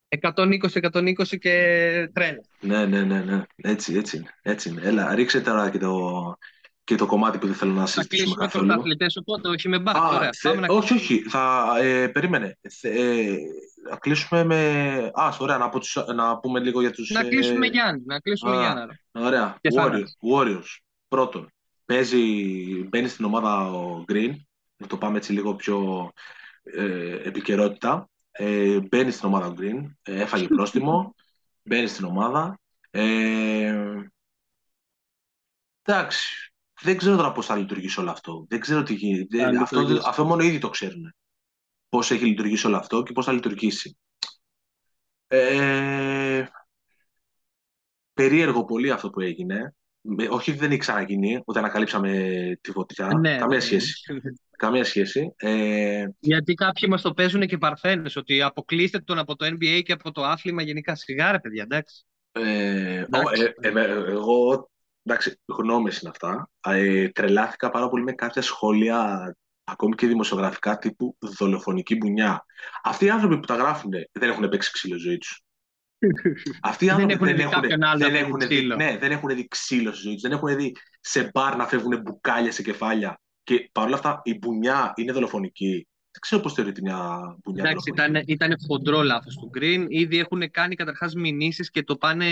[0.08, 2.40] 120-120 και τρένα.
[2.60, 3.42] Ναι, ναι, ναι, ναι.
[3.56, 4.34] Έτσι, έτσι είναι.
[4.42, 4.80] Έτσι είναι.
[4.84, 6.12] Έλα, ρίξε τώρα και το,
[6.88, 8.66] και το κομμάτι που δεν θέλω να Θα συζητήσουμε κλείσουμε καθόλου.
[8.66, 10.02] πρωταθλητέ, οπότε όχι με μπάσκετ.
[10.02, 10.30] Α, Ωραία.
[10.32, 11.22] θε- Πάμε να όχι, όχι.
[11.22, 12.58] Θα, ε, περίμενε.
[12.70, 13.36] Θε- ε,
[13.90, 14.58] να κλείσουμε με...
[15.14, 17.10] Α, ωραία, να, πω τους- να πούμε λίγο για τους...
[17.10, 18.02] να ε, κλείσουμε Γιάννη.
[18.06, 18.86] Να κλείσουμε α, Γιάννα.
[18.86, 19.22] ρε.
[19.26, 19.56] Ωραία.
[19.60, 20.16] Και Warriors, θάνατος.
[20.34, 20.76] Warriors.
[21.08, 21.52] Πρώτον,
[21.84, 22.22] παίζει,
[22.88, 24.32] μπαίνει στην ομάδα ο Green.
[24.76, 26.10] Να το πάμε έτσι λίγο πιο
[26.62, 28.08] ε, επικαιρότητα.
[28.30, 29.90] Ε, μπαίνει στην ομάδα ο Green.
[30.02, 31.14] Ε, έφαγε πρόστιμο.
[31.62, 32.58] μπαίνει στην ομάδα.
[32.90, 34.02] Ε,
[35.82, 36.47] εντάξει.
[36.82, 38.46] Δεν ξέρω τώρα πώς θα λειτουργήσει όλο αυτό.
[38.48, 39.38] Δεν ξέρω τι γίνεται.
[39.38, 40.06] Θα Αυτό, λειτουργήσει.
[40.08, 41.14] αυτό μόνο ήδη το ξέρουν.
[41.88, 43.98] Πώς έχει λειτουργήσει όλο αυτό και πώς θα λειτουργήσει.
[45.26, 46.44] Ε,
[48.12, 49.74] περίεργο πολύ αυτό που έγινε.
[50.00, 52.12] Με- όχι ότι δεν έχει ξαναγίνει, ότι ανακαλύψαμε
[52.60, 53.06] τη φωτιά.
[53.06, 54.12] Ναι, Καμία ναι, σχέση.
[54.12, 54.20] ναι.
[54.56, 55.32] Καμία σχέση.
[55.36, 58.16] Ε, Γιατί κάποιοι μας το παίζουν και παρθένες.
[58.16, 60.94] Ότι αποκλείστε τον από το NBA και από το άθλημα γενικά.
[60.94, 62.04] Σιγά, ρε παιδιά, εντάξει.
[62.32, 63.42] ε, Εντάξει.
[63.42, 64.70] ο- ε, ε, ε, εγώ,
[65.08, 66.50] εντάξει, γνώμες είναι αυτά.
[66.60, 72.44] Ε, τρελάθηκα πάρα πολύ με κάποια σχόλια, ακόμη και δημοσιογραφικά, τύπου δολοφονική μπουνιά.
[72.82, 75.42] Αυτοί οι άνθρωποι που τα γράφουν δεν έχουν παίξει ξύλο ζωή τους.
[76.60, 78.54] Αυτοί οι Δεν άνθρωποι έχουν δεν δει έχουν, κάποιον άλλο δεν να έχουν παίζει δει,
[78.54, 78.76] ξύλο.
[78.76, 80.22] ναι, δεν έχουν δει ξύλο στη ζωή τους.
[80.22, 83.20] Δεν έχουν δει σε μπαρ να φεύγουν μπουκάλια σε κεφάλια.
[83.42, 85.88] Και παρόλα αυτά η μπουνιά είναι δολοφονική.
[86.10, 86.96] Δεν ξέρω πώς θεωρείται μια
[87.44, 88.22] μπουνιά Εντάξει, δολοφονική.
[88.30, 89.84] ήταν, ήταν χοντρό λάθος του Green.
[89.88, 92.26] Ήδη έχουν κάνει καταρχάς μηνύσεις και το πάνε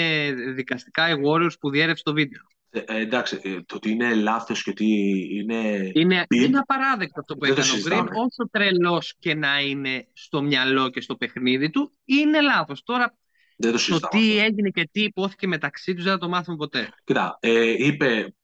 [0.55, 2.41] δικαστικά οι Warriors που διέρευσε το βίντεο.
[2.77, 4.85] Ε, ε, εντάξει, ε, το ότι είναι λάθος και ότι
[5.33, 5.91] είναι.
[5.95, 7.79] Είναι, Μπι- είναι απαράδεκτο αυτό που Δεν το έκανε ο Green.
[7.83, 8.11] συζητάμε.
[8.13, 12.83] Όσο τρελός και να είναι στο μυαλό και στο παιχνίδι του, είναι λάθος.
[12.83, 13.15] Τώρα
[13.57, 14.23] Δεν το το συζητάμε.
[14.23, 14.43] τι αυτό.
[14.45, 16.89] έγινε και τι ειπώθηκε μεταξύ τους δεν θα το μάθουμε ποτέ.
[17.05, 18.35] Κοίτα, ε, είπε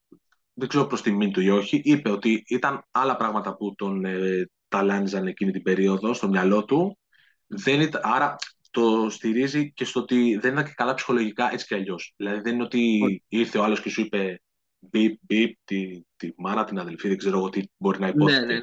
[0.54, 4.50] δεν ξέρω προς τιμή του ή όχι, είπε ότι ήταν άλλα πράγματα που τον ε,
[4.68, 6.98] ταλάνιζαν εκείνη την περίοδο στο μυαλό του.
[7.46, 8.36] Δεν ήταν, άρα
[8.72, 12.12] το στηρίζει και στο ότι δεν ήταν και καλά ψυχολογικά έτσι κι αλλιώς.
[12.16, 14.40] Δηλαδή δεν είναι ότι ήρθε ο άλλος και σου είπε
[14.78, 18.40] μπιπ, μπιπ, τη, τη μάνα, την αδελφή, δεν ξέρω εγώ τι μπορεί να ειπώθηκε.
[18.40, 18.60] Ναι, ναι, ναι.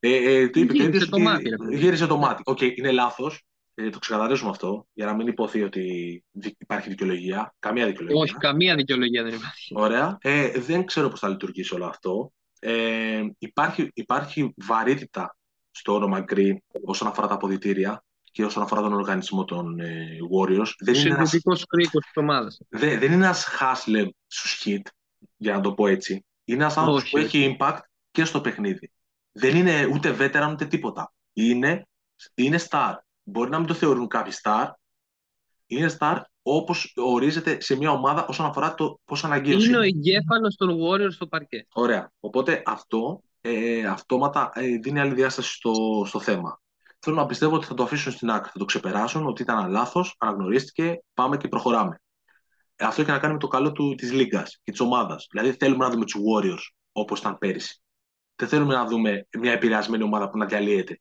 [0.00, 1.76] Ε, ε, του είπε Γύρισε και το μάτι, ρε παιδί.
[1.76, 2.42] Γύρισε το μάτι.
[2.44, 3.42] Οκ, είναι λάθος.
[3.74, 7.54] Ε, το ξεκαθαρίζουμε αυτό, για να μην υποθεί ότι δι- υπάρχει δικαιολογία.
[7.58, 8.20] Καμία δικαιολογία.
[8.20, 9.72] Όχι, καμία δικαιολογία δεν υπάρχει.
[9.76, 10.18] Ωραία.
[10.20, 12.32] Ε, δεν ξέρω πώς θα λειτουργήσει όλο αυτό.
[12.60, 15.36] Ε, υπάρχει, υπάρχει βαρύτητα
[15.70, 18.03] στο όνομα Green όσον αφορά τα αποδητήρια
[18.34, 20.72] και όσον αφορά τον οργανισμό των ε, Warriors.
[20.78, 22.60] Δεν είναι, ένας, Συνδετικό κρίκος της ομάδας.
[22.68, 24.80] δεν, δεν είναι ένας hustler στους hit,
[25.36, 26.24] για να το πω έτσι.
[26.44, 27.10] Είναι ένας άνθρωπος Όχι.
[27.10, 27.78] που έχει impact
[28.10, 28.92] και στο παιχνίδι.
[29.32, 31.12] Δεν είναι ούτε veteran ούτε τίποτα.
[31.32, 31.88] Είναι,
[32.34, 32.94] είναι star.
[33.22, 34.66] Μπορεί να μην το θεωρούν κάποιοι star.
[35.66, 40.54] Είναι star όπως ορίζεται σε μια ομάδα όσον αφορά το πόσο αναγκαίος Είναι ο εγκέφαλος
[40.56, 41.66] των Warriors στο παρκέ.
[41.72, 42.12] Ωραία.
[42.20, 46.62] Οπότε αυτό ε, αυτόματα ε, δίνει άλλη διάσταση στο, στο θέμα.
[47.04, 50.14] Θέλω να πιστεύω ότι θα το αφήσουν στην άκρη, θα το ξεπεράσουν, ότι ήταν λάθος,
[50.18, 52.00] αναγνωρίστηκε, πάμε και προχωράμε.
[52.76, 55.26] Ε, αυτό έχει να κάνει με το καλό του, της Λίγκας και της ομάδας.
[55.30, 57.80] Δηλαδή θέλουμε να δούμε τους Warriors όπως ήταν πέρυσι.
[58.36, 61.00] Δεν θέλουμε να δούμε μια επηρεασμένη ομάδα που να διαλύεται.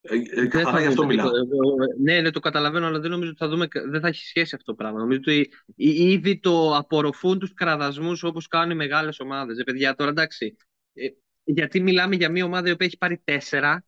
[0.00, 1.30] Ε, ε, Δεν καθαρά θα γι' αυτό δούμε μιλάω.
[1.30, 1.86] τίποτα.
[2.02, 4.72] Ναι, ναι, το καταλαβαίνω, αλλά δεν νομίζω ότι θα δούμε, δεν θα έχει σχέση αυτό
[4.72, 4.98] το πράγμα.
[4.98, 9.58] Νομίζω ότι ή- ήδη το απορροφούν τους κραδασμούς όπως κάνουν οι μεγάλες ομάδες.
[9.58, 10.56] Ε, παιδιά, τώρα εντάξει.
[10.92, 11.06] ε,
[11.44, 13.87] γιατί μιλάμε για μια ομάδα η οποία έχει πάρει τέσσερα, τέσσερα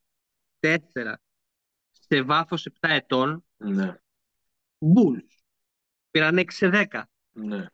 [2.09, 3.45] σε βάθος 7 ετών.
[3.57, 3.95] Ναι,
[4.79, 5.29] Bulls.
[6.11, 7.03] Πήραν 6 σε 10.
[7.33, 7.67] ναι.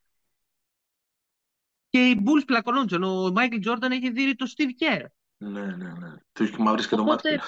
[1.88, 3.02] Και οι Bulls πλακωνόντουσαν.
[3.02, 5.04] Ο Μάικλ Τζόρνταν έχει δει τον Steve Kerr.
[5.36, 6.14] Ναι, ναι, ναι.
[6.32, 7.34] Του έχει μαυρίσει και το μάτι.
[7.34, 7.42] Οπότε,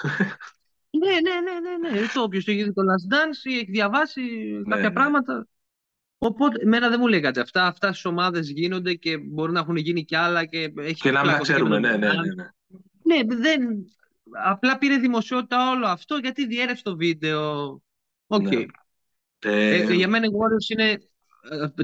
[0.89, 2.07] ναι, ναι, ναι, ναι, ναι.
[2.13, 4.21] Το όποιος έχει δει το Last Dance ή έχει διαβάσει
[4.69, 4.93] κάποια ναι.
[4.93, 5.47] πράγματα.
[6.17, 7.39] Οπότε, εμένα δεν μου λέει κάτι.
[7.39, 11.11] Αυτά, αυτά στις ομάδες γίνονται και μπορεί να έχουν γίνει κι άλλα και έχει Και
[11.11, 12.35] να μην τα πλακωθεί και με ξέρουμε, τον ναι, ναι, Durant.
[12.35, 12.43] ναι.
[12.43, 12.49] ναι.
[13.03, 13.61] Ναι, δεν...
[14.45, 17.65] Απλά πήρε δημοσιότητα όλο αυτό γιατί διέρευσε το βίντεο.
[18.27, 18.41] Οκ.
[18.41, 18.65] Ναι.
[19.39, 20.99] Ε, Ε, για μένα οι Warriors είναι.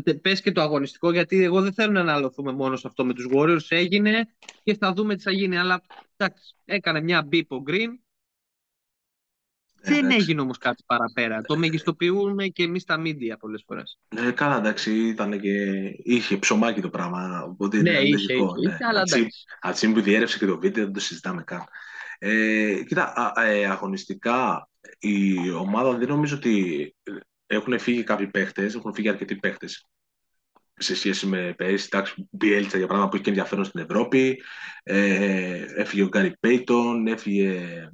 [0.05, 3.13] ε, Πες και το αγωνιστικό, γιατί εγώ δεν θέλω να αναλωθούμε μόνο σε αυτό με
[3.13, 3.65] τους Warriors.
[3.69, 4.27] Έγινε
[4.63, 5.57] και θα δούμε τι θα γίνει.
[5.57, 5.81] Αλλά
[6.17, 7.89] εντάξει, έκανε μια μπίπ ο Green.
[9.81, 10.17] Δεν εντάξει.
[10.17, 11.41] έγινε όμως κάτι παραπέρα.
[11.41, 13.97] Το μεγιστοποιούμε και εμείς τα media πολλές φορές.
[14.17, 15.51] Ε, καλά, εντάξει, ήταν και
[16.03, 17.43] είχε ψωμάκι το πράγμα.
[17.43, 18.55] Οπότε Ναι, είναι είχε, λογικό.
[18.57, 18.73] είχε, ναι.
[18.73, 19.45] είχε, αλλά Από τη στιγμή- εντάξει.
[19.59, 21.63] Από τη στιγμή που διέρευσε και το βίντεο, δεν το συζητάμε καν.
[22.19, 24.69] Ε, κοίτα, α, ε, αγωνιστικά
[24.99, 26.95] η ομάδα δεν νομίζω ότι
[27.47, 29.85] έχουν φύγει κάποιοι παίχτες, έχουν φύγει αρκετοί παίχτες
[30.77, 31.89] σε σχέση με πέρυσι.
[31.91, 34.41] Εντάξει, Μπιέλτσα για πράγμα που έχει και ενδιαφέρον στην Ευρώπη.
[34.83, 37.89] Ε, έφυγε ο Γκάρι Πέιτον, έφυγε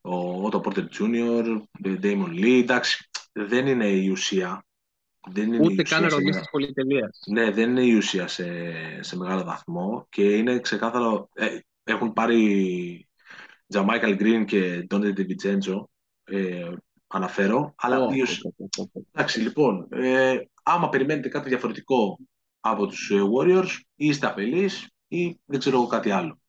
[0.00, 1.62] ο Ότο Πόρτερ Τζούνιορ,
[1.98, 2.58] Ντέιμον Λί.
[2.58, 4.62] Εντάξει, δεν είναι η ουσία.
[5.30, 7.20] Δεν είναι η Ούτε ουσία καν σε ρολίστες ένα- πολυτελείας.
[7.26, 8.46] ναι, δεν είναι η ουσία σε,
[9.02, 11.28] σε μεγάλο βαθμό και είναι ξεκάθαρο.
[11.34, 13.07] Ε, έχουν πάρει
[13.68, 15.90] Τζαμάικαλ Γκριν και Ντόντε Ντεβιτζέντζο,
[16.24, 16.70] ε,
[17.06, 17.74] αναφέρω.
[17.76, 19.00] Αλλά Ω, η ω, ουσ- ω, ω, ω.
[19.12, 22.18] εντάξει, λοιπόν, ε, άμα περιμένετε κάτι διαφορετικό
[22.60, 26.40] από τους ε, Warriors, ή είστε αφελείς ή δεν ξέρω εγώ κάτι άλλο.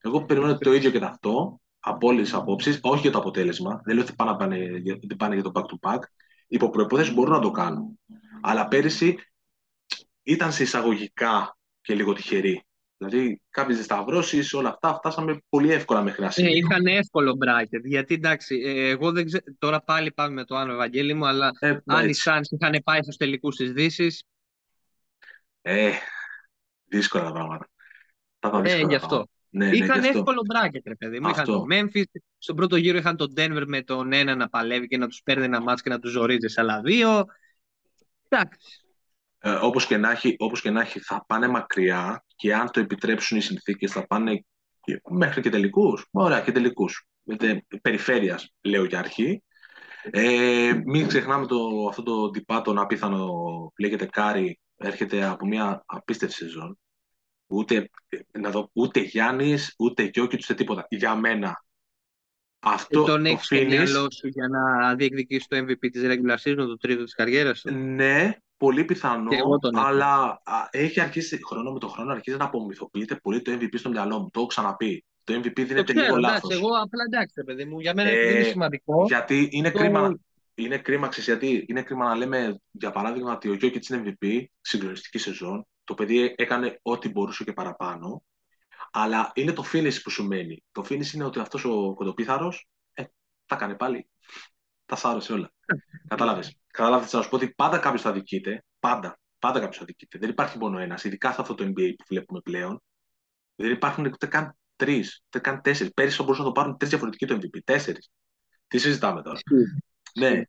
[0.00, 3.80] Εγώ περιμένω το ίδιο και αυτό από όλες τις απόψεις, όχι για το αποτέλεσμα.
[3.84, 5.98] Δεν λέω ότι πάνε, να πάνε, για- ότι πάνε για το back-to-back.
[6.48, 8.00] Υπό προπόθεση μπορούν να το κάνουν.
[8.42, 9.16] Αλλά πέρυσι
[10.22, 12.65] ήταν σε εισαγωγικά και λίγο τυχεροί.
[12.98, 16.52] Δηλαδή, κάποιε σταυρώσει, όλα αυτά φτάσαμε πολύ εύκολα μέχρι ένα Ε, σημείο.
[16.52, 17.80] είχαν εύκολο bracket.
[17.84, 19.44] Γιατί εντάξει, ε, εγώ δεν ξέρω.
[19.58, 22.30] Τώρα πάλι πάμε με το Άνω Ευαγγέλη μου, αλλά Ε, αν οι έτσι.
[22.30, 24.24] Suns είχαν πάει στους τελικούς της Δύσης,
[25.62, 25.90] ε,
[26.84, 27.68] δύσκολα τα πράγματα.
[28.38, 29.08] Θα ήταν ε, δύσκολα γι' τα αυτό.
[29.08, 29.30] πράγματα.
[29.50, 30.18] Ναι, ναι, Είχαν γι' αυτό.
[30.18, 31.28] εύκολο bracket, ρε παιδί μου.
[31.28, 31.52] Είχαν Αυτό.
[31.52, 32.02] το Memphis.
[32.38, 35.44] Στον πρώτο γύρο είχαν τον Denver με τον ένα να παλεύει και να τους παίρνει
[35.44, 37.24] ένα μάτς και να τους ζορίζεις σε άλλα δύο.
[38.28, 38.80] Εντάξει.
[39.38, 42.80] Ε, όπως, και να έχει, όπως και να έχει, θα πάνε μακριά και αν το
[42.80, 44.44] επιτρέψουν οι συνθήκες θα πάνε
[44.80, 46.06] και- μέχρι και τελικούς.
[46.10, 47.06] Ωραία, και τελικούς.
[47.24, 49.42] Ε, περιφέρειας, λέω για αρχή.
[50.10, 53.26] Ε, μην ξεχνάμε το, αυτό το τυπά τον απίθανο
[53.74, 56.78] που λέγεται Κάρι έρχεται από μια απίστευτη σεζόν.
[57.46, 60.86] Ούτε, ε, να δω, ούτε Γιάννης, ούτε Γιόκιτς, ούτε τίποτα.
[60.88, 61.64] Για μένα.
[62.58, 66.36] Αυτό τον το έχεις στο finish, μυαλό σου για να διεκδικήσεις το MVP της regular
[66.44, 69.84] season, το τρίτο της καριέρας σου; Ναι, πολύ πιθανό, Και εγώ τον έχω.
[69.86, 73.88] αλλά α, έχει αρχίσει χρόνο με το χρόνο αρχίζει να απομυθοποιείται πολύ το MVP στο
[73.88, 74.30] μυαλό μου.
[74.30, 75.04] Το έχω ξαναπεί.
[75.24, 76.54] Το MVP Το δίνεται ξέρω, λίγο εντάξει, λάθος.
[76.54, 77.80] εγώ απλά εντάξει, ρε παιδί μου.
[77.80, 79.04] Για μένα Ε, επειδή είναι σημαντικό.
[79.06, 80.18] Γιατί είναι το- κρίμα,
[80.54, 84.44] είναι κρίμα, ξέρεις γιατί, είναι κρίμα να λέμε για παράδειγμα ότι ο Γιώκητς είναι MVP,
[84.60, 88.22] συγκλονιστική σεζόν, το παιδί έκανε ό,τι μπορούσε και παραπάνω,
[88.90, 90.62] αλλά είναι το finish που σου μένει.
[90.72, 93.02] Το finish είναι ότι αυτός ο κοντοπίθαρος ε,
[93.46, 94.08] τα έκανε πάλι.
[94.86, 95.50] Τα σάρωσε όλα.
[96.08, 96.56] Κατάλαβες.
[96.66, 98.64] Κατάλαβες να σου πω ότι πάντα κάποιος θα δικείται.
[98.78, 99.18] Πάντα.
[99.38, 100.18] πάντα κάποιος αδικείται.
[100.18, 101.04] Δεν υπάρχει μόνο ένας.
[101.04, 102.82] Ειδικά σε αυτό το NBA που βλέπουμε πλέον.
[103.54, 105.92] Δεν υπάρχουν ούτε καν τρεις, ούτε καν τέσσερις.
[105.92, 107.58] Πέρυσι μπορούσαν να το πάρουν τρεις διαφορετικοί το MVP.
[107.64, 108.10] Τέσσερις.
[108.68, 109.38] Τι συζητάμε τώρα.
[110.14, 110.44] ναι, ε,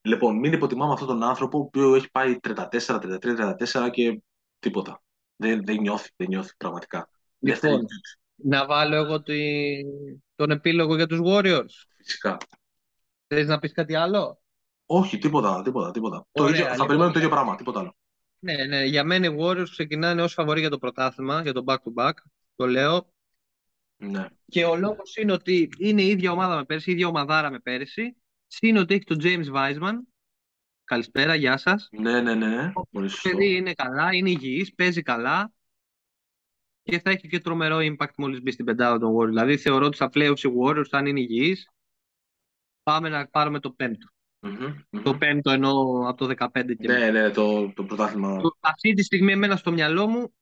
[0.00, 4.22] λοιπόν, μην υποτιμάμε αυτόν τον άνθρωπο που έχει πάει 34, 33, 34 και
[4.58, 5.02] τίποτα.
[5.36, 7.08] Δεν, δεν νιώθει, δεν νιώθει πραγματικά.
[7.38, 7.84] Λοιπόν,
[8.34, 9.22] να βάλω εγώ
[10.34, 11.86] τον επίλογο για τους Warriors.
[11.96, 12.36] Φυσικά.
[13.26, 14.42] Θες να πεις κάτι άλλο;
[14.86, 16.26] Όχι, τίποτα, τίποτα, τίποτα.
[16.32, 16.86] το ίδιο, θα λοιπόν.
[16.86, 17.96] περιμένουμε το ίδιο πράγμα, τίποτα άλλο.
[18.38, 22.12] Ναι, ναι, για μένα οι Warriors ξεκινάνε ως φαβορή για το πρωτάθλημα, για το back-to-back,
[22.56, 23.12] το λέω.
[23.96, 24.26] Ναι.
[24.46, 27.58] Και ο λόγος είναι ότι είναι η ίδια ομάδα με πέρσι, η ίδια ομαδάρα με
[27.58, 28.16] πέρσι.
[28.46, 29.94] Συν ότι έχει τον James Wiseman.
[30.84, 31.88] Καλησπέρα, γεια σας.
[31.92, 32.72] Ναι, ναι, ναι.
[32.72, 32.88] Το
[33.22, 35.52] παιδί είναι καλά, είναι υγιής, παίζει καλά
[36.82, 39.28] και θα έχει και τρομερό impact μόλις μπει στην πεντάδα των Warriors.
[39.28, 41.68] Δηλαδή θεωρώ ότι στα playoffs οι Warriors θα είναι υγιείς.
[42.82, 44.13] Πάμε να πάρουμε το πέμπτο.
[44.44, 45.70] Mm-hmm, Το πέμπτο ενώ
[46.06, 46.48] από το 15
[46.78, 48.40] και Ναι, ναι, το, το πρωτάθλημα.
[48.60, 50.34] Αυτή τη στιγμή εμένα στο μυαλό μου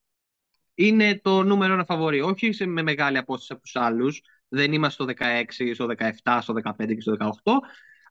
[0.74, 2.20] είναι το νούμερο ένα φαβορή.
[2.20, 4.20] Όχι σε, με μεγάλη απόσταση από τους άλλους.
[4.48, 5.86] Δεν είμαστε στο 16, στο
[6.24, 7.28] 17, στο 15 και στο 18.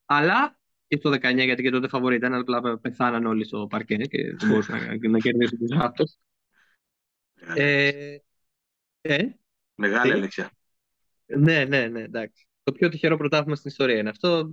[0.06, 4.36] Αλλά και στο 19, γιατί και τότε φαβορή ήταν, αλλά πεθάναν όλοι στο παρκέ και
[4.36, 6.04] δεν μπορούσαν να, να κερδίσουν τους Ράπτο.
[7.56, 8.16] Ε,
[9.02, 9.24] ε,
[9.76, 10.52] Μεγάλη αλήθεια.
[11.26, 12.48] Ναι, ναι, ναι, εντάξει.
[12.64, 14.52] Το πιο τυχερό πρωτάθλημα στην ιστορία είναι αυτό.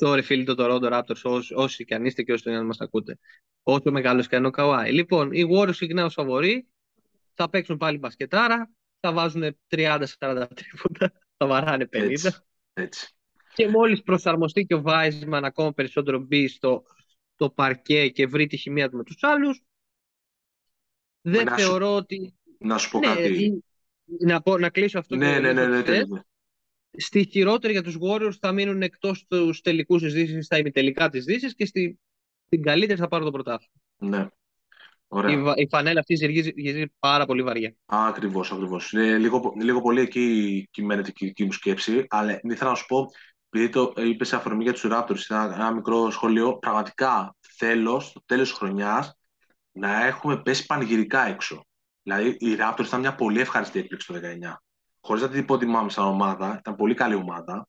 [0.00, 3.18] Sorry φίλοι το Toronto Raptors, όσοι και αν είστε και όσοι να μας ακούτε.
[3.62, 4.92] Όσο μεγάλος και αν ο Καουάι.
[4.92, 6.66] Λοιπόν, οι Warriors ξεκινάνε ως φαβοροί,
[7.34, 8.70] θα παίξουν πάλι μπασκετάρα,
[9.00, 10.06] θα βάζουν 30-40
[10.54, 11.88] τρίποτα, θα βαράνε 50.
[11.92, 12.30] Έτσι,
[12.72, 13.14] έτσι.
[13.54, 16.82] Και μόλις προσαρμοστεί και ο Βάισμαν ακόμα περισσότερο μπει στο
[17.36, 19.62] το παρκέ και βρει τη χημεία του με τους άλλους,
[21.20, 21.94] δεν να θεωρώ σου...
[21.94, 22.34] ότι...
[22.58, 23.64] Να σου πω ναι, κάτι.
[24.04, 26.02] Να, πω, να κλείσω αυτό ναι, ναι, ναι, ναι, ναι,
[26.96, 31.24] Στη χειρότερη για τους Warriors θα μείνουν εκτός τους τελικούς της Δύσης, στα ημιτελικά της
[31.24, 31.98] Δύσης και στη,
[32.46, 33.72] στην καλύτερη θα πάρω το πρωτάθλημα.
[33.96, 34.28] Ναι.
[35.08, 35.54] Ωραία.
[35.56, 37.74] Η, η φανέλα αυτή γυρίζει, πάρα πολύ βαριά.
[37.86, 38.92] Ακριβώς, ακριβώς.
[38.92, 43.06] λίγο, λίγο πολύ εκεί κυμαίνεται η δική μου σκέψη, αλλά ήθελα να σου πω,
[43.50, 48.22] επειδή το είπες σε αφορμή για τους Raptors, ένα, ένα μικρό σχόλιο, πραγματικά θέλω στο
[48.26, 49.18] τέλος της χρονιάς
[49.72, 51.66] να έχουμε πέσει πανηγυρικά έξω.
[52.02, 54.54] Δηλαδή, οι Raptors ήταν μια πολύ ευχαριστή έκπληξη το 19.
[55.02, 57.68] Χωρίς να την υποτιμάμε σαν ομάδα, ήταν πολύ καλή ομάδα.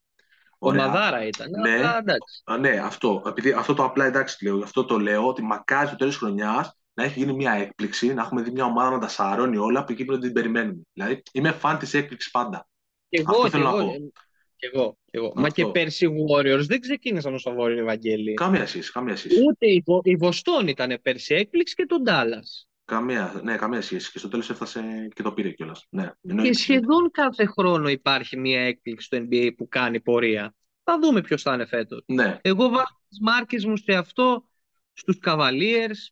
[0.57, 1.47] Ομαδάρα ήταν.
[1.61, 1.81] Ναι,
[2.43, 5.95] α, ναι αυτό, επειδή, αυτό το απλά εντάξει λέω, αυτό το λέω, ότι μακάρι στο
[5.95, 9.57] τέλος χρονιάς να έχει γίνει μια έκπληξη, να έχουμε δει μια ομάδα να τα σαρώνει
[9.57, 10.81] όλα που εκεί πρέπει να την περιμένουμε.
[10.93, 12.67] Δηλαδή, είμαι φαν της έκπληξης πάντα.
[13.09, 13.91] Και εγώ, αυτό θέλω εγώ, να πω.
[14.55, 15.31] Και εγώ, και εγώ.
[15.35, 18.33] Μα και πέρσι οι Warriors δεν ξεκίνησαν ως Βόρειο Ευαγγέλη.
[18.33, 19.35] Καμία σχέση, καμία σχέση.
[19.47, 22.43] Ούτε η, η Βοστόν ήταν πέρσι έκπληξη και τον Ντάλλα.
[22.85, 24.11] Καμία, ναι, καμία σχέση.
[24.11, 25.87] Και στο τέλος έφτασε και το πήρε κιόλας.
[25.89, 26.11] Ναι,
[26.41, 30.55] και σχεδόν κάθε χρόνο υπάρχει μια έκπληξη στο NBA που κάνει πορεία.
[30.83, 32.03] Θα δούμε ποιος θα είναι φέτος.
[32.05, 32.39] Ναι.
[32.41, 34.47] Εγώ βάζω τις μάρκες μου σε αυτό
[34.93, 36.11] στους Cavaliers,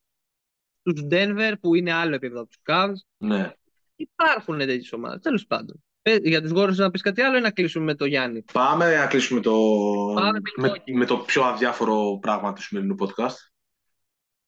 [0.79, 3.27] στους Denver που είναι άλλο επίπεδο από τους Cavs.
[3.27, 3.53] Ναι.
[3.95, 5.21] Υπάρχουν τέτοιες ομάδες.
[5.21, 5.83] Τέλος πάντων.
[6.01, 8.95] Ε, για τους Warriors να πεις κάτι άλλο ή να κλείσουμε με το Γιάννη; Πάμε
[8.97, 9.51] να κλείσουμε το...
[10.15, 13.35] Πάμε με, με, το πιο αδιάφορο πράγμα του σημερινού podcast.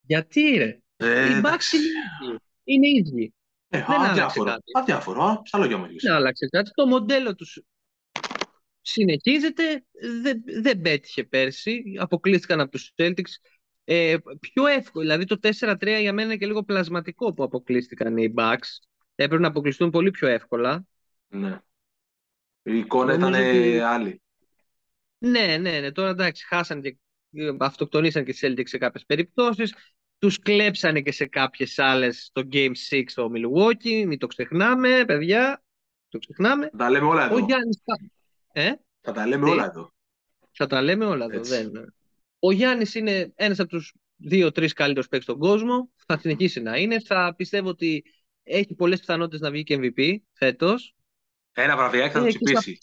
[0.02, 1.74] Γιατί ρε; Ε, Οι Bucks
[2.64, 3.34] είναι ίδιοι.
[3.70, 4.50] Ε, δεν αδιάφορο.
[4.50, 4.72] Κάτι.
[4.74, 6.72] Αδιάφορο, στα λόγια μου Δεν άλλαξε κάτι.
[6.74, 7.62] Το μοντέλο τους
[8.82, 9.86] συνεχίζεται.
[10.22, 11.84] Δεν, δεν πέτυχε πέρσι.
[12.00, 13.32] Αποκλείστηκαν από τους Celtics.
[13.84, 15.04] Ε, πιο εύκολο.
[15.04, 18.68] Δηλαδή το 4-3 για μένα είναι και λίγο πλασματικό που αποκλείστηκαν οι Bucks.
[19.16, 20.86] Έπρεπε να αποκλειστούν πολύ πιο εύκολα.
[21.28, 21.60] Ναι.
[22.64, 23.80] Η εικόνα ήταν ότι...
[23.80, 24.22] άλλη.
[25.18, 25.92] Ναι, ναι, ναι.
[25.92, 26.98] Τώρα εντάξει, χάσαν και
[27.60, 29.76] αυτοκτονήσαν και οι Celtics σε κάποιες περιπτώσεις.
[30.24, 34.06] Τους κλέψανε και σε κάποιες άλλες το Game 6 στο Milwaukee.
[34.06, 35.64] Μην το ξεχνάμε, παιδιά.
[36.10, 36.70] Το ξεχνάμε.
[36.72, 37.36] Θα τα λέμε όλα εδώ.
[37.36, 37.82] Ο Γιάννης...
[38.52, 38.72] Ε;
[39.02, 39.94] Θα τα λέμε όλα εδώ.
[40.52, 41.42] Θα τα λέμε όλα εδώ.
[41.42, 41.94] Δεν.
[42.40, 45.92] Ο Γιάννης είναι ένας από τους δύο-τρει καλύτερους παίκτες στον κόσμο.
[46.08, 47.00] Θα συνεχίσει να είναι.
[47.00, 48.04] Θα πιστεύω ότι
[48.44, 50.96] έχει πολλές πιθανότητες να βγει και MVP φέτος.
[51.54, 52.78] Ένα βραβιάκι θα το τσιπήσει.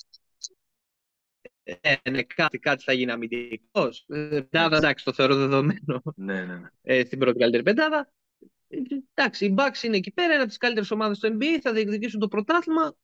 [1.80, 4.04] Ε, ναι, κάτι, κάτι θα γίνει αμυντικός.
[4.06, 6.02] Πεντάδα, εντάξει, το θεωρώ δεδομένο.
[6.16, 6.68] Ναι, ναι, ναι.
[6.82, 8.12] Ε, στην πρώτη καλύτερη πεντάδα.
[9.14, 12.20] Εντάξει, οι Bucks είναι εκεί πέρα, ένα από τις καλύτερες ομάδες του NBA, θα διεκδικήσουν
[12.20, 12.96] το πρωτάθλημα.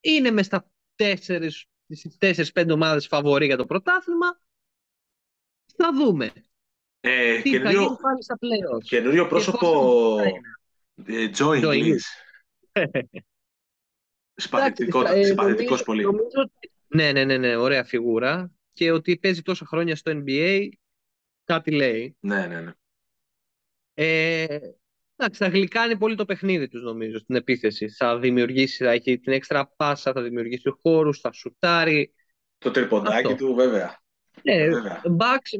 [0.00, 4.40] Είναι μες στα 4-5 ομάδες φαβορή για το πρωτάθλημα.
[5.76, 6.32] Θα δούμε.
[7.00, 8.82] Ε, Τι θα γίνει πάλι στα playoffs.
[8.84, 10.18] Καινούριο πρόσωπο
[11.06, 12.06] ε, Joe English.
[14.34, 16.02] Συμπαθητικός πολύ.
[16.02, 16.50] Νομίζω,
[16.94, 18.52] ναι, ναι, ναι, ναι, ωραία φιγούρα.
[18.72, 20.68] Και ότι παίζει τόσα χρόνια στο NBA,
[21.44, 22.16] κάτι λέει.
[22.20, 22.72] Ναι, ναι, ναι.
[23.94, 24.58] Ε,
[25.16, 27.88] εντάξει, θα γλυκάνει πολύ το παιχνίδι τους νομίζω στην επίθεση.
[27.88, 32.14] Θα δημιουργήσει, θα έχει την έξτρα πάσα, θα δημιουργήσει χώρους, θα σουτάρει.
[32.58, 34.02] Το τρυποντάκι του βέβαια.
[34.42, 34.66] Ναι,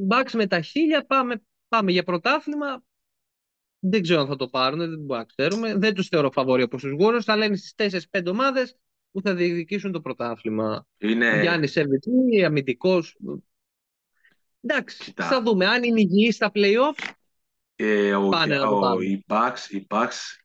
[0.08, 2.84] Bucks, με τα χίλια πάμε, πάμε για πρωτάθλημα.
[3.78, 5.74] Δεν ξέρω αν θα το πάρουν, δεν μπορούμε να ξέρουμε.
[5.74, 8.76] Δεν τους θεωρώ φαβόροι όπως τους Warriors, αλλά είναι στις 4-5 ομάδες
[9.12, 10.86] που θα διεκδικήσουν το πρωτάθλημα.
[10.98, 11.40] Είναι...
[11.40, 13.16] Γιάννη Σερβιτή, αμυντικός.
[14.60, 15.24] Εντάξει, Κοίτα.
[15.24, 15.66] θα δούμε.
[15.66, 17.10] Αν είναι υγιής στα playoffs,
[17.76, 19.02] Ε, ο, Πάνε να το ο, πάρουν.
[19.02, 20.38] οι, Bucks, οι Bucks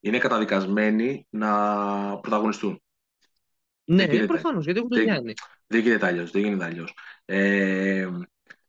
[0.00, 1.50] είναι καταδικασμένοι να
[2.20, 2.82] πρωταγωνιστούν.
[3.84, 4.26] ναι, γίνεται.
[4.26, 5.32] προφανώς, γιατί έχουν τον Δεν- Γιάννη.
[5.66, 6.30] Δεν γίνεται αλλιώς.
[6.30, 6.94] Δεν γίνεται αλλιώς.
[7.24, 8.08] Ε,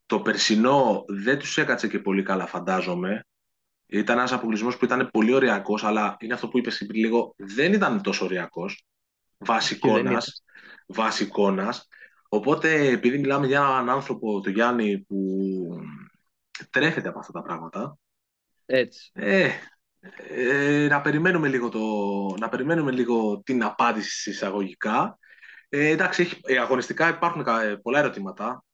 [0.06, 3.26] το περσινό δεν τους έκατσε και πολύ καλά, φαντάζομαι.
[3.86, 7.34] Ήταν ένας αποκλεισμός που ήταν πολύ ωριακός, αλλά είναι αυτό που είπες πριν λίγο.
[7.36, 8.84] Δεν ήταν τόσο ωριακός.
[9.44, 10.22] Βάση Και δεν εικόνα.
[10.86, 11.88] Βάση εικόνας.
[12.28, 15.16] Οπότε, επειδή μιλάμε για έναν άνθρωπο, τον Γιάννη, που
[16.70, 17.98] τρέφεται από αυτά τα πράγματα,
[18.66, 19.10] Έτσι.
[19.14, 19.48] ε,
[20.28, 21.80] ε, να, περιμένουμε λίγο το,
[22.40, 25.18] να περιμένουμε λίγο την απάντηση εισαγωγικά.
[25.68, 28.64] Ε, εντάξει, έχει, ε, αγωνιστικά υπάρχουν κα- ε, πολλά ερωτήματα.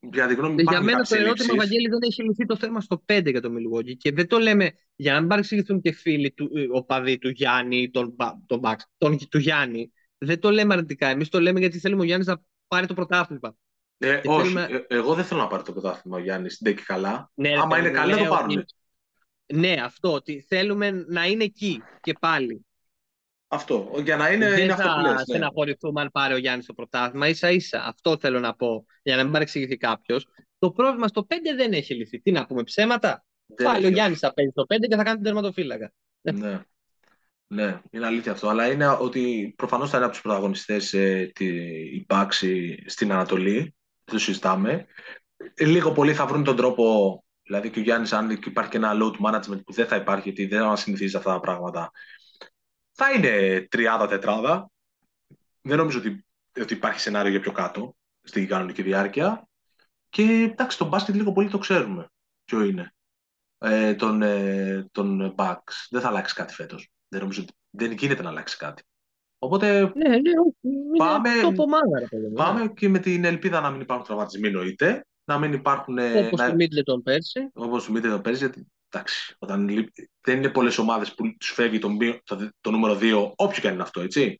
[0.00, 1.56] Για τη γνώμη μου Για υπάρχουν μένα το κάποιες ερώτημα, ελλείψεις.
[1.56, 3.96] Βαγγέλη, δεν έχει λυθεί το θέμα στο 5 για το Milwaukee.
[3.96, 7.76] Και δεν το λέμε για να μην παρεξηγηθούν και φίλοι του, ε, οπαδοί του Γιάννη
[7.76, 9.92] ή τον, Μπα- τον Bucks, τον, του Γιάννη.
[10.22, 11.08] Δεν το λέμε αρνητικά.
[11.08, 13.56] Εμείς το λέμε γιατί θέλουμε ο Γιάννης να πάρει το πρωτάθλημα.
[13.98, 16.76] Ε, Και όχι, θέλουμε- ε, εγώ δεν θέλω να πάρει το πρωτάθλημα ο Γιάννης, δεν
[16.76, 17.30] και καλά.
[17.34, 18.58] Ναι, ρε Άμα παιδί είναι μου, καλή, να το λέω πάρουν.
[18.58, 18.74] ότι-
[19.54, 20.12] Ναι, αυτό.
[20.12, 22.66] Ότι θέλουμε να είναι εκεί και πάλι.
[23.48, 23.90] Αυτό.
[24.04, 25.12] Για να είναι, δεν είναι αυτό που θα λες.
[25.12, 25.18] Ναι.
[25.22, 27.34] στεναχωρηθούμε αν πάρει ο Γιάννης το πρωτάθλημα.
[27.34, 27.84] σα ίσα.
[27.84, 28.84] Αυτό θέλω να πω.
[29.02, 30.26] Για να μην παρεξηγηθεί κάποιος.
[30.58, 32.20] Το πρόβλημα στο 5 δεν έχει λυθεί.
[32.20, 33.94] Τι να πούμε, ψέματα; Δεν Πάλι ο έχει.
[33.94, 35.92] Γιάννης θα παίζει στο 5 και θα κάνει τον τερματοφύλακα.
[36.20, 36.62] Ναι.
[37.52, 38.48] Ναι, είναι αλήθεια αυτό.
[38.48, 41.46] Αλλά είναι ότι προφανώς θα είναι από τους πρωταγωνιστές ε, τη,
[41.94, 43.58] η Πάξη στην Ανατολή.
[44.04, 44.86] Δεν το συζητάμε.
[45.54, 47.24] Ε, Λίγο πολύ θα βρουν τον τρόπο.
[47.42, 50.54] Δηλαδή και ο Γιάννης, αν υπάρχει και ένα load management που δεν θα υπάρχει, γιατί
[50.54, 51.90] δεν μα συνηθίζει αυτά τα πράγματα,
[52.92, 54.70] θα είναι τριάδα-τετράδα.
[55.60, 56.24] Δεν νομίζω ότι,
[56.60, 59.48] ότι υπάρχει σενάριο για πιο κάτω στην κανονική διάρκεια.
[60.08, 62.06] Και εντάξει, τον μπάσκετ λίγο πολύ το ξέρουμε
[62.44, 62.94] ποιο είναι.
[63.58, 65.86] Ε, τον, ε, τον Bucks.
[65.90, 66.90] Δεν θα αλλάξει κάτι φέτος.
[67.12, 68.82] Δεν νομίζω ότι δεν γίνεται να αλλάξει κάτι.
[69.38, 70.56] Οπότε Ναι, ναι, όχι.
[70.62, 72.32] Είναι Πάμε- top ομάδα, ρε παιδί μου.
[72.32, 75.04] πάμε και με την ελπίδα να μην υπάρχουν τραυματισμοί εννοείται.
[75.24, 75.98] Να μην υπάρχουν.
[75.98, 77.48] ε, Όπως να- το Middleton πέρσι.
[77.52, 81.78] όπως το Μίτλετον πέρυσι, γιατί εντάξει, όταν λείπει- δεν είναι πολλές ομάδες που τους φεύγει
[81.78, 84.38] το, μη- το, το νούμερο 2, όποιο και αν είναι αυτό, έτσι.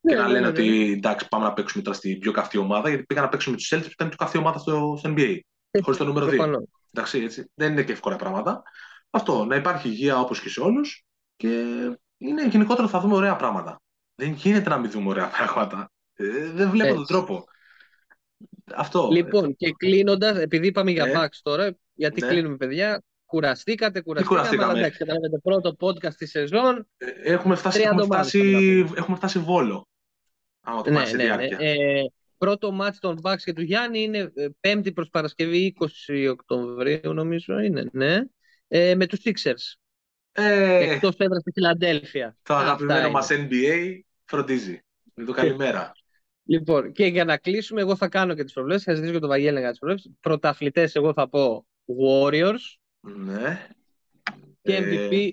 [0.00, 2.58] Ναι, και να ναι, λένε ναι, ότι εντάξει, πάμε να παίξουμε τώρα στην πιο καυτή
[2.58, 4.94] ομάδα, γιατί πήγαν να παίξουν με τους Celtics που ήταν η πιο καυτή ομάδα στο,
[4.98, 5.38] στο NBA.
[5.82, 6.28] Χωρίς το νούμερο 2.
[6.28, 6.62] Προφανώς.
[6.92, 7.50] Εντάξει, έτσι.
[7.54, 8.62] Δεν είναι και εύκολα πράγματα.
[9.10, 11.04] Αυτό, να υπάρχει υγεία όπως και σε όλους.
[11.36, 11.64] Και
[12.18, 13.80] είναι γενικότερα θα δούμε ωραία πράγματα.
[14.14, 15.90] Δεν γίνεται να μην δούμε ωραία πράγματα.
[16.16, 17.12] Ε, δεν βλέπω τον Έτσι.
[17.12, 17.44] τρόπο.
[18.74, 19.08] Αυτό.
[19.12, 21.12] Λοιπόν, και κλείνοντας, επειδή είπαμε για Ε.
[21.16, 22.28] Bucks τώρα, γιατί Ναι.
[22.28, 23.02] κλείνουμε, παιδιά.
[23.26, 26.88] Κουραστήκατε, κουραστήκαμε, κουραστήκαμε; αλλά εντάξει, καταλαβαίνετε, πρώτο podcast της σεζόν.
[26.96, 29.88] Ε, έχουμε, φτάσει, 30 έχουμε, ομάδες φτάσει, θα έχουμε φτάσει βόλο.
[30.60, 31.36] Άμα το Ναι, πάρεις σε ναι, ναι.
[31.36, 31.58] διάρκεια.
[31.60, 32.02] Ε,
[32.38, 37.58] πρώτο μάτς των Bucks και του Γιάννη είναι ε, Πέμπτη προς Παρασκευή 20 Οκτωβρίου νομίζω
[37.58, 38.20] είναι, ναι.
[38.68, 39.74] Ε, με τους Sixers.
[40.38, 42.36] Ε, Εκτός έδρας στη Φιλαντέλφια.
[42.42, 43.10] το Αυτά αγαπημένο είναι.
[43.10, 44.80] μας NBA φροντίζει.
[45.14, 45.92] Με το καλημέρα.
[46.44, 48.86] Λοιπόν, και για να κλείσουμε, εγώ θα κάνω και τις προβλέψεις.
[48.86, 50.12] Θα ζητήσω και τον Βαγγέλη για τις προβλέψεις.
[50.20, 51.66] Πρωταθλητές, εγώ θα πω
[52.02, 53.68] Warriors ναι.
[54.62, 55.30] και Ε, MVP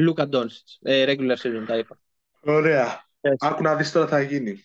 [0.00, 0.76] Luka Doncic.
[0.82, 1.98] Ε, regular season, τα είπα.
[2.40, 3.08] Ωραία.
[3.20, 3.46] Έτσι.
[3.48, 4.62] Άκου να δεις τώρα τι θα γίνει.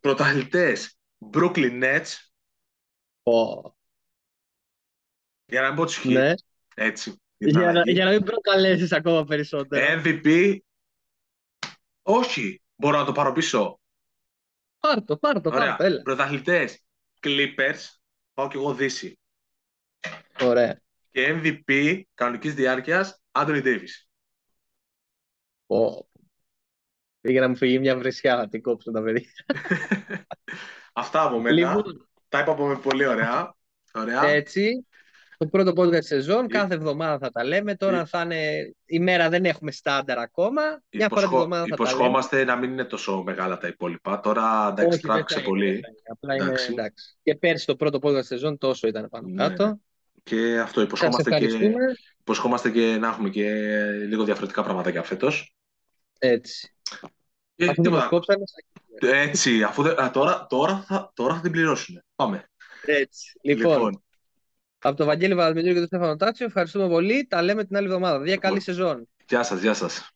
[0.00, 0.96] Πρωταθλητές
[1.32, 2.06] Brooklyn Nets
[3.22, 3.76] Πω.
[5.46, 6.12] για να μην πω τους Heat.
[6.12, 6.32] Ναι.
[6.74, 7.20] Έτσι.
[7.38, 7.92] Για να, αλλαγή.
[7.92, 9.86] για να μην προκαλέσεις ακόμα περισσότερο.
[10.04, 10.56] MVP.
[12.02, 12.62] Όχι.
[12.76, 13.80] Μπορώ να το πάρω πίσω.
[14.78, 15.76] Πάρ' το, πάρ' το, πάρ' Ωραία.
[15.76, 16.02] το, έλα.
[16.02, 16.84] Πρωταθλητές
[17.22, 17.78] Clippers.
[18.34, 19.18] Πάω κι εγώ Δύση.
[20.40, 20.80] Ωραία.
[21.10, 24.06] Και MVP κανονικής διάρκειας Anthony Davis.
[25.66, 26.08] Πω.
[27.20, 29.30] Πήγε να μου φύγει μια βρισιά να την κόψω τα παιδιά.
[30.92, 31.54] Αυτά από μένα.
[31.56, 33.54] Λοιπόν, Τα είπαμε πολύ ωραία.
[33.94, 34.24] Ωραία.
[34.24, 34.86] έτσι,
[35.38, 37.74] το πρώτο podcast της σεζόν, Ε, κάθε εβδομάδα θα τα λέμε.
[37.76, 40.62] Τώρα ε, θα είναι, η μέρα δεν έχουμε στάνταρ ακόμα.
[40.62, 41.88] Μια φορά την Υποσχό- εβδομάδα θα τα λέμε.
[41.90, 44.20] Υποσχόμαστε να μην είναι τόσο μεγάλα τα υπόλοιπα.
[44.20, 45.70] Τώρα εντάξει, Όχι, δεν τράβηξε θα είναι, πολύ.
[45.72, 45.98] δεν θα είναι.
[46.12, 46.68] Απλά είναι Εντάξει.
[46.72, 47.16] εντάξει.
[47.22, 49.36] Και πέρσι το πρώτο podcast της σεζόν τόσο ήταν πάνω Ναι.
[49.48, 49.80] κάτω.
[50.22, 51.84] Και αυτό Σας υποσχόμαστε και, ευχαριστούμε.
[52.20, 53.50] υποσχόμαστε και να έχουμε και
[54.08, 55.54] λίγο διαφορετικά πράγματα για φέτος.
[56.18, 56.72] Έτσι.
[57.56, 58.08] Και Αφού δεν μας τίποτα.
[58.08, 58.44] κόψανε,
[59.22, 62.02] Έτσι, αφού δεν- α, τώρα, τώρα, θα, τώρα θα την πληρώσουν.
[62.16, 62.50] Πάμε.
[62.84, 63.38] έτσι.
[63.42, 64.02] Λοιπόν,
[64.78, 67.26] από τον Βαγγέλη Βαλμητήριο και τον Στέφανο Τάτσιο, ευχαριστούμε πολύ.
[67.26, 68.20] Τα λέμε την άλλη εβδομάδα.
[68.20, 68.74] Δια καλή Λοιπόν.
[68.74, 69.08] σεζόν.
[69.28, 70.12] γεια σας, γεια σας.